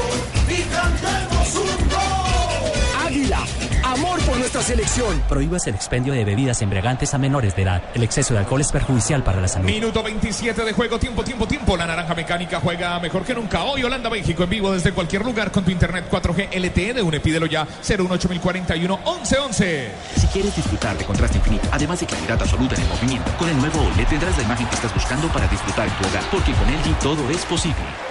y 0.47 0.61
cantemos 0.73 1.28
nuestra 4.51 4.75
selección. 4.75 5.21
Prohíbas 5.29 5.67
el 5.67 5.75
expendio 5.75 6.11
de 6.11 6.25
bebidas 6.25 6.63
embriagantes 6.63 7.13
a 7.13 7.19
menores 7.19 7.55
de 7.55 7.61
edad. 7.61 7.83
El 7.93 8.01
exceso 8.01 8.33
de 8.33 8.39
alcohol 8.39 8.61
es 8.61 8.71
perjudicial 8.71 9.23
para 9.23 9.39
la 9.39 9.47
salud. 9.47 9.67
Minuto 9.67 10.01
27 10.01 10.65
de 10.65 10.73
juego, 10.73 10.97
tiempo, 10.97 11.23
tiempo, 11.23 11.47
tiempo. 11.47 11.77
La 11.77 11.85
naranja 11.85 12.15
mecánica 12.15 12.59
juega 12.59 12.99
mejor 12.99 13.23
que 13.23 13.35
nunca. 13.35 13.63
Hoy 13.63 13.83
Holanda, 13.83 14.09
México 14.09 14.43
en 14.43 14.49
vivo 14.49 14.71
desde 14.71 14.91
cualquier 14.91 15.23
lugar 15.23 15.51
con 15.51 15.63
tu 15.63 15.69
internet 15.69 16.05
4G 16.09 16.49
LTE 16.59 16.95
de 16.95 17.01
UNE. 17.03 17.19
Pídelo 17.19 17.45
ya 17.45 17.67
018 17.87 18.27
1111. 18.27 19.91
Si 20.15 20.27
quieres 20.27 20.55
disfrutar 20.55 20.97
de 20.97 21.05
contraste 21.05 21.37
infinito, 21.37 21.69
además 21.71 21.99
de 21.99 22.07
claridad 22.07 22.41
absoluta 22.41 22.73
en 22.73 22.81
el 22.81 22.87
movimiento, 22.87 23.31
con 23.37 23.49
el 23.49 23.57
nuevo 23.57 23.79
OLED 23.81 24.07
tendrás 24.07 24.35
la 24.35 24.43
imagen 24.45 24.65
que 24.67 24.75
estás 24.75 24.93
buscando 24.95 25.27
para 25.27 25.47
disfrutar 25.47 25.87
en 25.87 25.93
tu 25.93 26.07
hogar, 26.07 26.23
porque 26.31 26.53
con 26.53 26.67
LG 26.67 26.97
todo 26.99 27.29
es 27.29 27.45
posible. 27.45 28.08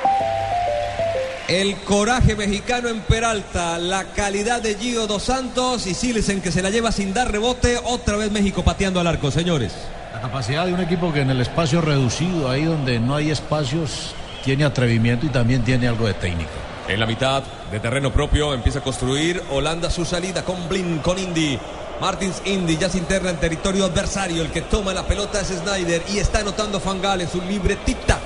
El 1.49 1.77
coraje 1.77 2.37
mexicano 2.37 2.91
en 2.91 3.01
Peralta, 3.01 3.79
la 3.79 4.05
calidad 4.05 4.61
de 4.61 4.75
Gio 4.75 5.07
Dos 5.07 5.23
Santos 5.23 5.87
y 5.87 5.95
Silesen 5.95 6.43
que 6.43 6.53
se 6.53 6.61
la 6.61 6.69
lleva 6.69 6.93
sin 6.93 7.15
dar 7.15 7.33
rebote. 7.33 7.81
Otra 7.85 8.19
vez 8.19 8.31
México 8.31 8.63
pateando 8.63 9.01
al 9.01 9.07
arco, 9.07 9.31
señores. 9.31 9.73
La 10.13 10.21
capacidad 10.21 10.67
de 10.67 10.75
un 10.75 10.81
equipo 10.81 11.11
que 11.11 11.23
en 11.23 11.31
el 11.31 11.41
espacio 11.41 11.81
reducido, 11.81 12.51
ahí 12.51 12.65
donde 12.65 13.01
no 13.01 13.15
hay 13.17 13.31
espacios, 13.31 14.15
tiene 14.45 14.67
atrevimiento 14.67 15.25
y 15.25 15.31
también 15.31 15.65
tiene 15.65 15.89
algo 15.89 16.07
de 16.07 16.13
técnica. 16.13 16.51
En 16.87 17.01
la 17.01 17.07
mitad 17.07 17.43
de 17.73 17.81
terreno 17.81 18.13
propio 18.13 18.53
empieza 18.53 18.81
a 18.81 18.83
construir 18.83 19.43
Holanda 19.51 19.89
su 19.89 20.05
salida 20.05 20.45
con 20.45 20.69
Blin, 20.69 20.99
con 20.99 21.19
Indy. 21.19 21.59
Martins 21.99 22.43
Indy 22.45 22.77
ya 22.77 22.91
se 22.91 22.99
interna 22.99 23.31
en 23.31 23.39
territorio 23.39 23.87
adversario. 23.87 24.43
El 24.43 24.51
que 24.51 24.61
toma 24.61 24.93
la 24.93 25.07
pelota 25.07 25.41
es 25.41 25.49
Snyder 25.49 26.03
y 26.13 26.19
está 26.19 26.41
anotando 26.41 26.79
Fangal 26.79 27.23
en 27.23 27.29
su 27.31 27.41
libretita. 27.41 28.19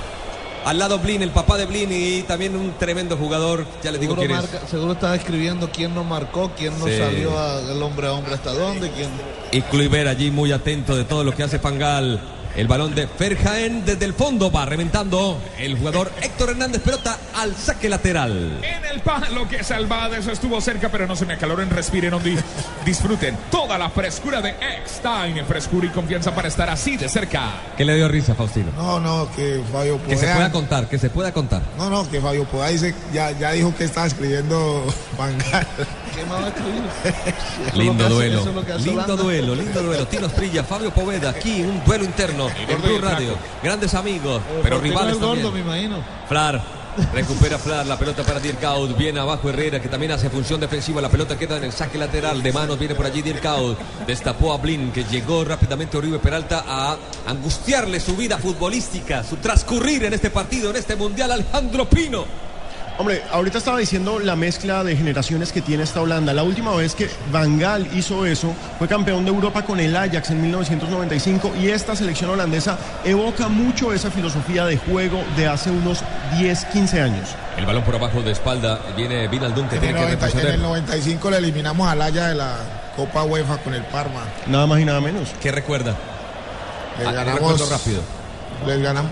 Al 0.65 0.79
lado 0.79 0.99
Blin, 0.99 1.23
el 1.23 1.31
papá 1.31 1.57
de 1.57 1.67
Blin 1.67 1.91
y 1.91 2.23
también 2.23 2.55
un 2.55 2.73
tremendo 2.79 3.17
jugador. 3.17 3.67
Ya 3.83 3.91
les 3.91 4.01
digo 4.01 4.15
Seguro, 4.15 4.41
quién 4.41 4.63
es. 4.63 4.71
seguro 4.71 4.93
estaba 4.93 5.17
escribiendo 5.17 5.69
quién 5.71 5.95
no 5.95 6.05
marcó, 6.05 6.53
quién 6.57 6.79
no 6.79 6.87
Sí. 6.87 6.99
salió 6.99 7.37
al 7.39 7.83
hombre 7.83 8.07
a 8.07 8.13
hombre 8.13 8.35
hasta 8.35 8.53
dónde, 8.53 8.91
quién. 8.91 9.09
Y 9.51 9.61
Kluivert 9.63 10.09
allí 10.09 10.31
muy 10.31 10.53
atento 10.53 10.95
de 10.97 11.05
todo 11.05 11.25
lo 11.25 11.35
que 11.35 11.43
hace 11.43 11.59
Fangal. 11.59 12.21
El 12.55 12.69
balón 12.69 12.95
de 12.95 13.07
Ferjaen 13.07 13.85
desde 13.85 14.05
el 14.05 14.13
fondo 14.13 14.53
va 14.53 14.67
reventando 14.67 15.41
el 15.59 15.79
jugador 15.79 16.13
Héctor 16.21 16.51
Hernández, 16.51 16.83
pelota 16.83 17.19
al 17.35 17.57
saque 17.57 17.89
lateral. 17.89 18.61
En 18.63 18.85
el 18.85 19.01
palo 19.01 19.49
que 19.49 19.65
salvada, 19.65 20.19
eso 20.19 20.31
estuvo 20.31 20.61
cerca, 20.61 20.91
pero 20.91 21.07
no 21.07 21.17
se 21.17 21.25
me 21.25 21.35
acaloren, 21.35 21.71
respiren 21.71 22.13
hondo 22.13 22.29
y 22.29 22.37
disfruten 22.85 23.39
toda 23.51 23.79
la 23.79 23.89
frescura 23.89 24.43
de 24.43 24.51
X-Time. 24.51 25.45
Frescura 25.45 25.87
y 25.87 25.91
confianza 25.91 26.35
para 26.35 26.49
estar 26.49 26.69
así 26.69 26.99
de 26.99 27.09
cerca. 27.09 27.53
¿Qué 27.77 27.87
le 27.87 27.95
dio 27.95 28.07
risa, 28.09 28.35
Faustino? 28.35 28.71
No, 28.77 29.01
no, 29.01 29.31
que 29.35 29.63
Fabio 29.73 29.99
Que 30.07 30.19
se 30.19 30.27
pueda 30.27 30.53
contar, 30.53 30.89
que 30.89 30.99
se 30.99 31.09
pueda 31.09 31.33
contar. 31.33 31.63
No, 31.79 31.89
no, 31.89 32.09
que 32.11 32.21
Fabio 32.21 32.45
Poveda 32.45 32.69
dice, 32.69 32.95
ya, 33.15 33.31
ya 33.31 33.53
dijo 33.53 33.75
que 33.75 33.85
estaba 33.85 34.07
escribiendo 34.07 34.85
Vangal. 35.19 35.67
Lindo 37.75 38.09
duelo, 38.09 38.45
lindo 38.79 38.93
Holanda. 38.93 39.17
duelo, 39.17 39.55
lindo 39.55 39.83
duelo. 39.83 40.07
Tino 40.07 40.27
Asprilla, 40.27 40.63
Fabio 40.65 40.91
Poveda, 40.93 41.31
aquí 41.31 41.63
un 41.63 41.83
duelo 41.85 42.05
interno 42.05 42.49
en 42.69 42.83
Blue 42.83 42.99
Radio. 42.99 43.35
Grandes 43.63 43.95
amigos, 43.95 44.43
pero 44.63 44.77
Porque 44.77 44.89
no 44.89 44.95
rivales 44.95 45.15
es 45.15 45.21
gordo, 45.21 45.43
también. 45.43 45.55
me 45.55 45.61
imagino. 45.73 46.05
Flar. 46.29 46.83
Recupera 47.15 47.57
Flar 47.57 47.87
la 47.87 47.99
pelota 47.99 48.23
para 48.23 48.39
Dirkaut. 48.39 48.95
Viene 48.99 49.19
abajo 49.19 49.49
Herrera 49.49 49.81
que 49.81 49.89
también 49.89 50.13
hace 50.13 50.29
función 50.29 50.61
defensiva. 50.61 51.01
La 51.01 51.09
pelota 51.09 51.39
queda 51.39 51.57
en 51.57 51.65
el 51.65 51.73
saque 51.73 51.97
lateral 51.97 52.43
de 52.43 52.53
manos. 52.53 52.79
Viene 52.79 52.95
por 52.95 53.07
allí 53.07 53.23
Dirkaut. 53.23 53.79
Destapó 54.07 54.53
a 54.53 54.59
Blin 54.59 54.93
que 54.93 55.05
llegó 55.05 55.43
rápidamente 55.43 55.97
Oribe 55.97 56.19
Peralta 56.19 56.65
a 56.69 56.97
angustiarle 57.27 57.99
su 57.99 58.15
vida 58.15 58.37
futbolística, 58.37 59.25
su 59.25 59.37
transcurrir 59.37 60.05
en 60.05 60.13
este 60.13 60.29
partido, 60.29 60.69
en 60.69 60.77
este 60.77 60.95
mundial. 60.95 61.33
Alejandro 61.33 61.89
Pino. 61.89 62.52
Hombre, 62.99 63.23
ahorita 63.33 63.59
estaba 63.59 63.79
diciendo 63.79 64.19
la 64.21 64.37
mezcla 64.37 64.85
de 64.85 64.95
generaciones 64.97 65.51
que 65.51 65.63
tiene 65.63 65.83
esta 65.83 66.01
Holanda. 66.03 66.33
La 66.35 66.43
última 66.43 66.73
vez 66.77 66.95
que 66.95 67.09
Van 67.33 67.59
Gaal 67.59 67.89
hizo 67.97 68.27
eso 68.27 68.55
fue 68.79 68.87
campeón 68.87 69.25
de 69.25 69.31
Europa 69.31 69.63
con 69.65 69.81
el 69.81 69.97
Ajax 69.97 70.31
en 70.31 70.43
1995 70.43 71.53
y 71.61 71.69
esta 71.69 71.97
selección 71.97 72.31
holandesa 72.31 72.79
evoca 73.05 73.49
mucho 73.49 73.93
esa 73.93 74.11
filosofía 74.11 74.67
de 74.67 74.77
juego 74.77 75.25
de 75.37 75.49
hace 75.49 75.71
unos 75.71 76.01
10, 76.39 76.65
15 76.67 77.01
años. 77.01 77.29
El 77.57 77.67
balón 77.67 77.83
por 77.83 77.95
abajo 77.97 78.23
de 78.23 78.33
espalda. 78.33 78.79
Viene 78.97 79.27
Vinaldum 79.27 79.69
que 79.69 79.77
En 79.77 79.85
el, 79.85 79.95
tiene 79.95 80.17
que 80.17 80.17
90 80.17 80.41
en 80.41 80.47
el 80.55 80.63
95 80.63 81.31
le 81.31 81.37
eliminamos 81.39 81.89
al 81.89 82.03
Haya 82.03 82.29
de 82.29 82.35
la 82.35 82.57
Copa 82.95 83.25
UEFA 83.25 83.57
con 83.59 83.75
el 83.75 83.83
Parma. 83.85 84.21
Nada 84.47 84.67
más 84.67 84.79
y 84.81 84.85
nada 84.85 85.01
menos. 85.01 85.31
¿Qué 85.41 85.51
recuerda? 85.51 85.97
Les 86.99 87.09
Ah, 87.09 87.13
ganamos 87.13 87.71
rápido. 87.71 88.03
Les 88.67 88.81
ganamos, 88.81 89.11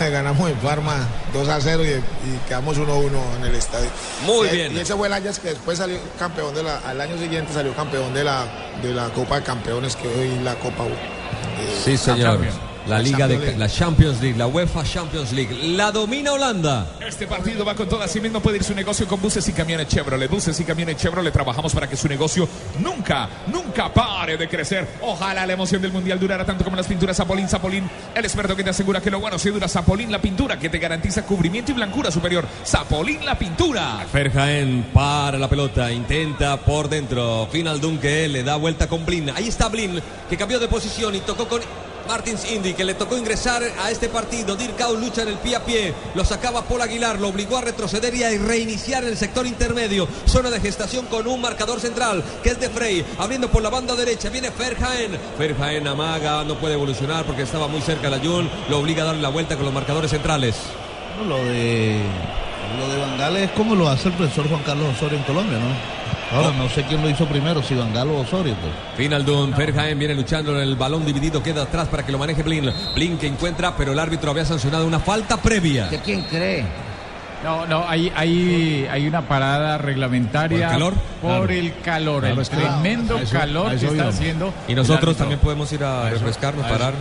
ganamos 0.10 0.50
en 0.50 0.56
Parma 0.56 0.96
2 1.32 1.48
a 1.48 1.60
0 1.60 1.84
y, 1.84 1.88
y 1.88 2.38
quedamos 2.48 2.76
1 2.78 2.92
a 2.92 2.96
1 2.96 3.18
en 3.38 3.44
el 3.44 3.54
estadio. 3.54 3.88
Muy 4.26 4.48
Y- 4.48 4.50
bien. 4.52 4.76
Y 4.76 4.80
ese 4.80 4.94
fue 4.94 5.06
el 5.08 5.12
Ajax 5.14 5.38
que 5.38 5.48
después 5.50 5.78
salió 5.78 5.98
campeón 6.18 6.54
de 6.54 6.62
la, 6.62 6.78
al 6.78 7.00
año 7.00 7.16
siguiente 7.18 7.52
salió 7.52 7.74
campeón 7.74 8.12
de 8.14 8.24
la, 8.24 8.44
de 8.82 8.92
la 8.92 9.08
Copa 9.10 9.36
de 9.36 9.42
Campeones 9.42 9.96
que 9.96 10.08
hoy 10.08 10.38
la 10.42 10.54
Copa 10.56 10.84
eh, 10.84 11.80
Sí, 11.84 11.96
señor. 11.96 12.32
Champions. 12.32 12.56
La 12.86 12.98
Liga 12.98 13.26
de 13.26 13.34
Champions 13.34 13.46
League. 13.46 13.58
la 13.58 13.68
Champions 13.68 14.20
League, 14.20 14.38
la 14.38 14.46
UEFA 14.46 14.84
Champions 14.84 15.32
League. 15.32 15.56
La 15.74 15.90
domina 15.90 16.32
Holanda. 16.32 16.86
Este 17.06 17.26
partido 17.26 17.64
va 17.64 17.74
con 17.74 17.88
todo, 17.88 18.02
así 18.02 18.20
mismo 18.20 18.40
puede 18.40 18.58
ir 18.58 18.64
su 18.64 18.74
negocio 18.74 19.06
con 19.06 19.22
buses 19.22 19.48
y 19.48 19.52
camiones 19.52 19.88
Chevrolet. 19.88 20.30
Buses 20.30 20.58
y 20.60 20.64
camiones 20.64 20.96
Chevrolet 20.96 21.32
trabajamos 21.32 21.72
para 21.72 21.88
que 21.88 21.96
su 21.96 22.08
negocio 22.08 22.46
nunca, 22.80 23.28
nunca 23.46 23.92
pare 23.92 24.36
de 24.36 24.48
crecer. 24.48 24.86
Ojalá 25.00 25.46
la 25.46 25.54
emoción 25.54 25.80
del 25.80 25.92
mundial 25.92 26.20
durara 26.20 26.44
tanto 26.44 26.62
como 26.62 26.76
las 26.76 26.86
pinturas 26.86 27.16
Zapolín. 27.16 27.48
Zapolín, 27.48 27.88
el 28.14 28.24
experto 28.24 28.54
que 28.54 28.62
te 28.62 28.70
asegura 28.70 29.00
que 29.00 29.10
lo 29.10 29.18
bueno 29.18 29.38
sí 29.38 29.48
dura. 29.48 29.66
Zapolín, 29.66 30.12
la 30.12 30.20
pintura 30.20 30.58
que 30.58 30.68
te 30.68 30.78
garantiza 30.78 31.22
cubrimiento 31.22 31.72
y 31.72 31.74
blancura 31.74 32.10
superior. 32.10 32.46
Zapolín, 32.66 33.24
la 33.24 33.38
pintura. 33.38 34.04
Ferjaen 34.12 34.90
para 34.92 35.38
la 35.38 35.48
pelota, 35.48 35.90
intenta 35.90 36.58
por 36.58 36.90
dentro. 36.90 37.48
Final 37.50 37.80
Dunque 37.80 38.28
le 38.28 38.42
da 38.42 38.56
vuelta 38.56 38.88
con 38.88 39.06
Blin. 39.06 39.30
Ahí 39.30 39.48
está 39.48 39.68
Blin, 39.68 40.00
que 40.28 40.36
cambió 40.36 40.60
de 40.60 40.68
posición 40.68 41.14
y 41.14 41.20
tocó 41.20 41.48
con 41.48 41.62
Martins 42.06 42.50
Indy, 42.50 42.74
que 42.74 42.84
le 42.84 42.94
tocó 42.94 43.16
ingresar 43.16 43.62
a 43.82 43.90
este 43.90 44.08
partido. 44.08 44.56
Dirkau 44.56 44.96
lucha 44.96 45.22
en 45.22 45.28
el 45.28 45.38
pie 45.38 45.56
a 45.56 45.64
pie, 45.64 45.94
lo 46.14 46.24
sacaba 46.24 46.62
Paul 46.62 46.82
Aguilar, 46.82 47.20
lo 47.20 47.28
obligó 47.28 47.58
a 47.58 47.60
retroceder 47.60 48.14
y 48.14 48.24
a 48.24 48.30
reiniciar 48.30 49.04
el 49.04 49.16
sector 49.16 49.46
intermedio. 49.46 50.08
Zona 50.26 50.50
de 50.50 50.60
gestación 50.60 51.06
con 51.06 51.26
un 51.26 51.40
marcador 51.40 51.80
central, 51.80 52.24
que 52.42 52.50
es 52.50 52.60
de 52.60 52.70
Frey, 52.70 53.04
abriendo 53.18 53.50
por 53.50 53.62
la 53.62 53.70
banda 53.70 53.94
derecha. 53.94 54.28
Viene 54.28 54.50
Ferjaen. 54.50 55.18
Ferjaen 55.38 55.86
amaga, 55.86 56.44
no 56.44 56.56
puede 56.56 56.74
evolucionar 56.74 57.24
porque 57.24 57.42
estaba 57.42 57.68
muy 57.68 57.80
cerca 57.80 58.10
de 58.10 58.10
la. 58.10 58.24
Lo 58.70 58.78
obliga 58.78 59.02
a 59.02 59.06
darle 59.06 59.22
la 59.22 59.28
vuelta 59.28 59.56
con 59.56 59.66
los 59.66 59.74
marcadores 59.74 60.10
centrales. 60.10 60.56
Lo 61.28 61.36
de 61.36 62.00
lo 62.78 62.88
de 62.88 63.76
lo 63.76 63.88
hace 63.88 64.08
el 64.08 64.14
profesor 64.14 64.48
Juan 64.48 64.62
Carlos 64.62 64.96
Osorio 64.96 65.18
en 65.18 65.24
Colombia, 65.24 65.58
¿no? 65.58 66.03
Ahora 66.32 66.50
no 66.56 66.68
sé 66.68 66.82
quién 66.84 67.00
lo 67.02 67.08
hizo 67.08 67.26
primero, 67.26 67.62
si 67.62 67.74
Van 67.74 67.92
Gaal 67.92 68.08
o 68.10 68.20
Osorio. 68.20 68.54
Pues. 68.60 68.72
Finaldun, 68.96 69.52
Ferjaen 69.54 69.98
viene 69.98 70.14
luchando 70.14 70.52
en 70.56 70.62
el 70.62 70.74
balón 70.74 71.04
dividido, 71.04 71.42
queda 71.42 71.62
atrás 71.62 71.88
para 71.88 72.04
que 72.04 72.10
lo 72.12 72.18
maneje 72.18 72.42
Blin. 72.42 72.70
Blin 72.94 73.18
que 73.18 73.26
encuentra, 73.26 73.76
pero 73.76 73.92
el 73.92 73.98
árbitro 73.98 74.30
había 74.30 74.44
sancionado 74.44 74.86
una 74.86 74.98
falta 74.98 75.36
previa. 75.36 75.86
¿De 75.86 75.98
quién 76.00 76.22
cree? 76.22 76.64
No, 77.44 77.66
no, 77.66 77.84
hay, 77.86 78.10
hay, 78.16 78.88
hay 78.90 79.06
una 79.06 79.20
parada 79.28 79.76
reglamentaria. 79.78 80.56
¿Por 80.58 80.64
el 80.66 80.72
calor? 80.72 80.94
Por 81.20 81.30
Claro. 81.30 81.48
el 81.52 81.74
calor, 81.82 82.20
Claro, 82.22 82.40
el 82.40 82.48
tremendo 82.48 83.18
eso- 83.18 83.38
calor 83.38 83.78
que 83.78 83.86
está 83.86 84.08
haciendo. 84.08 84.54
Y 84.66 84.74
nosotros 84.74 85.16
también 85.16 85.38
podemos 85.40 85.70
ir 85.72 85.84
a, 85.84 86.04
A 86.04 86.06
eso- 86.08 86.14
refrescarnos, 86.18 86.64
a 86.64 86.68
parar. 86.68 86.94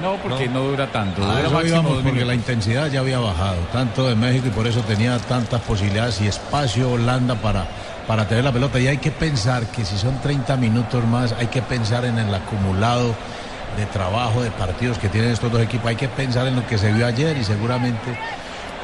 No, 0.00 0.16
porque 0.16 0.48
no 0.48 0.60
dura 0.60 0.86
tanto. 0.90 1.22
A 1.22 1.26
dura 1.26 1.40
eso 1.40 1.50
máximo 1.50 1.68
íbamos 1.74 1.92
dos 1.94 2.02
porque 2.02 2.24
la 2.24 2.34
intensidad 2.34 2.90
ya 2.90 3.00
había 3.00 3.18
bajado, 3.18 3.56
tanto 3.72 4.08
de 4.08 4.14
México 4.16 4.46
y 4.48 4.50
por 4.50 4.66
eso 4.66 4.80
tenía 4.82 5.18
tantas 5.18 5.60
posibilidades 5.62 6.20
y 6.20 6.26
espacio 6.28 6.90
Holanda 6.90 7.34
para, 7.36 7.64
para 8.06 8.26
tener 8.28 8.44
la 8.44 8.52
pelota. 8.52 8.78
Y 8.78 8.86
hay 8.86 8.98
que 8.98 9.10
pensar 9.10 9.66
que 9.66 9.84
si 9.84 9.96
son 9.96 10.20
30 10.20 10.56
minutos 10.56 11.04
más, 11.06 11.32
hay 11.32 11.46
que 11.48 11.62
pensar 11.62 12.04
en 12.04 12.18
el 12.18 12.34
acumulado 12.34 13.14
de 13.76 13.86
trabajo, 13.86 14.42
de 14.42 14.50
partidos 14.50 14.98
que 14.98 15.08
tienen 15.08 15.30
estos 15.30 15.50
dos 15.50 15.60
equipos. 15.62 15.86
Hay 15.88 15.96
que 15.96 16.08
pensar 16.08 16.46
en 16.46 16.56
lo 16.56 16.66
que 16.66 16.78
se 16.78 16.92
vio 16.92 17.06
ayer 17.06 17.36
y 17.36 17.44
seguramente 17.44 18.16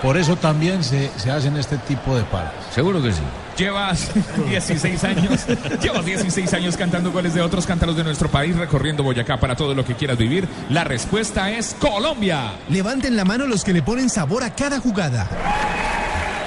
por 0.03 0.17
eso 0.17 0.37
también 0.37 0.83
se, 0.83 1.11
se 1.17 1.31
hacen 1.31 1.57
este 1.57 1.77
tipo 1.77 2.17
de 2.17 2.23
paros. 2.25 2.53
Seguro 2.75 3.03
que 3.03 3.13
sí. 3.13 3.21
Llevas 3.57 4.11
16 4.49 5.05
años, 5.05 5.47
llevas 5.83 6.05
16 6.05 6.55
años 6.55 6.77
cantando 6.77 7.13
goles 7.13 7.35
de 7.35 7.43
otros 7.43 7.67
cántaros 7.67 7.97
de 7.97 8.05
nuestro 8.05 8.31
país, 8.31 8.57
recorriendo 8.57 9.03
Boyacá 9.03 9.39
para 9.39 9.55
todo 9.57 9.75
lo 9.75 9.85
que 9.85 9.95
quieras 9.95 10.17
vivir. 10.17 10.49
La 10.71 10.85
respuesta 10.85 11.51
es 11.51 11.77
Colombia. 11.79 12.53
Levanten 12.71 13.15
la 13.17 13.25
mano 13.25 13.47
los 13.47 13.63
que 13.63 13.75
le 13.75 13.83
ponen 13.83 14.09
sabor 14.09 14.43
a 14.43 14.55
cada 14.55 14.81
jugada. 14.81 15.29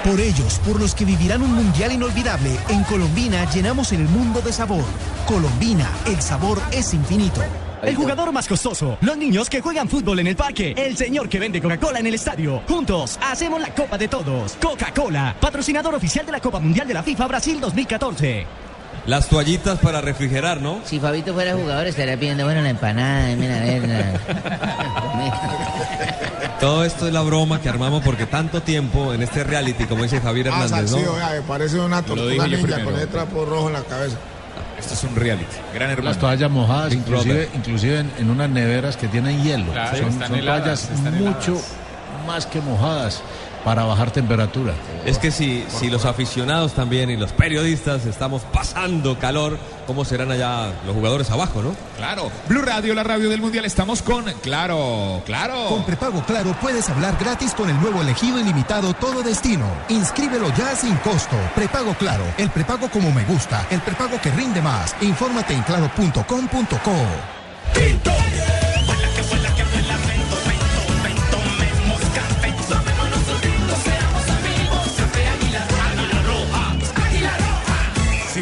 Por 0.04 0.20
ellos, 0.20 0.60
por 0.66 0.82
los 0.82 0.94
que 0.94 1.06
vivirán 1.06 1.42
un 1.42 1.54
mundial 1.54 1.94
inolvidable, 1.94 2.60
en 2.68 2.84
Colombina 2.84 3.50
llenamos 3.52 3.94
el 3.94 4.02
mundo 4.10 4.42
de 4.42 4.52
sabor. 4.52 4.84
Colombina, 5.26 5.90
el 6.06 6.22
sabor 6.22 6.62
es 6.74 6.94
infinito. 6.94 7.42
El 7.82 7.96
jugador 7.96 8.34
más 8.34 8.48
costoso, 8.48 8.98
los 9.00 9.16
niños 9.16 9.50
que 9.50 9.62
juegan 9.62 9.88
fútbol 9.88 10.20
en 10.20 10.28
el 10.28 10.36
parque, 10.36 10.74
el 10.76 10.98
señor 10.98 11.30
que 11.30 11.40
vende 11.40 11.62
Coca-Cola 11.62 12.00
en 12.00 12.08
el 12.08 12.16
estadio. 12.16 12.62
Juntos 12.68 13.18
hacemos 13.22 13.62
la 13.62 13.74
Copa 13.74 13.98
de 13.98 14.10
Todos. 14.10 14.58
Coca-Cola, 14.62 15.38
patrocinador 15.40 15.96
oficial 15.96 16.26
de 16.26 16.34
la 16.34 16.42
Copa 16.42 16.60
Mundial 16.60 16.86
de 16.86 16.94
la 16.96 17.04
FIFA 17.04 17.28
Brasil 17.28 17.62
2014. 17.62 18.46
Las 19.06 19.28
toallitas 19.28 19.80
para 19.80 20.00
refrigerar, 20.00 20.62
¿no? 20.62 20.80
Si 20.86 20.98
Fabito 21.00 21.34
fuera 21.34 21.54
jugador 21.56 21.88
estaría 21.88 22.16
pidiendo, 22.18 22.46
bueno, 22.46 22.62
la 22.62 22.70
empanada, 22.70 23.36
mira, 23.36 23.58
a 23.58 23.60
ver, 23.62 23.88
la- 23.88 24.20
Todo 26.60 26.86
esto 26.86 27.08
es 27.08 27.14
la 27.14 27.22
broma 27.22 27.60
que 27.60 27.68
armamos 27.68 28.02
porque 28.04 28.26
tanto 28.26 28.62
tiempo 28.62 29.14
en 29.14 29.22
este 29.22 29.44
reality, 29.44 29.84
como 29.86 30.04
dice 30.04 30.22
Javier 30.22 30.48
Ah, 30.48 30.64
Hernández, 30.64 30.90
Salcido, 30.92 31.12
¿no? 31.12 31.18
vea, 31.18 31.30
me 31.32 31.42
parece 31.42 31.80
una 31.80 32.02
tortuga 32.02 32.48
ninja 32.48 32.84
con 32.84 32.98
el 32.98 33.08
trapo 33.10 33.44
rojo 33.46 33.68
en 33.68 33.74
la 33.74 33.82
cabeza. 33.82 34.16
Esto 34.80 34.94
es 34.94 35.04
un 35.04 35.16
reality. 35.16 35.46
Gran 35.74 35.90
hermano. 35.92 36.10
Las 36.10 36.20
toallas 36.20 36.50
mojadas, 36.50 36.90
Big 36.92 37.00
inclusive, 37.00 37.34
Brother. 37.34 37.50
inclusive 37.56 38.00
en, 38.00 38.12
en 38.20 38.30
unas 38.30 38.50
neveras 38.50 38.96
que 38.98 39.08
tienen 39.10 39.44
hielo. 39.44 39.72
Claro, 39.74 39.98
son 39.98 40.08
están 40.10 40.28
son 40.30 40.38
heladas, 40.40 40.64
toallas 40.88 40.90
están 41.00 41.20
mucho 41.24 41.52
heladas. 41.52 41.68
más 42.28 42.46
que 42.46 42.62
mojadas 42.62 43.22
para 43.64 43.84
bajar 43.84 44.12
temperatura. 44.12 44.74
Es 45.06 45.18
que 45.18 45.32
si, 45.32 45.66
si 45.68 45.90
los 45.90 46.06
aficionados 46.06 46.74
también 46.74 47.10
y 47.10 47.18
los 47.18 47.32
periodistas 47.32 48.06
estamos 48.06 48.42
pasando 48.44 49.18
calor, 49.20 49.58
¿cómo 49.88 50.06
serán 50.06 50.32
allá 50.32 50.72
los 50.86 50.96
jugadores 50.96 51.30
abajo, 51.32 51.62
no? 51.62 51.76
Claro. 51.98 52.32
Blue 52.48 52.62
Radio, 52.62 52.94
la 52.94 53.04
radio 53.04 53.30
del 53.30 53.42
mundial. 53.42 53.66
Estamos 53.66 54.02
con 54.02 54.26
Claro, 54.42 55.22
claro. 55.26 55.68
Con 55.70 55.86
prepago 55.86 56.24
Claro 56.26 56.56
puedes 56.62 56.90
hablar 56.90 57.18
gratis 57.20 57.54
con 57.54 57.70
el 57.70 57.80
nuevo 57.80 58.02
elegido 58.02 58.40
ilimitado 58.40 58.94
Todo 58.94 59.24
Destino. 59.24 59.66
Inscríbelo 59.90 60.54
ya 60.56 60.76
sin 60.76 60.96
costo. 60.98 61.36
Prepago 61.56 61.94
Claro, 61.96 62.24
el 62.38 62.50
prepago 62.50 62.90
como 62.90 63.12
me 63.12 63.24
gusta, 63.26 63.66
el 63.70 63.82
prepago 63.82 64.20
que 64.22 64.32
rinde 64.32 64.62
más. 64.62 64.96
Infórmate 65.02 65.54
en 65.54 65.62
claro.com.co. 65.64 66.92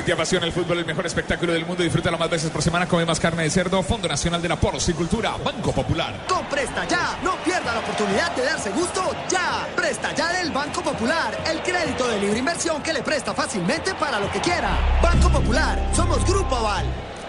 Si 0.02 0.06
te 0.06 0.14
apasiona 0.14 0.48
el 0.48 0.52
fútbol, 0.52 0.80
el 0.80 0.86
mejor 0.88 1.06
espectáculo 1.06 1.54
del 1.54 1.64
mundo, 1.64 1.84
disfrútalo 1.84 2.18
más 2.18 2.28
veces 2.28 2.50
por 2.50 2.64
semana, 2.64 2.88
come 2.88 3.06
más 3.06 3.20
carne 3.20 3.44
de 3.44 3.52
cerdo, 3.52 3.84
Fondo 3.84 4.08
Nacional 4.08 4.42
de 4.42 4.50
la 4.50 4.56
Porcicultura, 4.56 5.36
Banco 5.46 5.72
Popular. 5.72 6.26
Con 6.28 6.44
Presta 6.48 6.88
Ya, 6.88 7.20
no 7.24 7.36
pierda 7.44 7.72
la 7.76 7.82
oportunidad 7.82 8.36
de 8.36 8.44
darse 8.44 8.72
gusto 8.72 9.16
ya. 9.30 9.68
Presta 9.76 10.12
Ya 10.16 10.34
del 10.34 10.50
Banco 10.50 10.82
Popular, 10.82 11.38
el 11.46 11.62
crédito 11.62 12.08
de 12.08 12.20
libre 12.20 12.40
inversión 12.40 12.82
que 12.82 12.94
le 12.94 13.04
presta 13.04 13.36
fácilmente 13.36 13.94
para 13.94 14.20
lo 14.20 14.32
que 14.32 14.42
quiera. 14.42 14.76
Banco 15.04 15.30
Popular, 15.30 15.80
somos 15.96 16.26
Grupo 16.26 16.56
Aval. 16.56 16.86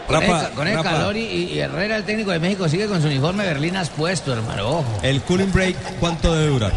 Con, 0.07 0.23
el, 0.23 0.51
con 0.53 0.66
el 0.66 0.77
Rafa. 0.77 0.91
calor 0.93 1.16
y, 1.18 1.27
y 1.27 1.59
Herrera, 1.59 1.97
el 1.97 2.05
técnico 2.05 2.31
de 2.31 2.39
México, 2.39 2.70
sigue 2.70 2.87
con 2.87 3.03
su 3.03 3.07
uniforme 3.09 3.45
Berlinas 3.45 3.91
puesto, 3.91 4.33
hermano. 4.33 4.66
Ojo. 4.79 4.99
El 5.03 5.20
cooling 5.20 5.53
break, 5.53 5.77
¿cuánto 6.01 6.35
debe 6.35 6.49
durar? 6.49 6.73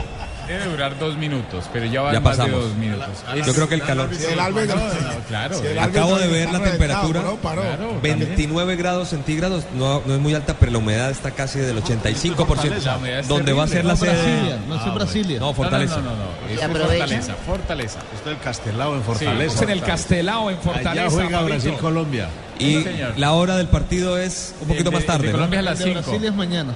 Debe 0.47 0.65
durar 0.65 0.97
dos 0.99 1.17
minutos, 1.17 1.65
pero 1.73 1.85
ya 1.85 2.01
van 2.01 2.13
Ya 2.13 2.19
más 2.19 2.37
de 2.37 2.49
dos 2.49 2.75
minutos. 2.75 3.07
Yo 3.45 3.53
creo 3.53 3.67
que 3.69 3.75
el 3.75 3.81
calor. 3.83 4.09
Si 4.13 4.25
el 4.25 4.39
árbitro- 4.39 4.79
claro. 5.27 5.59
si 5.59 5.67
el 5.67 5.79
Acabo 5.79 6.17
de 6.17 6.27
ver 6.27 6.51
la 6.51 6.59
temperatura. 6.63 7.21
paró, 7.21 7.35
paró. 7.37 7.99
29 8.01 8.75
grados 8.75 9.09
centígrados, 9.09 9.63
no, 9.75 10.01
no 10.05 10.13
es 10.15 10.19
muy 10.19 10.33
alta, 10.33 10.55
pero 10.59 10.71
la 10.71 10.77
humedad 10.77 11.09
está 11.11 11.31
casi 11.31 11.59
del 11.59 11.77
85%. 11.77 12.83
La 12.85 12.97
humedad 12.97 13.19
es 13.19 13.27
Donde 13.27 13.53
va 13.53 13.63
a 13.63 13.67
ser 13.67 13.85
la 13.85 13.93
No, 13.93 13.97
sede. 13.99 14.11
Brasilia, 14.13 14.59
no 14.67 14.75
es 14.75 14.85
en 14.85 14.95
Brasilia. 14.95 15.39
No, 15.39 15.53
Fortaleza. 15.53 15.97
No, 15.97 16.01
no, 16.03 16.09
no, 16.11 16.15
no, 16.17 16.49
es. 16.53 16.59
Fortaleza, 16.79 17.35
Fortaleza. 17.45 17.99
Esto 18.15 18.29
es 18.31 18.35
el 18.37 18.41
Castelao 18.43 18.93
en 18.95 18.99
Sí, 19.01 19.05
Fortaleza. 19.05 19.43
estamos 19.45 19.61
en 19.63 19.69
el 19.69 19.81
Castelao, 19.83 20.49
en 20.51 20.57
Fortaleza. 20.57 20.91
Allá 20.91 21.09
juega 21.09 21.29
Fabito. 21.39 21.45
Brasil-Colombia. 21.45 22.29
Y 22.59 22.85
la 23.17 23.33
hora 23.33 23.57
del 23.57 23.67
partido 23.67 24.17
es 24.17 24.55
un 24.61 24.67
poquito 24.67 24.91
más 24.91 25.05
tarde. 25.05 25.31
Colombia 25.31 25.59
es 25.59 25.65
a 25.67 25.69
las 25.71 25.79
El 25.81 25.85
de 25.85 25.93
5. 25.95 26.09
Brasil 26.11 26.27
es 26.29 26.33
mañana. 26.35 26.73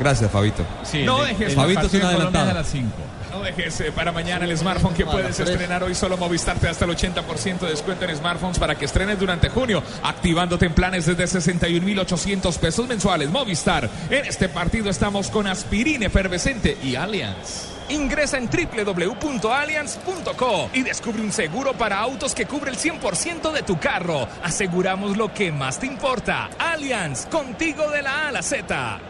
Gracias, 0.00 0.30
Fabito. 0.30 0.64
Sí, 0.84 1.02
No 1.04 1.24
el 1.26 1.36
dejes- 1.36 1.50
el 1.50 1.56
Fabito 1.56 1.86
es 1.86 1.94
un 1.94 2.02
adelantado. 2.02 2.50
a 2.50 2.54
las 2.54 2.68
5. 2.68 2.88
No 3.32 3.40
dejes 3.40 3.78
eh, 3.80 3.92
para 3.92 4.10
mañana 4.10 4.46
el 4.46 4.56
smartphone 4.56 4.94
que 4.94 5.04
puedes 5.04 5.38
estrenar 5.38 5.82
hoy. 5.82 5.94
Solo 5.94 6.16
Movistar 6.16 6.56
te 6.58 6.64
da 6.66 6.72
hasta 6.72 6.86
el 6.86 6.90
80% 6.92 7.66
de 7.66 7.72
descuento 7.72 8.04
en 8.06 8.16
smartphones 8.16 8.58
para 8.58 8.74
que 8.74 8.86
estrenes 8.86 9.18
durante 9.20 9.48
junio, 9.50 9.82
activándote 10.02 10.64
en 10.66 10.72
planes 10.72 11.04
desde 11.06 11.26
61,800 11.26 12.56
pesos 12.58 12.88
mensuales. 12.88 13.28
Movistar, 13.30 13.88
en 14.10 14.24
este 14.24 14.48
partido 14.48 14.88
estamos 14.88 15.28
con 15.30 15.46
Aspirina 15.46 16.06
Efervescente 16.06 16.78
y 16.82 16.96
Allianz. 16.96 17.66
Ingresa 17.90 18.38
en 18.38 18.48
www.allianz.co 18.48 20.70
y 20.74 20.82
descubre 20.82 21.22
un 21.22 21.32
seguro 21.32 21.72
para 21.74 21.98
autos 22.00 22.34
que 22.34 22.46
cubre 22.46 22.70
el 22.70 22.76
100% 22.78 23.52
de 23.52 23.62
tu 23.62 23.78
carro. 23.78 24.26
Aseguramos 24.42 25.16
lo 25.16 25.32
que 25.32 25.52
más 25.52 25.78
te 25.78 25.86
importa. 25.86 26.50
Allianz, 26.58 27.26
contigo 27.26 27.88
de 27.90 28.02
la 28.02 28.24
A 28.24 28.28
a 28.28 28.32
la 28.32 28.42
Z. 28.42 29.00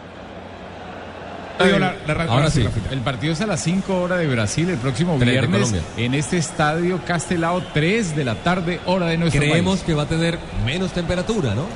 Digo, 1.65 1.79
la- 1.79 1.95
la- 2.07 2.25
Ahora 2.25 2.51
sí, 2.51 2.65
el 2.91 3.01
partido 3.01 3.33
es 3.33 3.41
a 3.41 3.47
las 3.47 3.61
5 3.61 4.01
horas 4.03 4.19
de 4.19 4.27
Brasil 4.27 4.69
el 4.71 4.79
próximo 4.79 5.19
viernes 5.19 5.51
Colombia. 5.63 5.83
en 5.97 6.15
este 6.15 6.39
estadio 6.39 7.01
Castelao 7.07 7.63
3 7.75 8.15
de 8.17 8.25
la 8.25 8.35
tarde 8.37 8.81
hora 8.87 9.07
de 9.07 9.19
nuestro 9.19 9.41
Creemos 9.41 9.77
país. 9.79 9.87
que 9.87 9.95
va 9.95 10.03
a 10.05 10.07
tener 10.07 10.39
menos 10.65 10.93
temperatura, 10.93 11.55
¿no? 11.55 11.67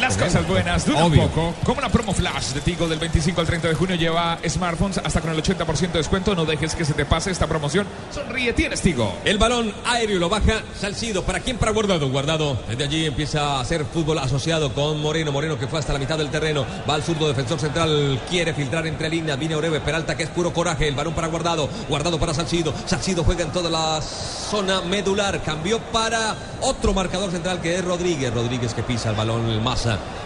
Las 0.00 0.16
cosas 0.16 0.46
buenas 0.48 0.84
duran 0.84 1.04
Obvio. 1.04 1.28
poco. 1.28 1.54
Como 1.64 1.80
la 1.80 1.88
promo 1.88 2.12
flash 2.12 2.48
de 2.52 2.60
Tigo 2.60 2.88
del 2.88 2.98
25 2.98 3.40
al 3.40 3.46
30 3.46 3.68
de 3.68 3.74
junio 3.74 3.94
lleva 3.96 4.38
smartphones 4.48 4.98
hasta 4.98 5.20
con 5.20 5.30
el 5.30 5.42
80% 5.42 5.92
de 5.92 5.98
descuento. 5.98 6.34
No 6.34 6.44
dejes 6.44 6.74
que 6.74 6.84
se 6.84 6.92
te 6.94 7.04
pase 7.04 7.30
esta 7.30 7.46
promoción. 7.46 7.86
Sonríe, 8.12 8.52
tienes 8.52 8.80
Tigo. 8.80 9.14
El 9.24 9.38
balón 9.38 9.72
aéreo 9.86 10.18
lo 10.18 10.28
baja 10.28 10.62
Salcido. 10.78 11.22
¿Para 11.22 11.40
quién? 11.40 11.58
Para 11.58 11.72
Guardado. 11.72 12.08
Guardado 12.10 12.58
desde 12.68 12.84
allí 12.84 13.06
empieza 13.06 13.56
a 13.56 13.60
hacer 13.60 13.84
fútbol 13.84 14.18
asociado 14.18 14.72
con 14.72 15.00
Moreno. 15.00 15.30
Moreno 15.32 15.58
que 15.58 15.68
fue 15.68 15.78
hasta 15.78 15.92
la 15.92 15.98
mitad 15.98 16.18
del 16.18 16.30
terreno. 16.30 16.66
Va 16.88 16.94
al 16.94 17.02
zurdo 17.02 17.28
defensor 17.28 17.60
central. 17.60 18.20
Quiere 18.28 18.54
filtrar 18.54 18.86
entre 18.86 19.08
líneas. 19.08 19.38
Viene 19.38 19.54
Oreve. 19.54 19.80
Peralta 19.80 20.16
que 20.16 20.24
es 20.24 20.30
puro 20.30 20.52
coraje. 20.52 20.88
El 20.88 20.94
balón 20.94 21.14
para 21.14 21.28
Guardado. 21.28 21.68
Guardado 21.88 22.18
para 22.18 22.34
Salcido. 22.34 22.74
Salcido 22.86 23.22
juega 23.24 23.42
en 23.44 23.52
toda 23.52 23.70
la 23.70 24.00
zona 24.02 24.80
medular. 24.80 25.42
Cambió 25.42 25.78
para 25.78 26.34
otro 26.60 26.92
marcador 26.92 27.30
central 27.30 27.60
que 27.60 27.76
es 27.76 27.84
Rodríguez. 27.84 28.32
Rodríguez 28.34 28.74
que 28.74 28.82
pisa 28.82 29.10
el 29.10 29.16
balón. 29.16 29.48
El 29.48 29.60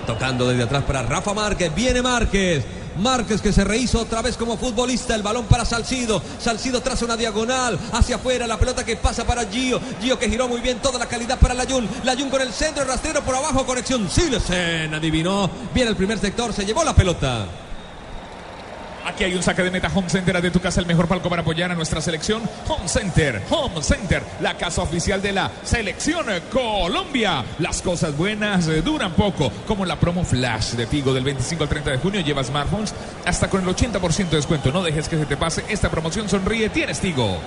tocando 0.06 0.48
desde 0.48 0.64
atrás 0.64 0.84
para 0.84 1.02
Rafa 1.02 1.34
Márquez. 1.34 1.74
Viene 1.74 2.02
Márquez. 2.02 2.64
Márquez 2.98 3.42
que 3.42 3.52
se 3.52 3.64
rehizo 3.64 4.00
otra 4.00 4.22
vez 4.22 4.36
como 4.36 4.56
futbolista. 4.56 5.14
El 5.14 5.22
balón 5.22 5.46
para 5.46 5.64
Salcido. 5.64 6.22
Salcido 6.38 6.80
traza 6.80 7.04
una 7.04 7.16
diagonal 7.16 7.78
hacia 7.92 8.16
afuera. 8.16 8.46
La 8.46 8.58
pelota 8.58 8.84
que 8.84 8.96
pasa 8.96 9.26
para 9.26 9.44
Gio. 9.46 9.80
Gio 10.00 10.18
que 10.18 10.28
giró 10.28 10.48
muy 10.48 10.60
bien. 10.60 10.78
Toda 10.78 10.98
la 10.98 11.06
calidad 11.06 11.38
para 11.38 11.54
Layun. 11.54 11.88
Layun 12.04 12.30
con 12.30 12.40
el 12.40 12.52
centro. 12.52 12.82
el 12.82 12.88
Rastrero 12.88 13.22
por 13.22 13.34
abajo. 13.34 13.66
Conexión. 13.66 14.08
Silesen 14.10 14.94
adivinó. 14.94 15.50
Viene 15.74 15.90
el 15.90 15.96
primer 15.96 16.18
sector. 16.18 16.52
Se 16.52 16.64
llevó 16.64 16.84
la 16.84 16.94
pelota. 16.94 17.46
Aquí 19.06 19.22
hay 19.22 19.34
un 19.34 19.42
saque 19.42 19.62
de 19.62 19.70
meta 19.70 19.88
Home 19.94 20.10
Center 20.10 20.42
de 20.42 20.50
tu 20.50 20.58
casa, 20.58 20.80
el 20.80 20.86
mejor 20.86 21.06
palco 21.06 21.30
para 21.30 21.42
apoyar 21.42 21.70
a 21.70 21.76
nuestra 21.76 22.00
selección. 22.00 22.42
Home 22.66 22.88
Center, 22.88 23.40
Home 23.50 23.80
Center, 23.80 24.20
la 24.40 24.56
casa 24.56 24.82
oficial 24.82 25.22
de 25.22 25.32
la 25.32 25.48
selección 25.62 26.26
Colombia. 26.52 27.44
Las 27.60 27.82
cosas 27.82 28.16
buenas 28.16 28.66
eh, 28.66 28.82
duran 28.82 29.12
poco, 29.12 29.52
como 29.68 29.86
la 29.86 29.94
promo 30.00 30.24
Flash 30.24 30.72
de 30.72 30.86
Tigo 30.86 31.14
del 31.14 31.22
25 31.22 31.62
al 31.62 31.68
30 31.68 31.90
de 31.92 31.98
junio. 31.98 32.20
Lleva 32.20 32.42
smartphones 32.42 32.94
hasta 33.24 33.48
con 33.48 33.62
el 33.62 33.68
80% 33.68 34.28
de 34.28 34.36
descuento. 34.36 34.72
No 34.72 34.82
dejes 34.82 35.08
que 35.08 35.16
se 35.16 35.26
te 35.26 35.36
pase 35.36 35.64
esta 35.68 35.88
promoción. 35.88 36.28
Sonríe, 36.28 36.68
tienes 36.68 36.98
Tigo. 36.98 37.38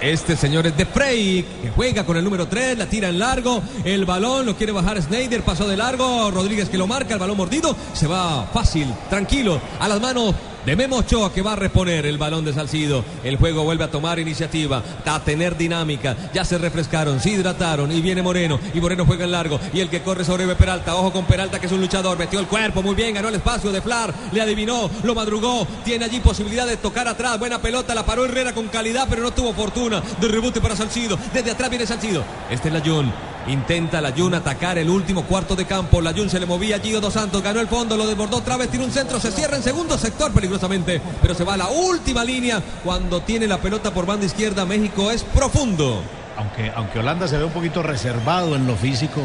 Este 0.00 0.36
señor 0.36 0.66
es 0.66 0.76
de 0.76 0.86
Frey, 0.86 1.44
que 1.62 1.70
juega 1.70 2.04
con 2.04 2.16
el 2.16 2.24
número 2.24 2.48
3, 2.48 2.76
la 2.76 2.86
tira 2.86 3.08
en 3.08 3.20
largo, 3.20 3.62
el 3.84 4.04
balón 4.04 4.46
lo 4.46 4.56
quiere 4.56 4.72
bajar 4.72 5.00
Snyder, 5.00 5.42
pasó 5.42 5.68
de 5.68 5.76
largo, 5.76 6.28
Rodríguez 6.32 6.68
que 6.68 6.76
lo 6.76 6.88
marca, 6.88 7.14
el 7.14 7.20
balón 7.20 7.36
mordido, 7.36 7.76
se 7.92 8.08
va 8.08 8.44
fácil, 8.52 8.92
tranquilo, 9.08 9.60
a 9.78 9.86
las 9.86 10.00
manos 10.00 10.34
de 10.64 10.76
Memo 10.76 10.96
Ochoa 10.98 11.32
que 11.32 11.42
va 11.42 11.52
a 11.52 11.56
reponer 11.56 12.06
el 12.06 12.18
balón 12.18 12.44
de 12.44 12.52
Salcido. 12.52 13.04
El 13.24 13.36
juego 13.36 13.64
vuelve 13.64 13.84
a 13.84 13.90
tomar 13.90 14.18
iniciativa, 14.18 14.82
a 15.04 15.20
tener 15.20 15.56
dinámica, 15.56 16.16
ya 16.32 16.44
se 16.44 16.58
refrescaron, 16.58 17.20
se 17.20 17.30
hidrataron 17.30 17.90
y 17.92 18.00
viene 18.00 18.22
Moreno, 18.22 18.58
y 18.74 18.80
Moreno 18.80 19.04
juega 19.06 19.24
en 19.24 19.32
largo, 19.32 19.58
y 19.72 19.80
el 19.80 19.88
que 19.88 20.02
corre 20.02 20.24
sobre 20.24 20.42
Peralta, 20.54 20.94
ojo 20.96 21.12
con 21.12 21.24
Peralta 21.24 21.58
que 21.58 21.66
es 21.66 21.72
un 21.72 21.80
luchador, 21.80 22.18
metió 22.18 22.38
el 22.40 22.46
cuerpo, 22.46 22.82
muy 22.82 22.94
bien, 22.94 23.14
ganó 23.14 23.28
el 23.28 23.36
espacio 23.36 23.72
de 23.72 23.80
Flar, 23.80 24.12
le 24.32 24.42
adivinó, 24.42 24.90
lo 25.02 25.14
madrugó, 25.14 25.66
tiene 25.84 26.04
allí 26.04 26.20
posibilidad 26.20 26.66
de 26.66 26.76
tocar 26.76 27.08
atrás, 27.08 27.38
buena 27.38 27.60
pelota, 27.60 27.94
la 27.94 28.04
paró 28.04 28.24
Herrera 28.24 28.52
con 28.52 28.68
calidad, 28.68 29.06
pero 29.08 29.22
no 29.22 29.32
tuvo 29.32 29.54
fortuna 29.54 30.02
de 30.20 30.28
rebote 30.28 30.60
para 30.60 30.76
Salcido. 30.76 31.18
Desde 31.32 31.50
atrás 31.50 31.70
viene 31.70 31.86
Salcido. 31.86 32.24
Este 32.50 32.68
es 32.68 32.74
Layun. 32.74 33.31
Intenta 33.48 34.00
Layun 34.00 34.34
atacar 34.34 34.78
el 34.78 34.88
último 34.88 35.24
cuarto 35.24 35.56
de 35.56 35.64
campo. 35.64 36.00
Layun 36.00 36.30
se 36.30 36.38
le 36.38 36.46
movía 36.46 36.78
Gio 36.78 37.00
Dos 37.00 37.14
Santos. 37.14 37.42
Ganó 37.42 37.60
el 37.60 37.66
fondo, 37.66 37.96
lo 37.96 38.06
desbordó 38.06 38.36
otra. 38.36 38.56
Tiene 38.66 38.84
un 38.84 38.92
centro, 38.92 39.18
se 39.18 39.32
cierra 39.32 39.56
en 39.56 39.62
segundo 39.62 39.98
sector 39.98 40.30
peligrosamente. 40.32 41.00
Pero 41.20 41.34
se 41.34 41.42
va 41.42 41.54
a 41.54 41.56
la 41.56 41.68
última 41.68 42.22
línea. 42.22 42.62
Cuando 42.84 43.22
tiene 43.22 43.46
la 43.46 43.58
pelota 43.58 43.92
por 43.92 44.06
banda 44.06 44.26
izquierda, 44.26 44.64
México 44.64 45.10
es 45.10 45.24
profundo. 45.24 46.02
Aunque, 46.36 46.70
aunque 46.74 47.00
Holanda 47.00 47.26
se 47.26 47.36
ve 47.36 47.44
un 47.44 47.52
poquito 47.52 47.82
reservado 47.82 48.54
en 48.54 48.66
lo 48.66 48.76
físico, 48.76 49.20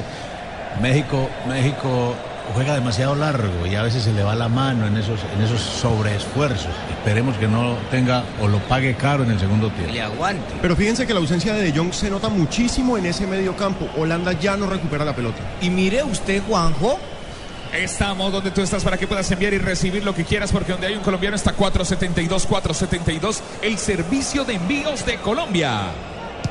México, 0.82 1.30
México 1.47 2.15
juega 2.54 2.74
demasiado 2.74 3.16
largo 3.16 3.66
y 3.66 3.76
a 3.76 3.84
veces 3.84 4.04
se 4.04 4.14
le 4.14 4.24
va 4.24 4.36
la 4.36 4.50
mano 4.50 4.88
en 4.88 4.98
esos, 4.98 5.20
en 5.36 5.43
esos 5.43 5.62
sobreesfuerzos. 5.62 6.72
Esperemos 6.89 7.38
que 7.38 7.48
no 7.48 7.78
tenga 7.91 8.24
o 8.41 8.48
lo 8.48 8.60
pague 8.60 8.95
caro 8.95 9.24
en 9.24 9.32
el 9.32 9.39
segundo 9.39 9.70
tiempo. 9.70 9.93
Le 9.93 10.02
aguante. 10.02 10.56
Pero 10.62 10.76
fíjense 10.76 11.06
que 11.06 11.14
la 11.14 11.20
ausencia 11.20 11.54
de 11.54 11.72
De 11.72 11.78
Jong 11.78 11.93
se 11.93 12.10
nota 12.10 12.30
muchísimo 12.30 12.98
en 12.98 13.06
ese 13.06 13.28
medio 13.28 13.56
campo. 13.56 13.88
Holanda 13.98 14.34
ya 14.34 14.58
no 14.58 14.68
recupera 14.68 15.06
la 15.06 15.16
pelota. 15.16 15.39
Y 15.62 15.70
mire 15.70 16.04
usted, 16.04 16.41
Juanjo, 16.48 17.00
Estamos 17.74 18.32
donde 18.32 18.52
tú 18.52 18.62
estás 18.62 18.84
para 18.84 18.98
que 18.98 19.08
puedas 19.08 19.30
enviar 19.30 19.54
y 19.54 19.58
recibir 19.58 20.04
lo 20.04 20.16
que 20.16 20.24
quieras, 20.24 20.54
porque 20.54 20.72
donde 20.72 20.88
hay 20.88 20.95
un 20.95 21.02
colombiano 21.02 21.36
está 21.36 21.52
472, 21.52 22.48
472, 22.48 23.43
el 23.62 23.78
servicio 23.78 24.45
de 24.45 24.54
envíos 24.54 25.06
de 25.06 25.18
Colombia. 25.18 25.91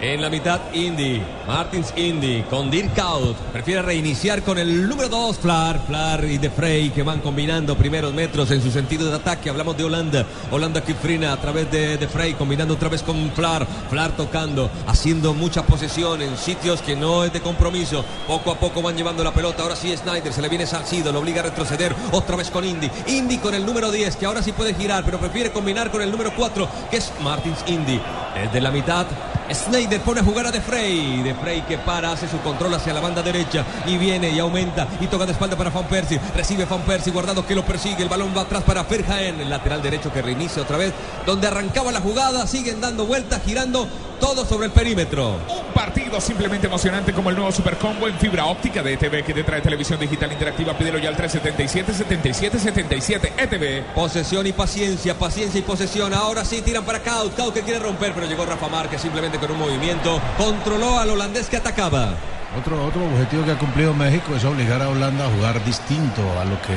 En 0.00 0.20
la 0.20 0.28
mitad, 0.28 0.60
Indy. 0.74 1.22
Martins 1.46 1.92
Indy 1.96 2.42
con 2.50 2.70
Dirk 2.70 2.98
Out. 2.98 3.36
Prefiere 3.52 3.80
reiniciar 3.80 4.42
con 4.42 4.58
el 4.58 4.86
número 4.88 5.08
2, 5.08 5.38
Flar. 5.38 5.80
Flar 5.86 6.22
y 6.24 6.36
De 6.36 6.50
Frey 6.50 6.90
que 6.90 7.02
van 7.02 7.20
combinando 7.20 7.76
primeros 7.76 8.12
metros 8.12 8.50
en 8.50 8.60
su 8.60 8.70
sentido 8.70 9.08
de 9.08 9.16
ataque. 9.16 9.48
Hablamos 9.48 9.74
de 9.76 9.84
Holanda. 9.84 10.26
Holanda 10.50 10.82
que 10.82 10.94
frena 10.94 11.32
a 11.32 11.38
través 11.38 11.70
de 11.70 11.96
De 11.96 12.08
Frey, 12.08 12.34
combinando 12.34 12.74
otra 12.74 12.90
vez 12.90 13.02
con 13.02 13.30
Flar. 13.30 13.66
Flar 13.88 14.12
tocando, 14.16 14.70
haciendo 14.86 15.32
mucha 15.32 15.64
posesión 15.64 16.20
en 16.20 16.36
sitios 16.36 16.82
que 16.82 16.94
no 16.94 17.24
es 17.24 17.32
de 17.32 17.40
compromiso. 17.40 18.04
Poco 18.26 18.50
a 18.50 18.60
poco 18.60 18.82
van 18.82 18.96
llevando 18.96 19.24
la 19.24 19.32
pelota. 19.32 19.62
Ahora 19.62 19.76
sí, 19.76 19.96
Snyder 19.96 20.32
se 20.32 20.42
le 20.42 20.50
viene 20.50 20.66
Salcido, 20.66 21.10
lo 21.10 21.20
obliga 21.20 21.40
a 21.40 21.44
retroceder. 21.44 21.94
Otra 22.12 22.36
vez 22.36 22.50
con 22.50 22.66
Indy. 22.66 22.90
Indy 23.06 23.38
con 23.38 23.54
el 23.54 23.64
número 23.64 23.90
10, 23.90 24.16
que 24.16 24.26
ahora 24.26 24.42
sí 24.42 24.52
puede 24.52 24.74
girar, 24.74 25.04
pero 25.06 25.18
prefiere 25.18 25.52
combinar 25.52 25.90
con 25.90 26.02
el 26.02 26.10
número 26.10 26.34
4, 26.36 26.68
que 26.90 26.98
es 26.98 27.10
Martins 27.22 27.64
Indy. 27.66 27.98
Desde 28.34 28.60
la 28.60 28.70
mitad, 28.70 29.06
Snyder 29.52 30.00
pone 30.00 30.20
a 30.20 30.24
jugar 30.24 30.46
a 30.46 30.50
De 30.50 30.60
Frey. 30.60 31.22
De 31.22 31.34
Frey 31.34 31.62
que 31.62 31.78
para, 31.78 32.12
hace 32.12 32.28
su 32.28 32.38
control 32.40 32.74
hacia 32.74 32.92
la 32.92 33.00
banda 33.00 33.22
derecha 33.22 33.64
y 33.86 33.96
viene 33.96 34.30
y 34.30 34.38
aumenta 34.38 34.86
y 35.00 35.06
toca 35.06 35.26
de 35.26 35.32
espalda 35.32 35.56
para 35.56 35.70
Fan 35.70 35.84
Persie. 35.84 36.20
Recibe 36.34 36.66
Fan 36.66 36.82
Persie, 36.82 37.12
guardado 37.12 37.46
que 37.46 37.54
lo 37.54 37.64
persigue. 37.64 38.02
El 38.02 38.08
balón 38.08 38.32
va 38.36 38.42
atrás 38.42 38.62
para 38.64 38.84
Ferjaen, 38.84 39.40
el 39.40 39.50
lateral 39.50 39.82
derecho 39.82 40.12
que 40.12 40.22
reinicia 40.22 40.62
otra 40.62 40.76
vez. 40.76 40.92
Donde 41.24 41.46
arrancaba 41.46 41.92
la 41.92 42.00
jugada, 42.00 42.46
siguen 42.46 42.80
dando 42.80 43.06
vueltas, 43.06 43.42
girando. 43.44 43.88
Todo 44.26 44.44
sobre 44.44 44.66
el 44.66 44.72
perímetro. 44.72 45.38
Un 45.48 45.72
partido 45.72 46.20
simplemente 46.20 46.66
emocionante 46.66 47.12
como 47.12 47.30
el 47.30 47.36
nuevo 47.36 47.52
Supercombo 47.52 48.08
en 48.08 48.18
fibra 48.18 48.46
óptica 48.46 48.82
de 48.82 48.94
ETV 48.94 49.24
que 49.24 49.32
te 49.32 49.44
trae 49.44 49.60
televisión 49.60 50.00
digital 50.00 50.32
interactiva. 50.32 50.76
Pídelo 50.76 50.98
ya 50.98 51.10
al 51.10 51.16
377-7777 51.16 53.30
ETV. 53.38 53.94
Posesión 53.94 54.44
y 54.48 54.52
paciencia, 54.52 55.16
paciencia 55.16 55.60
y 55.60 55.62
posesión. 55.62 56.12
Ahora 56.12 56.44
sí 56.44 56.60
tiran 56.60 56.84
para 56.84 56.98
Kaut. 56.98 57.36
Kaut 57.36 57.54
que 57.54 57.62
quiere 57.62 57.78
romper, 57.78 58.14
pero 58.14 58.26
llegó 58.26 58.44
Rafa 58.44 58.68
Márquez 58.68 59.00
simplemente 59.00 59.38
con 59.38 59.52
un 59.52 59.60
movimiento. 59.60 60.20
Controló 60.36 60.98
al 60.98 61.10
holandés 61.10 61.48
que 61.48 61.58
atacaba. 61.58 62.16
Otro, 62.58 62.84
otro 62.84 63.04
objetivo 63.04 63.44
que 63.44 63.52
ha 63.52 63.58
cumplido 63.58 63.94
México 63.94 64.34
es 64.34 64.44
obligar 64.44 64.82
a 64.82 64.88
Holanda 64.88 65.26
a 65.26 65.30
jugar 65.30 65.64
distinto 65.64 66.22
a 66.40 66.44
lo 66.44 66.60
que 66.62 66.74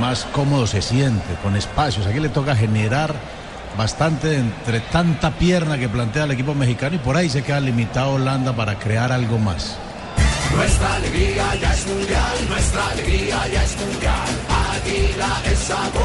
más 0.00 0.24
cómodo 0.32 0.66
se 0.66 0.80
siente, 0.80 1.34
con 1.42 1.54
espacios. 1.54 2.06
Aquí 2.06 2.18
le 2.18 2.30
toca 2.30 2.56
generar 2.56 3.14
bastante 3.76 4.36
entre 4.36 4.80
tanta 4.80 5.30
pierna 5.32 5.78
que 5.78 5.88
plantea 5.88 6.24
el 6.24 6.32
equipo 6.32 6.54
mexicano 6.54 6.96
y 6.96 6.98
por 6.98 7.16
ahí 7.16 7.28
se 7.28 7.42
queda 7.42 7.60
limitado 7.60 8.14
Holanda 8.14 8.54
para 8.54 8.78
crear 8.78 9.12
algo 9.12 9.38
más. 9.38 9.78
Nuestra 10.54 10.94
alegría 10.94 11.54
ya 11.56 11.72
es 11.72 11.86
mundial, 11.86 12.48
nuestra 12.48 12.88
alegría 12.88 13.48
ya 13.48 13.64
es 13.64 13.76
mundial. 13.78 14.28
Águila 14.48 15.42
es 15.44 15.58
sabor 15.58 16.02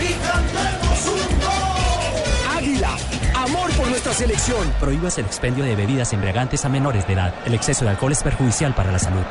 y 0.00 0.12
cantemos 0.26 1.06
un 1.06 1.38
gol. 1.38 2.56
Águila, 2.56 2.96
amor 3.34 3.70
por 3.72 3.88
nuestra 3.88 4.14
selección. 4.14 4.72
Prohíbas 4.80 5.18
el 5.18 5.26
expendio 5.26 5.64
de 5.64 5.76
bebidas 5.76 6.12
embriagantes 6.12 6.64
a 6.64 6.68
menores 6.68 7.06
de 7.06 7.12
edad. 7.12 7.34
El 7.44 7.54
exceso 7.54 7.84
de 7.84 7.90
alcohol 7.90 8.12
es 8.12 8.22
perjudicial 8.22 8.74
para 8.74 8.90
la 8.90 8.98
salud. 8.98 9.24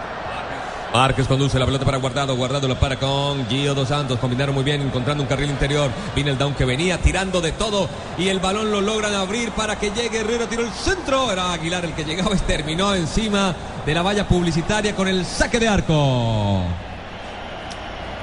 Márquez 0.93 1.25
conduce 1.25 1.57
la 1.57 1.65
pelota 1.65 1.85
para 1.85 1.97
Guardado. 1.99 2.35
Guardado 2.35 2.67
la 2.67 2.79
para 2.79 2.97
con 2.97 3.47
Gio 3.47 3.73
Dos 3.73 3.87
Santos. 3.87 4.19
Combinaron 4.19 4.53
muy 4.53 4.63
bien, 4.63 4.81
encontrando 4.81 5.23
un 5.23 5.29
carril 5.29 5.49
interior. 5.49 5.89
Viene 6.13 6.31
el 6.31 6.37
down 6.37 6.53
que 6.53 6.65
venía 6.65 6.97
tirando 6.97 7.39
de 7.39 7.53
todo. 7.53 7.87
Y 8.17 8.27
el 8.27 8.39
balón 8.39 8.71
lo 8.71 8.81
logran 8.81 9.13
abrir 9.15 9.51
para 9.51 9.77
que 9.77 9.91
llegue 9.91 10.19
Herrera. 10.19 10.47
Tiró 10.47 10.63
el 10.63 10.71
centro. 10.71 11.31
Era 11.31 11.53
Aguilar 11.53 11.85
el 11.85 11.93
que 11.93 12.03
llegaba 12.03 12.35
y 12.35 12.39
terminó 12.39 12.93
encima 12.93 13.55
de 13.85 13.93
la 13.93 14.01
valla 14.01 14.27
publicitaria 14.27 14.93
con 14.93 15.07
el 15.07 15.25
saque 15.25 15.59
de 15.59 15.67
arco. 15.69 16.63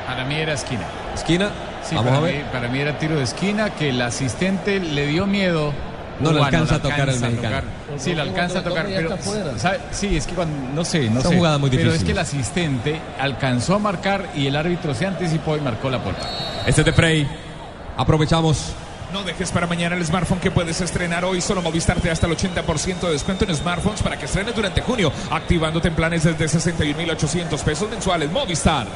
Para 0.07 0.25
mí 0.25 0.35
era 0.37 0.53
esquina. 0.53 0.87
¿Esquina? 1.14 1.51
Sí, 1.83 1.95
Vamos 1.95 2.11
para, 2.11 2.19
a 2.19 2.21
ver. 2.21 2.37
Mí, 2.37 2.43
para 2.53 2.69
mí 2.69 2.81
era 2.81 2.99
tiro 2.99 3.16
de 3.16 3.23
esquina 3.25 3.71
que 3.71 3.89
el 3.89 4.03
asistente 4.03 4.79
le 4.79 5.07
dio 5.07 5.27
miedo. 5.27 5.73
No 6.21 6.33
le 6.33 6.43
alcanza 6.43 6.77
a 6.77 6.83
tocar 6.83 7.09
al 7.09 7.21
mexicano. 7.21 7.62
Sí, 7.97 8.14
le 8.14 8.23
alcanza 8.23 8.59
a 8.61 8.64
tocar, 8.64 8.87
pero 8.87 9.16
¿sabe? 9.57 9.81
sí, 9.93 10.16
es 10.16 10.27
que 10.27 10.35
cuando 10.35 10.73
no 10.75 10.85
sé, 10.85 11.09
no 11.11 11.21
sé. 11.21 11.37
muy 11.37 11.71
Pero 11.71 11.93
es 11.93 12.05
que 12.05 12.12
el 12.12 12.19
asistente 12.19 13.01
alcanzó 13.21 13.75
a 13.75 13.79
marcar 13.79 14.31
y 14.35 14.47
el 14.47 14.57
árbitro 14.57 14.95
se 14.95 15.07
anticipó 15.07 15.57
y 15.57 15.61
marcó 15.61 15.91
la 15.91 16.03
puerta. 16.03 16.29
Este 16.66 16.83
es 16.83 16.85
de 16.85 16.93
Frey. 16.93 17.29
Aprovechamos. 17.97 18.73
No 19.12 19.25
dejes 19.25 19.51
para 19.53 19.66
mañana 19.66 19.97
el 19.97 20.05
smartphone 20.05 20.39
que 20.39 20.51
puedes 20.51 20.81
estrenar 20.83 21.25
hoy. 21.25 21.41
Solo 21.41 21.62
Movistar 21.62 21.99
te 21.99 22.09
da 22.09 22.12
hasta 22.12 22.27
el 22.27 22.37
80% 22.37 23.01
de 23.01 23.12
descuento 23.12 23.45
en 23.45 23.57
smartphones 23.57 24.03
para 24.03 24.19
que 24.19 24.27
estrenes 24.27 24.55
durante 24.55 24.83
junio, 24.83 25.11
activándote 25.31 25.89
en 25.89 25.95
planes 25.95 26.25
desde 26.25 26.45
61.800 26.45 27.62
pesos 27.62 27.89
mensuales. 27.89 28.31
Movistar. 28.31 28.87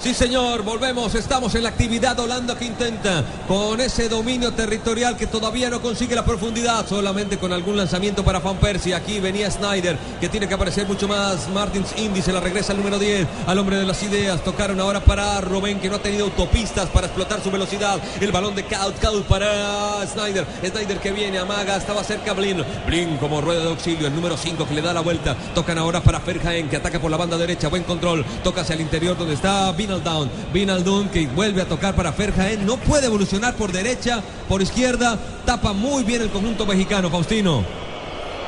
Sí, 0.00 0.14
señor, 0.14 0.62
volvemos. 0.62 1.16
Estamos 1.16 1.56
en 1.56 1.64
la 1.64 1.70
actividad 1.70 2.16
Holanda 2.20 2.56
que 2.56 2.64
intenta 2.64 3.24
con 3.48 3.80
ese 3.80 4.08
dominio 4.08 4.52
territorial 4.52 5.16
que 5.16 5.26
todavía 5.26 5.70
no 5.70 5.82
consigue 5.82 6.14
la 6.14 6.24
profundidad, 6.24 6.86
solamente 6.86 7.36
con 7.36 7.52
algún 7.52 7.76
lanzamiento 7.76 8.24
para 8.24 8.38
Van 8.38 8.58
Persie. 8.58 8.94
Aquí 8.94 9.18
venía 9.18 9.50
Snyder, 9.50 9.98
que 10.20 10.28
tiene 10.28 10.46
que 10.46 10.54
aparecer 10.54 10.86
mucho 10.86 11.08
más. 11.08 11.48
Martins 11.48 11.98
Indy 11.98 12.22
se 12.22 12.32
la 12.32 12.38
regresa 12.38 12.72
al 12.72 12.78
número 12.78 12.96
10, 12.96 13.26
al 13.48 13.58
hombre 13.58 13.76
de 13.76 13.86
las 13.86 14.00
ideas. 14.04 14.44
Tocaron 14.44 14.78
ahora 14.78 15.00
para 15.00 15.40
Robén, 15.40 15.80
que 15.80 15.88
no 15.88 15.96
ha 15.96 16.02
tenido 16.02 16.26
autopistas 16.26 16.88
para 16.90 17.08
explotar 17.08 17.42
su 17.42 17.50
velocidad. 17.50 17.98
El 18.20 18.30
balón 18.30 18.54
de 18.54 18.64
Kaut, 18.66 18.96
Kaut 19.00 19.24
para 19.26 20.06
Snyder. 20.06 20.46
Snyder 20.64 21.00
que 21.00 21.10
viene, 21.10 21.40
amaga, 21.40 21.76
estaba 21.76 22.04
cerca 22.04 22.34
Blin. 22.34 22.62
Blin 22.86 23.16
como 23.16 23.40
rueda 23.40 23.62
de 23.62 23.70
auxilio, 23.70 24.06
el 24.06 24.14
número 24.14 24.36
5 24.36 24.64
que 24.64 24.74
le 24.74 24.82
da 24.82 24.92
la 24.92 25.00
vuelta. 25.00 25.34
Tocan 25.56 25.76
ahora 25.76 26.00
para 26.00 26.20
Ferjaen, 26.20 26.68
que 26.68 26.76
ataca 26.76 27.00
por 27.00 27.10
la 27.10 27.16
banda 27.16 27.36
derecha. 27.36 27.66
Buen 27.66 27.82
control. 27.82 28.24
Toca 28.44 28.60
hacia 28.60 28.76
el 28.76 28.80
interior 28.80 29.18
donde 29.18 29.34
está 29.34 29.72
Vinaldown. 29.88 30.30
Vinaldown 30.52 31.08
que 31.08 31.26
vuelve 31.28 31.62
a 31.62 31.64
tocar 31.66 31.94
para 31.94 32.12
Ferjaen. 32.12 32.66
No 32.66 32.76
puede 32.76 33.06
evolucionar 33.06 33.54
por 33.54 33.72
derecha, 33.72 34.20
por 34.48 34.60
izquierda. 34.60 35.18
Tapa 35.46 35.72
muy 35.72 36.04
bien 36.04 36.20
el 36.22 36.28
conjunto 36.30 36.66
mexicano, 36.66 37.08
Faustino. 37.10 37.64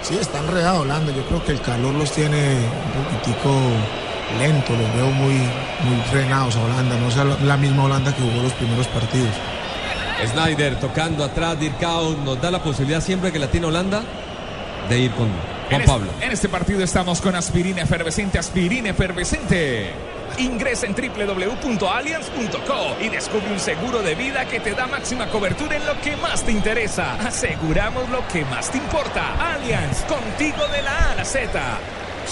Sí, 0.03 0.17
está 0.21 0.39
enredado 0.41 0.83
Holanda. 0.83 1.13
Yo 1.15 1.25
creo 1.27 1.45
que 1.45 1.53
el 1.53 1.61
calor 1.63 1.95
los 1.95 2.13
tiene 2.13 2.37
un 2.37 3.05
poquitico 3.05 3.51
lento. 4.39 4.73
Los 4.73 4.95
veo 4.95 5.11
muy, 5.11 5.35
muy 5.35 6.03
frenados 6.11 6.57
a 6.57 6.63
Holanda. 6.63 6.97
No 6.99 7.09
es 7.09 7.43
la- 7.43 7.57
misma 7.57 7.85
Holanda 7.85 8.15
que 8.15 8.23
jugó 8.23 8.43
los 8.43 8.53
primeros 8.55 8.87
partidos. 8.89 9.31
Snyder 10.33 10.79
tocando 10.79 11.25
atrás, 11.25 11.59
Dirkau 11.59 12.15
nos 12.25 12.41
da 12.43 12.51
la 12.51 12.63
posibilidad 12.63 13.01
siempre 13.03 13.33
que 13.33 13.39
la 13.39 13.47
tiene 13.51 13.67
Holanda 13.67 14.03
de 14.91 14.99
ir 14.99 15.11
con 15.13 15.29
Juan 15.71 15.83
Pablo. 15.87 16.11
en 16.21 16.31
este 16.33 16.49
partido 16.51 16.83
estamos 16.85 17.23
con 17.23 17.35
aspirina 17.37 17.81
efervescente, 17.83 18.39
aspirina 18.39 18.91
efervescente. 18.91 19.91
Ingresa 20.41 20.87
en 20.87 20.95
www.allianz.co 20.95 22.97
y 23.01 23.11
descubre 23.11 23.53
un 23.53 23.61
seguro 23.61 24.03
de 24.03 24.15
vida 24.15 24.47
que 24.47 24.59
te 24.59 24.73
da 24.73 24.87
máxima 24.87 25.29
cobertura 25.29 25.77
en 25.77 25.85
lo 25.85 26.01
que 26.01 26.17
más 26.17 26.43
te 26.43 26.53
interesa. 26.53 27.17
Aseguramos 27.17 28.09
lo 28.09 28.27
que 28.29 28.47
más 28.47 28.71
te 28.71 28.79
importa. 28.79 29.55
Allianz, 29.55 30.03
contigo 30.05 30.67
de 30.69 30.81
la 30.83 30.97
A 30.97 31.13
a 31.13 31.17
la 31.17 31.25
Z. 31.27 31.61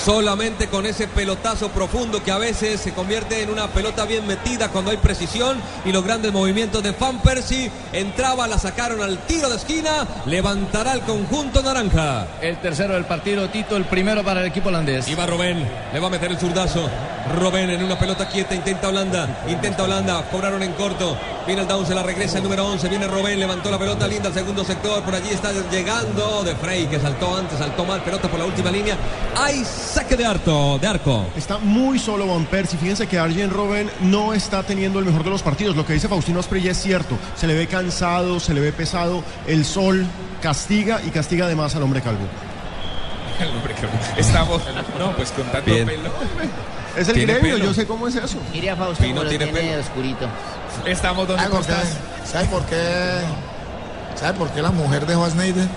Solamente 0.05 0.69
con 0.69 0.87
ese 0.87 1.07
pelotazo 1.09 1.69
profundo 1.71 2.23
que 2.23 2.31
a 2.31 2.39
veces 2.39 2.81
se 2.81 2.93
convierte 2.93 3.43
en 3.43 3.51
una 3.51 3.69
pelota 3.69 4.05
bien 4.05 4.27
metida 4.27 4.69
cuando 4.69 4.91
hay 4.91 4.97
precisión 4.97 5.61
y 5.85 5.93
los 5.93 6.05
grandes 6.05 6.33
movimientos 6.33 6.83
de 6.83 6.93
Van 6.93 7.21
Persie. 7.21 7.71
Entraba, 7.93 8.47
la 8.47 8.59
sacaron 8.59 9.03
al 9.03 9.19
tiro 9.27 9.49
de 9.51 9.57
esquina, 9.57 10.07
levantará 10.27 10.95
el 10.95 11.01
conjunto 11.01 11.63
naranja. 11.63 12.27
El 12.41 12.59
tercero 12.61 12.95
del 12.95 13.05
partido, 13.05 13.49
Tito, 13.51 13.77
el 13.77 13.85
primero 13.85 14.25
para 14.25 14.41
el 14.41 14.47
equipo 14.47 14.69
holandés. 14.69 15.09
Iba 15.09 15.27
Robén, 15.27 15.69
le 15.93 16.01
va 16.01 16.07
a 16.07 16.11
meter 16.11 16.31
el 16.31 16.39
zurdazo. 16.39 16.89
Robén 17.37 17.69
en 17.69 17.83
una 17.83 17.99
pelota 17.99 18.27
quieta, 18.29 18.55
intenta 18.55 18.89
Holanda, 18.89 19.45
intenta 19.49 19.83
Holanda, 19.83 20.25
cobraron 20.31 20.63
en 20.63 20.73
corto. 20.73 21.17
Viene 21.47 21.63
el 21.63 21.69
down, 21.69 21.87
se 21.87 21.95
la 21.95 22.03
regresa 22.03 22.39
el 22.39 22.45
número 22.45 22.67
11, 22.67 22.89
viene 22.89 23.07
Robén, 23.07 23.39
levantó 23.39 23.71
la 23.71 23.79
pelota 23.79 24.07
linda 24.07 24.29
al 24.29 24.35
segundo 24.35 24.65
sector, 24.65 25.03
por 25.03 25.15
allí 25.15 25.31
está 25.31 25.51
llegando 25.71 26.43
de 26.45 26.55
Frey, 26.57 26.87
que 26.87 27.01
saltó 27.01 27.37
antes, 27.37 27.59
saltó 27.59 27.85
mal, 27.85 28.03
pelota 28.03 28.29
por 28.29 28.39
la 28.39 28.47
última 28.47 28.71
línea. 28.71 28.97
Hay 29.37 29.65
saque 29.89 30.17
de 30.17 30.25
arco, 30.27 30.79
de 30.81 30.87
arco. 30.87 31.27
Está 31.37 31.59
muy 31.59 31.99
solo 31.99 32.27
Van 32.27 32.45
Persie. 32.47 32.79
Fíjense 32.79 33.07
que 33.07 33.19
Arjen 33.19 33.51
Robben 33.51 33.91
no 34.03 34.35
está 34.35 34.63
teniendo 34.63 34.99
el 34.99 35.05
mejor 35.05 35.25
de 35.25 35.31
los 35.31 35.43
partidos. 35.43 35.77
Lo 35.77 35.85
que 35.87 35.93
dice 35.95 36.09
Faustino 36.09 36.41
Asprilla 36.41 36.71
es 36.73 36.79
cierto. 36.81 37.17
Se 37.37 37.47
le 37.47 37.55
ve 37.55 37.67
cansado, 37.67 38.41
se 38.41 38.55
le 38.55 38.61
ve 38.61 38.73
pesado. 38.73 39.23
El 39.47 39.65
sol 39.65 40.07
castiga 40.43 41.01
y 41.07 41.11
castiga 41.11 41.47
además 41.47 41.75
al 41.75 41.83
hombre 41.83 42.01
calvo. 42.03 42.21
El 43.41 43.49
hombre 43.57 43.75
que- 43.75 44.21
Estamos, 44.21 44.61
no, 44.99 45.13
pues 45.17 45.31
con 45.31 45.45
tanto 45.47 45.71
Bien. 45.73 45.87
pelo. 45.87 46.11
Es 46.97 47.09
el 47.09 47.15
gremio, 47.21 47.53
pelo. 47.55 47.65
yo 47.67 47.75
sé 47.75 47.87
cómo 47.87 48.09
es 48.09 48.17
eso. 48.17 48.39
Mire 48.53 48.71
a 48.71 48.77
Faustino, 48.77 49.23
tiene 49.23 49.47
tiene 49.47 49.53
pelo. 49.71 49.81
oscurito. 49.81 50.27
Estamos 50.85 51.29
donde 51.29 51.43
¿Sabe 51.45 51.51
tú 51.55 51.57
por 51.59 51.67
qué? 51.67 51.73
estás. 51.73 52.31
¿Sabe 52.31 52.45
por 52.49 52.63
qué? 52.67 53.21
¿Sabe 54.17 54.39
por 54.39 54.49
qué 54.51 54.61
la 54.63 54.71
mujer 54.73 55.07
dejó 55.07 55.25
a 55.25 55.31
Snyder? 55.31 55.69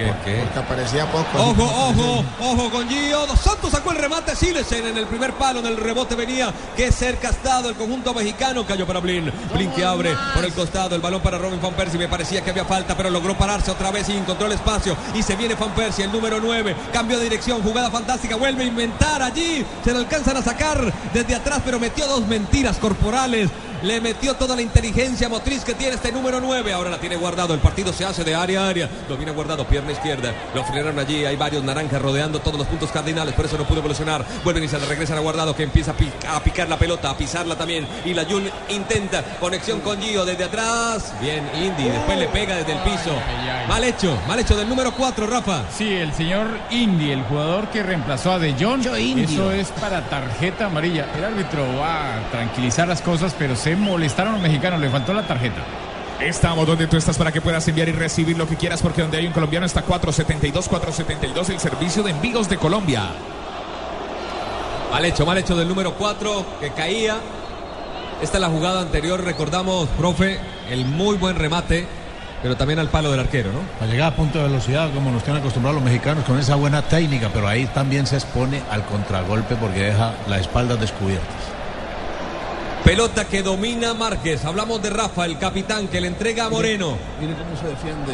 ¿Qué, 0.00 0.14
qué? 0.24 0.40
Porque 0.44 0.58
aparecía 0.58 1.04
poco. 1.12 1.28
Ojo, 1.36 1.62
ojo, 1.62 2.24
ojo 2.40 2.70
con 2.70 2.88
Gio. 2.88 3.26
Dos 3.26 3.38
Santos 3.38 3.70
sacó 3.70 3.92
el 3.92 3.98
remate. 3.98 4.34
Silesen 4.34 4.86
en 4.86 4.96
el 4.96 5.06
primer 5.06 5.34
palo. 5.34 5.60
En 5.60 5.66
el 5.66 5.76
rebote 5.76 6.14
venía. 6.14 6.52
Qué 6.74 6.90
cerca 6.90 7.28
ha 7.28 7.30
estado 7.32 7.68
el 7.68 7.74
conjunto 7.74 8.14
mexicano. 8.14 8.64
Cayó 8.64 8.86
para 8.86 9.00
Blin. 9.00 9.30
Blin 9.52 9.70
que 9.72 9.84
abre 9.84 10.14
por 10.34 10.44
el 10.44 10.54
costado. 10.54 10.94
El 10.94 11.02
balón 11.02 11.20
para 11.20 11.36
Robin 11.36 11.60
Van 11.60 11.74
Persie. 11.74 11.98
Me 11.98 12.08
parecía 12.08 12.42
que 12.42 12.50
había 12.50 12.64
falta, 12.64 12.96
pero 12.96 13.10
logró 13.10 13.36
pararse 13.36 13.70
otra 13.70 13.90
vez 13.90 14.08
y 14.08 14.16
encontró 14.16 14.46
el 14.46 14.52
espacio. 14.52 14.96
Y 15.14 15.22
se 15.22 15.36
viene 15.36 15.54
Van 15.54 15.70
Persie, 15.74 16.06
el 16.06 16.12
número 16.12 16.40
9. 16.40 16.74
Cambio 16.92 17.18
de 17.18 17.24
dirección. 17.24 17.62
Jugada 17.62 17.90
fantástica. 17.90 18.36
Vuelve 18.36 18.64
a 18.64 18.66
inventar 18.66 19.22
allí. 19.22 19.66
Se 19.84 19.92
lo 19.92 19.98
alcanzan 19.98 20.38
a 20.38 20.42
sacar 20.42 20.92
desde 21.12 21.34
atrás, 21.34 21.60
pero 21.62 21.78
metió 21.78 22.06
dos 22.06 22.26
mentiras 22.26 22.78
corporales. 22.78 23.50
Le 23.82 24.00
metió 24.00 24.34
toda 24.34 24.56
la 24.56 24.62
inteligencia 24.62 25.28
motriz 25.28 25.64
que 25.64 25.74
tiene 25.74 25.94
este 25.94 26.12
número 26.12 26.40
9. 26.40 26.72
Ahora 26.72 26.90
la 26.90 26.98
tiene 26.98 27.16
guardado. 27.16 27.54
El 27.54 27.60
partido 27.60 27.92
se 27.92 28.04
hace 28.04 28.24
de 28.24 28.34
área 28.34 28.64
a 28.64 28.68
área. 28.68 28.88
Lo 29.08 29.16
viene 29.16 29.32
guardado, 29.32 29.66
pierna 29.66 29.92
izquierda. 29.92 30.34
Lo 30.54 30.64
frenaron 30.64 30.98
allí. 30.98 31.24
Hay 31.24 31.36
varios 31.36 31.64
naranjas 31.64 32.00
rodeando 32.02 32.40
todos 32.40 32.58
los 32.58 32.66
puntos 32.66 32.90
cardinales. 32.90 33.34
Por 33.34 33.46
eso 33.46 33.56
no 33.56 33.64
pudo 33.64 33.78
evolucionar. 33.78 34.24
Vuelven 34.44 34.64
y 34.64 34.68
se 34.68 34.78
le 34.78 34.86
regresan 34.86 35.16
a 35.16 35.20
guardado 35.20 35.56
que 35.56 35.62
empieza 35.62 35.94
a, 36.28 36.36
a 36.36 36.42
picar 36.42 36.68
la 36.68 36.78
pelota, 36.78 37.10
a 37.10 37.16
pisarla 37.16 37.56
también. 37.56 37.86
Y 38.04 38.12
la 38.12 38.24
Jun 38.24 38.50
intenta 38.68 39.22
conexión 39.40 39.80
con 39.80 40.00
Gio 40.00 40.24
desde 40.24 40.44
atrás. 40.44 41.14
Bien, 41.20 41.48
Indy. 41.54 41.84
Después 41.84 42.18
le 42.18 42.28
pega 42.28 42.56
desde 42.56 42.72
el 42.72 42.78
piso. 42.80 43.12
Mal 43.66 43.84
hecho, 43.84 44.18
mal 44.26 44.38
hecho 44.38 44.56
del 44.56 44.68
número 44.68 44.92
4, 44.92 45.26
Rafa. 45.26 45.62
Sí, 45.76 45.88
el 45.92 46.12
señor 46.12 46.48
Indy, 46.70 47.12
el 47.12 47.22
jugador 47.22 47.68
que 47.68 47.82
reemplazó 47.82 48.32
a 48.32 48.38
De 48.38 48.52
Jong, 48.52 48.84
eso 49.18 49.52
es 49.52 49.68
para 49.80 50.02
tarjeta 50.08 50.66
amarilla. 50.66 51.06
El 51.16 51.24
árbitro 51.24 51.64
va 51.78 52.16
a 52.16 52.30
tranquilizar 52.30 52.88
las 52.88 53.00
cosas, 53.00 53.34
pero 53.38 53.54
se 53.56 53.69
molestaron 53.76 54.34
los 54.34 54.42
mexicanos, 54.42 54.80
le 54.80 54.90
faltó 54.90 55.12
la 55.12 55.26
tarjeta. 55.26 55.62
Estamos 56.20 56.66
donde 56.66 56.86
tú 56.86 56.96
estás 56.96 57.16
para 57.16 57.32
que 57.32 57.40
puedas 57.40 57.66
enviar 57.68 57.88
y 57.88 57.92
recibir 57.92 58.36
lo 58.36 58.46
que 58.46 58.56
quieras, 58.56 58.82
porque 58.82 59.02
donde 59.02 59.18
hay 59.18 59.26
un 59.26 59.32
colombiano 59.32 59.64
está 59.64 59.82
472, 59.82 60.68
472, 60.68 61.48
el 61.50 61.60
servicio 61.60 62.02
de 62.02 62.10
envíos 62.10 62.48
de 62.48 62.56
Colombia. 62.56 63.04
Mal 64.90 65.04
hecho, 65.04 65.24
mal 65.24 65.38
hecho 65.38 65.56
del 65.56 65.68
número 65.68 65.94
4 65.94 66.44
que 66.60 66.70
caía. 66.70 67.16
Esta 68.20 68.36
es 68.36 68.40
la 68.40 68.48
jugada 68.48 68.82
anterior, 68.82 69.24
recordamos, 69.24 69.88
profe, 69.90 70.38
el 70.70 70.84
muy 70.84 71.16
buen 71.16 71.36
remate 71.36 71.86
pero 72.42 72.56
también 72.56 72.78
al 72.78 72.88
palo 72.88 73.10
del 73.10 73.20
arquero, 73.20 73.52
¿no? 73.52 73.60
Para 73.78 73.90
llegar 73.90 74.12
a 74.12 74.16
punto 74.16 74.38
de 74.38 74.44
velocidad, 74.44 74.90
como 74.94 75.10
nos 75.10 75.22
tienen 75.22 75.40
acostumbrados 75.40 75.80
los 75.80 75.84
mexicanos, 75.84 76.24
con 76.24 76.38
esa 76.38 76.54
buena 76.54 76.82
técnica, 76.82 77.28
pero 77.32 77.46
ahí 77.46 77.66
también 77.66 78.06
se 78.06 78.16
expone 78.16 78.62
al 78.70 78.84
contragolpe 78.86 79.56
porque 79.56 79.80
deja 79.80 80.14
las 80.26 80.40
espaldas 80.40 80.80
descubiertas. 80.80 81.59
Pelota 82.90 83.24
que 83.24 83.44
domina 83.44 83.94
Márquez. 83.94 84.44
Hablamos 84.44 84.82
de 84.82 84.90
Rafa, 84.90 85.24
el 85.24 85.38
capitán, 85.38 85.86
que 85.86 86.00
le 86.00 86.08
entrega 86.08 86.46
a 86.46 86.48
Moreno. 86.50 86.98
Mire 87.20 87.34
cómo 87.34 87.56
se 87.56 87.68
defiende 87.68 88.12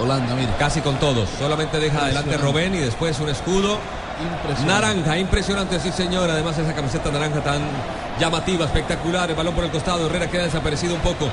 Holanda, 0.00 0.34
mire. 0.34 0.48
Casi 0.58 0.80
con 0.80 0.98
todos. 0.98 1.28
Solamente 1.38 1.78
deja 1.78 2.06
adelante 2.06 2.38
Robén 2.38 2.74
y 2.74 2.78
después 2.78 3.20
un 3.20 3.28
escudo. 3.28 3.76
Naranja, 4.66 5.18
impresionante, 5.18 5.78
sí 5.80 5.92
señor. 5.92 6.30
Además 6.30 6.56
esa 6.56 6.74
camiseta 6.74 7.10
naranja 7.10 7.44
tan 7.44 7.60
llamativa, 8.18 8.64
espectacular. 8.64 9.28
El 9.28 9.36
balón 9.36 9.54
por 9.54 9.64
el 9.64 9.70
costado. 9.70 10.06
Herrera 10.06 10.30
queda 10.30 10.44
desaparecido 10.44 10.94
un 10.94 11.02
poco. 11.02 11.28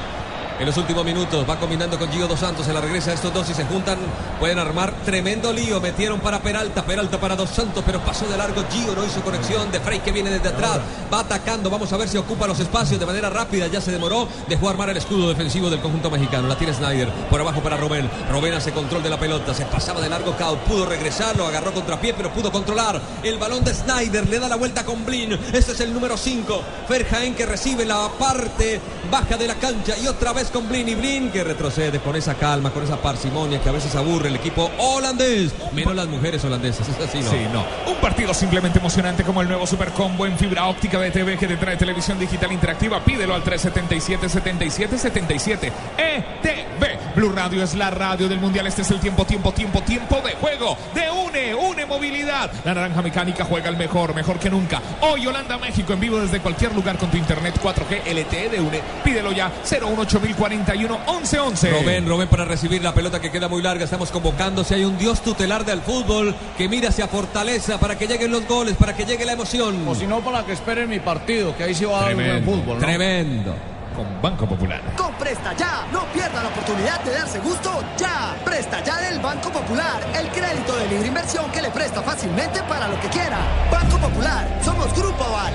En 0.63 0.67
los 0.67 0.77
últimos 0.77 1.03
minutos 1.03 1.45
va 1.49 1.59
combinando 1.59 1.99
con 1.99 2.09
Gio 2.09 2.25
Dos 2.25 2.39
Santos. 2.39 2.65
Se 2.65 2.71
la 2.71 2.79
regresa 2.79 3.11
a 3.11 3.15
estos 3.15 3.33
dos 3.33 3.49
y 3.49 3.53
se 3.53 3.65
juntan. 3.65 3.97
Pueden 4.39 4.59
armar 4.59 4.93
tremendo 5.03 5.51
lío. 5.51 5.81
Metieron 5.81 6.21
para 6.21 6.39
Peralta. 6.39 6.85
Peralta 6.85 7.19
para 7.19 7.35
Dos 7.35 7.49
Santos. 7.49 7.83
Pero 7.85 7.99
pasó 7.99 8.25
de 8.27 8.37
largo. 8.37 8.63
Gio 8.71 8.95
no 8.95 9.03
hizo 9.03 9.21
conexión. 9.25 9.69
De 9.73 9.81
Frey 9.81 9.99
que 9.99 10.13
viene 10.13 10.29
desde 10.29 10.47
atrás. 10.47 10.79
Va 11.13 11.19
atacando. 11.19 11.69
Vamos 11.69 11.91
a 11.91 11.97
ver 11.97 12.07
si 12.07 12.15
ocupa 12.17 12.47
los 12.47 12.61
espacios 12.61 12.97
de 12.97 13.05
manera 13.05 13.29
rápida. 13.29 13.67
Ya 13.67 13.81
se 13.81 13.91
demoró. 13.91 14.29
Dejó 14.47 14.69
armar 14.69 14.89
el 14.89 14.95
escudo 14.95 15.27
defensivo 15.27 15.69
del 15.69 15.81
conjunto 15.81 16.09
mexicano. 16.09 16.47
La 16.47 16.57
tiene 16.57 16.73
Snyder. 16.73 17.09
Por 17.29 17.41
abajo 17.41 17.59
para 17.59 17.75
Robén. 17.75 18.09
Robén 18.31 18.53
hace 18.53 18.71
control 18.71 19.03
de 19.03 19.09
la 19.09 19.19
pelota. 19.19 19.53
Se 19.53 19.65
pasaba 19.65 19.99
de 19.99 20.07
largo. 20.07 20.33
Cao 20.37 20.55
pudo 20.59 20.85
regresar. 20.85 21.35
Lo 21.35 21.45
agarró 21.45 21.73
contra 21.73 21.99
pie. 21.99 22.13
Pero 22.13 22.31
pudo 22.31 22.53
controlar. 22.53 23.01
El 23.21 23.37
balón 23.37 23.65
de 23.65 23.73
Snyder. 23.73 24.29
Le 24.29 24.39
da 24.39 24.47
la 24.47 24.55
vuelta 24.55 24.85
con 24.85 25.05
Blin. 25.05 25.37
Este 25.51 25.73
es 25.73 25.79
el 25.81 25.93
número 25.93 26.15
5. 26.15 26.61
Ferjaen 26.87 27.35
que 27.35 27.45
recibe 27.45 27.83
la 27.83 28.07
parte 28.17 28.79
baja 29.11 29.35
de 29.35 29.47
la 29.47 29.55
cancha. 29.55 29.97
Y 30.01 30.07
otra 30.07 30.31
vez 30.31 30.52
con 30.53 30.69
Blin. 30.69 30.87
Y 30.87 30.95
Blin 30.95 31.31
que 31.31 31.43
retrocede 31.43 31.99
con 31.99 32.15
esa 32.15 32.35
calma, 32.35 32.71
con 32.71 32.83
esa 32.83 33.01
parsimonia 33.01 33.59
que 33.61 33.69
a 33.69 33.71
veces 33.71 33.95
aburre 33.95 34.29
el 34.29 34.35
equipo 34.35 34.69
holandés. 34.77 35.53
Menos 35.73 35.95
las 35.95 36.07
mujeres 36.07 36.43
holandesas. 36.45 36.87
Es 36.87 36.99
así, 36.99 37.19
¿no? 37.19 37.29
Sí, 37.29 37.37
no. 37.51 37.65
Un 37.91 37.97
partido 37.99 38.33
simplemente 38.33 38.79
emocionante 38.79 39.23
como 39.23 39.41
el 39.41 39.47
nuevo 39.47 39.67
Supercombo 39.67 40.25
en 40.25 40.37
fibra 40.37 40.67
óptica 40.67 40.99
de 40.99 41.11
TV 41.11 41.37
que 41.37 41.47
te 41.47 41.57
trae 41.57 41.75
televisión 41.75 42.19
digital 42.19 42.51
interactiva. 42.51 43.03
Pídelo 43.03 43.33
al 43.33 43.43
377-7777. 43.43 45.71
ETV. 45.97 47.02
Blue 47.23 47.31
Radio 47.31 47.63
es 47.63 47.73
la 47.75 47.89
radio 47.89 48.27
del 48.27 48.37
Mundial. 48.37 48.67
Este 48.67 48.81
es 48.81 48.91
el 48.91 48.99
tiempo, 48.99 49.23
tiempo, 49.23 49.53
tiempo, 49.53 49.81
tiempo 49.81 50.21
de 50.25 50.33
juego. 50.33 50.77
De 50.93 51.09
une, 51.09 51.55
une 51.55 51.85
movilidad. 51.85 52.51
La 52.65 52.73
naranja 52.73 53.01
mecánica 53.01 53.45
juega 53.45 53.69
el 53.69 53.77
mejor, 53.77 54.13
mejor 54.13 54.37
que 54.39 54.49
nunca. 54.49 54.81
Hoy 54.99 55.25
Holanda, 55.25 55.57
México 55.57 55.93
en 55.93 56.01
vivo 56.01 56.19
desde 56.19 56.41
cualquier 56.41 56.75
lugar 56.75 56.97
con 56.97 57.09
tu 57.09 57.15
internet 57.15 57.57
4G 57.63 58.13
LTE 58.13 58.49
de 58.49 58.59
une. 58.59 58.81
Pídelo 59.05 59.31
ya 59.31 59.49
018041 59.63 60.99
1111. 61.07 61.71
Robén, 61.71 62.09
Robén 62.09 62.27
para 62.27 62.43
recibir 62.43 62.83
la 62.83 62.93
pelota 62.93 63.21
que 63.21 63.31
queda 63.31 63.47
muy 63.47 63.61
larga. 63.61 63.85
Estamos 63.85 64.11
convocando. 64.11 64.65
Si 64.65 64.73
hay 64.73 64.83
un 64.83 64.97
dios 64.97 65.21
tutelar 65.21 65.63
del 65.63 65.79
fútbol 65.79 66.35
que 66.57 66.67
mira 66.67 66.89
hacia 66.89 67.07
Fortaleza 67.07 67.79
para 67.79 67.97
que 67.97 68.05
lleguen 68.05 68.33
los 68.33 68.45
goles, 68.49 68.75
para 68.75 68.97
que 68.97 69.05
llegue 69.05 69.23
la 69.23 69.31
emoción. 69.31 69.87
O 69.87 69.95
si 69.95 70.05
no, 70.07 70.19
para 70.19 70.45
que 70.45 70.51
esperen 70.51 70.89
mi 70.89 70.99
partido, 70.99 71.55
que 71.55 71.63
ahí 71.63 71.73
sí 71.73 71.85
va 71.85 71.99
a 71.99 72.01
dar 72.01 72.15
un 72.15 72.21
buen 72.21 72.43
fútbol. 72.43 72.79
¿no? 72.79 72.85
Tremendo. 72.85 73.72
Con 73.95 74.21
Banco 74.21 74.47
Popular. 74.47 74.81
Con 74.97 75.13
Presta 75.13 75.53
Ya, 75.53 75.85
no 75.91 76.05
pierda 76.13 76.41
la 76.41 76.49
oportunidad 76.49 77.01
de 77.03 77.13
darse 77.13 77.39
gusto 77.39 77.83
ya. 77.97 78.35
Presta 78.43 78.83
Ya 78.83 78.97
del 79.01 79.19
Banco 79.19 79.51
Popular, 79.51 80.01
el 80.15 80.27
crédito 80.29 80.75
de 80.77 80.87
libre 80.87 81.07
inversión 81.07 81.51
que 81.51 81.61
le 81.61 81.69
presta 81.69 82.01
fácilmente 82.01 82.61
para 82.63 82.87
lo 82.87 82.99
que 82.99 83.07
quiera. 83.09 83.37
Banco 83.71 83.97
Popular, 83.97 84.47
somos 84.63 84.93
Grupo 84.95 85.23
Aval. 85.23 85.53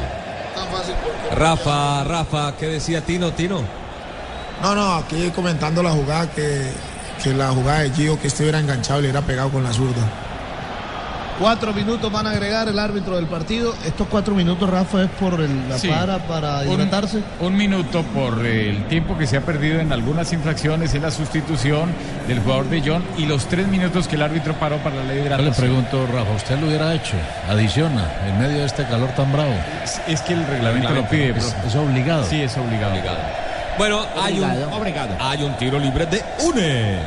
Rafa, 1.34 2.04
Rafa, 2.04 2.56
¿qué 2.56 2.66
decía 2.66 3.00
Tino, 3.00 3.32
Tino? 3.32 3.62
No, 4.62 4.74
no, 4.74 4.94
aquí 4.96 5.30
comentando 5.30 5.82
la 5.82 5.90
jugada 5.90 6.30
que, 6.30 6.70
que 7.22 7.32
la 7.32 7.50
jugada 7.50 7.80
de 7.80 7.90
Gio 7.90 8.20
que 8.20 8.28
estuviera 8.28 8.58
enganchado 8.58 9.00
y 9.00 9.02
le 9.02 9.08
hubiera 9.10 9.26
pegado 9.26 9.50
con 9.50 9.62
la 9.62 9.72
zurda. 9.72 10.27
Cuatro 11.38 11.72
minutos 11.72 12.10
van 12.10 12.26
a 12.26 12.30
agregar 12.30 12.66
el 12.66 12.78
árbitro 12.80 13.14
del 13.14 13.26
partido. 13.26 13.72
Estos 13.86 14.08
cuatro 14.08 14.34
minutos, 14.34 14.68
Rafa, 14.68 15.04
es 15.04 15.10
por 15.20 15.40
el- 15.40 15.68
la 15.68 15.78
Sí. 15.78 15.86
para 15.86 16.18
para 16.18 16.60
Un- 16.62 16.72
hidratarse. 16.72 17.20
Un, 17.40 17.56
minuto 17.56 18.02
por 18.12 18.44
el 18.44 18.84
tiempo 18.88 19.16
que 19.16 19.24
se 19.28 19.36
ha 19.36 19.40
perdido 19.42 19.78
en 19.78 19.92
algunas 19.92 20.32
infracciones 20.32 20.94
en 20.94 21.02
la 21.02 21.12
sustitución 21.12 21.90
del 22.26 22.40
jugador 22.40 22.64
de 22.70 22.82
John 22.84 23.04
y 23.16 23.26
los 23.26 23.46
tres 23.46 23.68
minutos 23.68 24.08
que 24.08 24.16
el 24.16 24.22
árbitro 24.22 24.54
paró 24.54 24.78
para 24.78 24.96
la 24.96 25.02
Yo 25.02 25.08
le 25.14 25.20
hidratación. 25.20 25.54
pregunto, 25.54 26.08
Rafa, 26.12 26.32
¿usted 26.32 26.58
lo 26.58 26.66
hubiera 26.66 26.92
hecho? 26.92 27.14
Adiciona, 27.48 28.04
en 28.26 28.38
medio 28.40 28.58
de 28.58 28.66
este 28.66 28.84
calor 28.86 29.10
tan 29.10 29.30
bravo. 29.32 29.54
Es, 29.84 30.00
es 30.08 30.20
que 30.22 30.32
el 30.32 30.44
reglamento 30.44 30.90
lo 30.90 31.08
pide. 31.08 31.30
Es, 31.30 31.54
pero- 31.54 31.68
es 31.68 31.74
obligado. 31.76 32.24
Sí, 32.24 32.42
es 32.42 32.56
obligado. 32.56 32.96
Bueno, 33.78 34.00
hay 34.20 34.40
un, 34.40 34.50
hay 35.20 35.42
un 35.44 35.56
tiro 35.56 35.78
libre 35.78 36.04
de 36.06 36.20
UNE. 36.44 36.98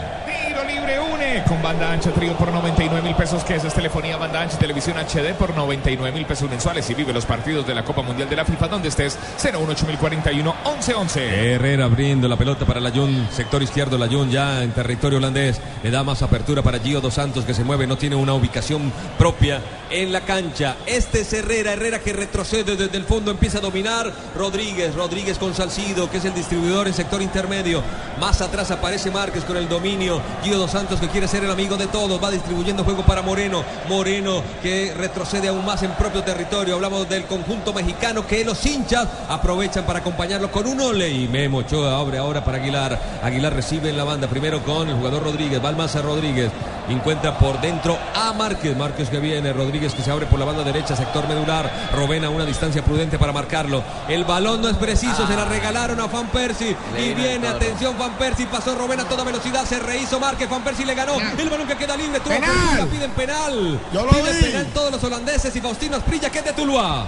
Con 1.47 1.61
banda 1.61 1.89
ancha 1.89 2.11
trío 2.11 2.33
por 2.33 2.51
99 2.51 3.01
mil 3.01 3.15
pesos 3.15 3.45
que 3.45 3.55
es, 3.55 3.63
es 3.63 3.73
telefonía 3.73 4.17
banda 4.17 4.41
ancha 4.41 4.57
televisión 4.57 4.97
HD 4.97 5.33
por 5.33 5.55
99 5.55 6.11
mil 6.13 6.25
pesos 6.25 6.49
mensuales. 6.49 6.89
Y 6.89 6.93
vive 6.93 7.13
los 7.13 7.25
partidos 7.25 7.65
de 7.65 7.73
la 7.73 7.85
Copa 7.85 8.01
Mundial 8.01 8.29
de 8.29 8.35
la 8.35 8.43
FIFA 8.43 8.67
donde 8.67 8.89
estés 8.89 9.17
018041 9.37 10.55
1111 10.65 11.53
Herrera 11.53 11.85
abriendo 11.85 12.27
la 12.27 12.35
pelota 12.35 12.65
para 12.65 12.81
Layun, 12.81 13.29
sector 13.31 13.63
izquierdo 13.63 13.97
Layun 13.97 14.29
ya 14.29 14.61
en 14.61 14.71
territorio 14.71 15.19
holandés, 15.19 15.61
le 15.81 15.89
da 15.89 16.03
más 16.03 16.21
apertura 16.21 16.61
para 16.63 16.79
Gio 16.79 16.99
Dos 16.99 17.13
Santos 17.13 17.45
que 17.45 17.53
se 17.53 17.63
mueve, 17.63 17.87
no 17.87 17.97
tiene 17.97 18.17
una 18.17 18.33
ubicación 18.33 18.91
propia 19.17 19.61
en 19.89 20.11
la 20.11 20.21
cancha. 20.21 20.75
Este 20.85 21.21
es 21.21 21.31
Herrera, 21.31 21.73
Herrera 21.73 21.99
que 21.99 22.11
retrocede 22.11 22.75
desde 22.75 22.97
el 22.97 23.05
fondo, 23.05 23.31
empieza 23.31 23.59
a 23.59 23.61
dominar. 23.61 24.11
Rodríguez, 24.35 24.95
Rodríguez 24.95 25.37
con 25.37 25.53
Salcido 25.53 26.09
que 26.09 26.17
es 26.17 26.25
el 26.25 26.33
distribuidor 26.33 26.87
en 26.87 26.93
sector 26.93 27.21
intermedio. 27.21 27.81
Más 28.19 28.41
atrás 28.41 28.69
aparece 28.71 29.11
Márquez 29.11 29.45
con 29.45 29.55
el 29.55 29.69
dominio, 29.69 30.21
Gio 30.43 30.57
Dos 30.57 30.71
Santos 30.71 30.99
que 30.99 31.07
quiere 31.07 31.20
ser 31.27 31.43
el 31.43 31.51
amigo 31.51 31.77
de 31.77 31.87
todos, 31.87 32.21
va 32.23 32.31
distribuyendo 32.31 32.83
juego 32.83 33.03
para 33.03 33.21
Moreno, 33.21 33.63
Moreno 33.87 34.41
que 34.61 34.93
retrocede 34.95 35.47
aún 35.47 35.65
más 35.65 35.83
en 35.83 35.91
propio 35.91 36.23
territorio. 36.23 36.75
Hablamos 36.75 37.07
del 37.09 37.25
conjunto 37.25 37.73
mexicano 37.73 38.25
que 38.25 38.43
los 38.45 38.65
hinchas 38.65 39.07
aprovechan 39.29 39.85
para 39.85 39.99
acompañarlo 39.99 40.51
con 40.51 40.67
un 40.67 40.79
ole 40.79 41.09
y 41.09 41.27
Memo 41.27 41.59
Ochoa 41.59 41.99
abre 41.99 42.17
ahora 42.17 42.43
para 42.43 42.57
Aguilar. 42.57 42.99
Aguilar 43.23 43.53
recibe 43.53 43.89
en 43.89 43.97
la 43.97 44.03
banda 44.03 44.27
primero 44.27 44.63
con 44.63 44.89
el 44.89 44.95
jugador 44.95 45.23
Rodríguez, 45.23 45.61
Balmaza 45.61 46.01
Rodríguez. 46.01 46.51
Encuentra 46.89 47.37
por 47.37 47.59
dentro 47.61 47.97
a 48.15 48.33
Márquez, 48.33 48.75
Márquez 48.75 49.09
que 49.09 49.19
viene, 49.19 49.53
Rodríguez 49.53 49.93
que 49.93 50.01
se 50.01 50.11
abre 50.11 50.25
por 50.25 50.39
la 50.39 50.45
banda 50.45 50.63
derecha, 50.63 50.95
sector 50.95 51.27
medular. 51.27 51.89
Robena 51.93 52.27
a 52.27 52.29
una 52.29 52.45
distancia 52.45 52.83
prudente 52.83 53.17
para 53.17 53.31
marcarlo. 53.31 53.83
El 54.07 54.25
balón 54.25 54.61
no 54.61 54.67
es 54.67 54.77
preciso, 54.77 55.25
se 55.27 55.35
la 55.35 55.45
regalaron 55.45 55.99
a 55.99 56.07
Fan 56.07 56.27
Persie 56.27 56.75
Le 56.93 57.05
y 57.07 57.13
viene, 57.13 57.47
atención 57.47 57.95
Fan 57.95 58.13
Persie, 58.13 58.47
pasó 58.47 58.75
Robena 58.75 59.03
a 59.03 59.07
toda 59.07 59.23
velocidad, 59.23 59.65
se 59.65 59.79
rehizo 59.79 60.19
Márquez, 60.19 60.49
Fan 60.49 60.63
Persie 60.63 60.85
le 60.85 60.95
ganó. 60.95 61.13
El 61.19 61.49
balón 61.49 61.67
que 61.67 61.75
queda 61.75 61.95
libre, 61.95 62.19
tuvo 62.19 62.33
Penal. 62.33 62.87
piden 62.89 63.11
penal. 63.11 63.79
Yo 63.93 64.05
lo 64.05 64.11
Piden 64.11 64.37
vi. 64.39 64.45
penal 64.45 64.67
todos 64.73 64.91
los 64.91 65.03
holandeses 65.03 65.55
y 65.55 65.61
Faustino 65.61 65.97
Asprilla 65.97 66.29
que 66.29 66.39
es 66.39 66.45
de 66.45 66.53
Tuluá. 66.53 67.07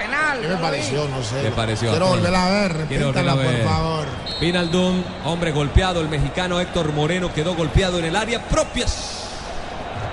Penal. 0.00 0.40
¿Qué 0.40 0.48
me 0.48 0.56
pareció? 0.56 1.08
No 1.08 1.22
sé. 1.22 1.42
¿Qué 1.42 1.50
pareció? 1.50 1.90
Quiero 1.90 2.06
volver 2.08 2.34
a 2.34 2.48
ver, 2.50 2.72
Quiero 2.88 3.08
repítala, 3.08 3.34
volver 3.34 3.48
a 3.48 3.52
ver. 3.52 3.62
por 3.62 3.72
favor. 3.72 4.04
Pinaldum, 4.40 5.02
hombre 5.26 5.52
golpeado, 5.52 6.00
el 6.00 6.08
mexicano 6.08 6.58
Héctor 6.58 6.92
Moreno 6.94 7.32
quedó 7.34 7.54
golpeado 7.54 7.98
en 7.98 8.06
el 8.06 8.16
área 8.16 8.42
propia. 8.48 8.86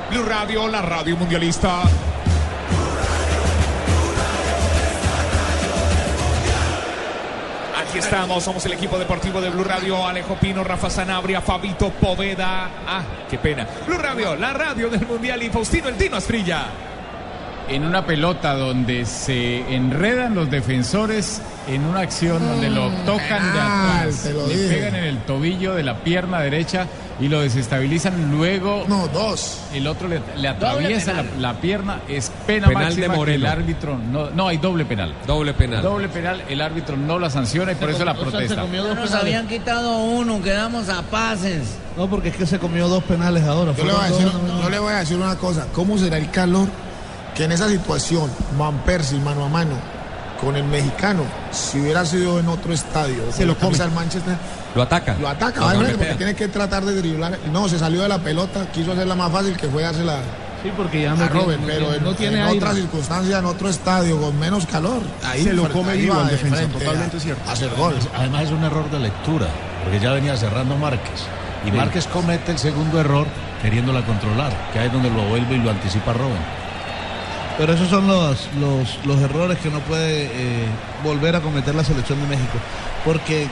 Blue 0.10 0.24
Radio, 0.24 0.68
la 0.68 0.82
radio 0.82 1.16
mundialista. 1.16 1.84
Aquí 7.88 8.00
estamos, 8.00 8.44
somos 8.44 8.66
el 8.66 8.74
equipo 8.74 8.98
deportivo 9.00 9.40
de 9.40 9.50
Blue 9.50 9.64
Radio, 9.64 10.06
Alejo 10.06 10.36
Pino, 10.36 10.64
Rafa 10.64 10.90
Sanabria, 10.90 11.42
Fabito 11.42 11.90
Poveda. 11.92 12.70
Ah, 12.86 13.02
qué 13.30 13.38
pena. 13.38 13.66
Blue 13.86 13.98
Radio, 13.98 14.36
la 14.36 14.52
radio 14.54 14.90
del 14.90 15.06
mundial 15.08 15.42
y 15.44 15.50
Faustino 15.50 15.88
el 15.88 15.96
Tino 15.96 16.18
Asprilla. 16.18 16.66
En 17.70 17.84
una 17.84 18.06
pelota 18.06 18.54
donde 18.56 19.06
se 19.06 19.76
enredan 19.76 20.36
los 20.36 20.50
defensores 20.50 21.42
en 21.68 21.84
una 21.84 22.00
acción 22.00 22.42
donde 22.48 22.70
lo 22.70 22.90
tocan 23.06 23.54
de 23.54 23.60
atrás, 23.60 24.26
le 24.48 24.56
dije. 24.56 24.68
pegan 24.76 24.96
en 24.96 25.04
el 25.04 25.18
tobillo 25.24 25.76
de 25.76 25.84
la 25.84 25.98
pierna 25.98 26.40
derecha 26.40 26.86
y 27.20 27.28
lo 27.28 27.42
desestabilizan. 27.42 28.32
Luego 28.32 28.86
No, 28.88 29.10
dos. 29.10 29.60
el 29.74 29.86
otro 29.88 30.08
le, 30.08 30.22
le 30.38 30.48
atraviesa 30.48 31.26
la, 31.40 31.56
pierna. 31.60 32.00
Es 32.08 32.32
pena 32.46 32.68
Penal 32.70 32.84
máxima 32.86 33.08
de 33.08 33.18
Moreno. 33.18 33.46
el 33.48 33.52
árbitro 33.52 33.98
no, 33.98 34.30
no 34.30 34.48
hay 34.48 34.58
doble 34.58 34.86
penal. 34.86 35.14
Doble 35.26 35.54
penal. 35.54 35.82
Doble 35.84 36.08
penal, 36.08 36.42
el 36.48 36.62
árbitro 36.62 36.96
no 36.96 37.20
la 37.20 37.30
sanciona 37.30 37.74
y 37.74 37.76
por 37.76 37.90
eso 37.90 38.06
la 38.06 38.14
O 38.14 38.16
sea, 38.16 38.24
se 38.26 38.32
protesta. 38.32 38.62
comió 38.62 38.82
No 38.84 38.88
dos 38.90 38.96
nos 38.96 39.06
penales. 39.10 39.24
habían 39.24 39.48
quitado 39.50 39.98
uno, 39.98 40.42
quedamos 40.42 40.88
a 40.88 41.02
pases. 41.02 41.76
No, 41.98 42.10
porque 42.10 42.30
es 42.30 42.38
que 42.38 42.46
se 42.46 42.60
comió 42.60 42.88
dos 42.88 43.04
penales 43.04 43.44
ahora. 43.44 43.74
Yo 43.76 43.84
le, 43.84 43.92
voy 43.92 44.02
a 44.02 44.08
decir, 44.10 44.24
dos, 44.26 44.34
no, 44.42 44.54
no. 44.56 44.64
yo 44.64 44.70
le 44.70 44.80
voy 44.80 44.94
a 44.94 45.00
decir 45.00 45.18
una 45.18 45.36
cosa. 45.36 45.68
¿Cómo 45.74 45.98
será 45.98 46.18
el 46.18 46.32
calor 46.32 46.70
que 47.38 47.44
en 47.46 47.52
esa 47.52 47.70
situación, 47.70 48.30
Van 48.58 48.80
Persie 48.80 49.20
mano 49.20 49.46
a 49.46 49.50
mano 49.50 49.76
con 50.42 50.56
el 50.56 50.64
mexicano, 50.66 51.24
si 51.52 51.80
hubiera 51.80 52.06
sido 52.06 52.40
en 52.40 52.48
otro 52.48 52.74
estadio, 52.74 53.24
Se 53.32 53.46
lo 53.46 53.56
come. 53.58 53.78
del 53.78 53.92
Manchester, 53.92 54.36
Lo 54.76 54.84
ataca. 54.84 55.16
lo 55.20 55.28
ataca, 55.30 55.62
obviamente, 55.66 55.92
golpea. 55.94 56.08
porque 56.10 56.16
tiene 56.18 56.36
que 56.36 56.48
tratar 56.48 56.84
de 56.86 56.96
driblar. 56.96 57.38
No, 57.52 57.68
se 57.70 57.80
salió 57.80 58.02
de 58.04 58.08
la 58.10 58.20
pelota, 58.20 58.68
quiso 58.72 58.92
hacerla 58.92 59.16
más 59.16 59.32
fácil 59.32 59.56
que 59.58 59.68
fue 59.68 59.82
dársela 59.84 60.18
Sí, 60.64 60.72
porque 60.76 61.02
ya 61.04 61.14
no 61.14 61.24
a 61.24 61.28
tiene, 61.28 61.42
Robert, 61.42 61.60
no 61.62 61.68
pero 61.68 61.80
tiene- 61.86 61.98
en, 61.98 62.04
no 62.04 62.14
tiene 62.16 62.38
en 62.38 62.44
aire. 62.44 62.58
otra 62.58 62.74
circunstancia, 62.74 63.38
en 63.40 63.46
otro 63.46 63.70
estadio, 63.70 64.20
con 64.20 64.40
menos 64.40 64.66
calor, 64.66 65.02
ahí 65.24 65.44
Se 65.44 65.54
lo 65.54 65.70
come 65.72 65.96
vivo 65.96 66.16
al 66.16 66.26
de 66.28 66.32
defensa, 66.34 66.66
totalmente 66.68 67.18
a- 67.18 67.20
cierto. 67.20 67.52
hacer 67.52 67.70
gol. 67.78 67.96
Además 68.16 68.44
es 68.44 68.52
un 68.52 68.64
error 68.64 68.90
de 68.92 69.00
lectura. 69.00 69.48
porque 69.84 70.00
ya 70.02 70.12
venía 70.12 70.36
cerrando 70.36 70.76
Márquez. 70.76 71.22
Y 71.66 71.70
Sí. 71.70 71.76
Márquez 71.78 72.08
comete 72.08 72.52
el 72.52 72.58
segundo 72.58 73.00
error 73.00 73.26
queriéndola 73.62 74.06
controlar, 74.06 74.52
que 74.74 74.80
ahí 74.80 74.88
es 74.88 74.92
donde 74.94 75.10
lo 75.10 75.24
vuelve 75.30 75.56
y 75.56 75.60
lo 75.60 75.70
anticipa 75.72 76.12
Robin. 76.12 76.36
Pero 77.58 77.74
esos 77.74 77.90
son 77.90 78.08
los, 78.08 78.48
los, 78.60 79.06
los 79.06 79.20
errores 79.22 79.58
que 79.58 79.70
no 79.70 79.80
puede 79.80 80.26
eh, 80.26 80.66
volver 81.04 81.36
a 81.36 81.42
cometer 81.42 81.74
la 81.74 81.84
selección 81.84 82.22
de 82.22 82.28
México. 82.28 82.58
Porque 83.04 83.48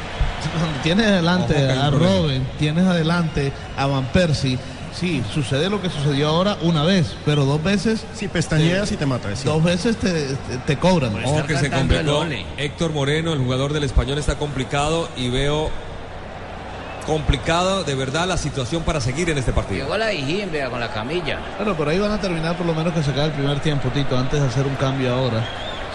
cuando 0.60 0.80
tienes 0.84 1.08
adelante 1.08 1.72
a. 1.72 1.90
Robin, 1.90 2.46
tienes 2.60 2.86
adelante 2.86 3.52
a 3.76 3.88
Van 3.88 4.06
Persie, 4.06 4.60
sí, 4.94 5.24
sucede 5.34 5.70
lo 5.70 5.82
que 5.82 5.90
sucedió 5.90 6.30
ahora 6.30 6.58
una 6.62 6.84
vez, 6.84 7.16
pero 7.26 7.46
dos 7.46 7.64
veces... 7.64 8.06
Si 8.14 8.28
pestañeas 8.28 8.92
y 8.92 8.98
te 8.98 9.06
mata. 9.06 9.32
es 9.32 9.44
Dos 9.44 9.64
veces 9.64 9.98
te, 9.98 10.12
te, 10.12 10.58
te 10.66 10.78
cobran. 10.78 11.16
Ojo 11.24 11.46
que 11.46 11.58
se 11.58 11.70
complicó. 11.70 12.26
Héctor 12.58 12.92
Moreno, 12.92 13.34
el 13.34 13.40
jugador 13.40 13.74
del 13.74 13.84
español, 13.84 14.18
está 14.18 14.38
complicado 14.38 15.10
y 15.18 15.30
veo 15.30 15.70
complicado 17.06 17.84
de 17.84 17.96
verdad 17.96 18.28
la 18.28 18.38
situación 18.38 18.84
para 18.84 19.00
seguir 19.00 19.30
en 19.30 19.38
este 19.38 19.54
partido. 19.54 19.84
Llegó 19.86 19.98
la 19.98 20.08
vea, 20.52 20.70
con 20.70 20.80
la 20.80 20.92
camilla. 20.92 21.40
Bueno, 21.58 21.76
pero 21.78 21.92
ahí 21.92 22.00
van 22.00 22.12
a 22.12 22.20
terminar 22.20 22.58
por 22.58 22.66
lo 22.66 22.74
menos 22.74 22.94
que 22.94 23.04
se 23.04 23.12
acabe 23.12 23.28
el 23.28 23.32
primer 23.34 23.60
tiempo, 23.60 23.90
Tito, 23.90 24.18
antes 24.18 24.42
de 24.42 24.48
hacer 24.48 24.66
un 24.66 24.76
cambio 24.76 25.14
ahora. 25.14 25.44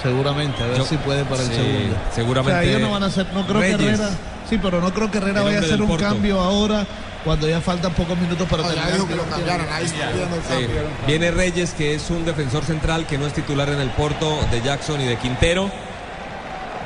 Seguramente, 0.03 0.63
a 0.63 0.67
ver 0.67 0.79
Yo- 0.79 0.85
si 0.87 0.97
puede 0.97 1.25
para 1.25 1.43
el 1.43 1.49
segundo. 1.49 1.97
seguramente 2.15 2.59
O 2.59 2.63
sea, 2.63 2.71
ellos 2.71 2.81
no 2.81 2.91
van 2.93 3.03
a 3.03 3.07
hacer, 3.07 3.27
no 3.35 3.47
creo 3.47 3.61
Reyes. 3.61 3.77
que 3.77 3.85
Herrera, 3.85 4.11
sí, 4.49 4.59
pero 4.63 4.81
no 4.81 4.95
creo 4.95 5.11
que 5.11 5.19
Herrera 5.19 5.43
vaya 5.43 5.59
a 5.59 5.61
hacer 5.61 5.83
un 5.83 5.89
Porto. 5.89 6.05
cambio 6.05 6.41
ahora 6.41 6.87
cuando 7.23 7.47
ya 7.47 7.61
faltan 7.61 7.93
pocos 7.93 8.17
minutos 8.17 8.49
para 8.49 8.63
No, 8.63 8.69
ya 8.71 8.75
terminar. 8.77 8.95
dijo 8.95 9.09
que 9.09 9.17
lo 9.17 9.25
cambiaran, 9.25 9.67
ahí 9.71 9.85
está 9.85 10.11
pidiendo 10.11 10.37
el 10.37 10.43
Sí. 10.43 10.67
Viene 11.07 11.31
Reyes, 11.33 11.75
que 11.75 11.95
es 11.95 12.09
un 12.09 12.25
defensor 12.25 12.65
central 12.65 13.07
que 13.07 13.19
no 13.19 13.27
es 13.27 13.35
titular 13.35 13.69
en 13.69 13.81
el 13.81 13.91
Porto 13.91 14.39
de 14.51 14.63
Jackson 14.63 15.01
y 15.03 15.05
de 15.05 15.17
Quintero. 15.19 15.71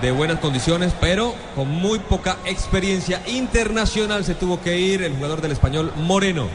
De 0.01 0.11
buenas 0.11 0.41
condiciones, 0.41 0.93
pero 1.01 1.35
con 1.55 1.69
muy 1.69 1.99
poca 1.99 2.37
experiencia 2.45 3.23
internacional 3.27 4.25
se 4.25 4.35
tuvo 4.35 4.61
que 4.61 4.79
ir 4.79 5.03
el 5.03 5.15
jugador 5.15 5.41
del 5.41 5.53
español 5.53 5.93
Moreno. 5.97 6.49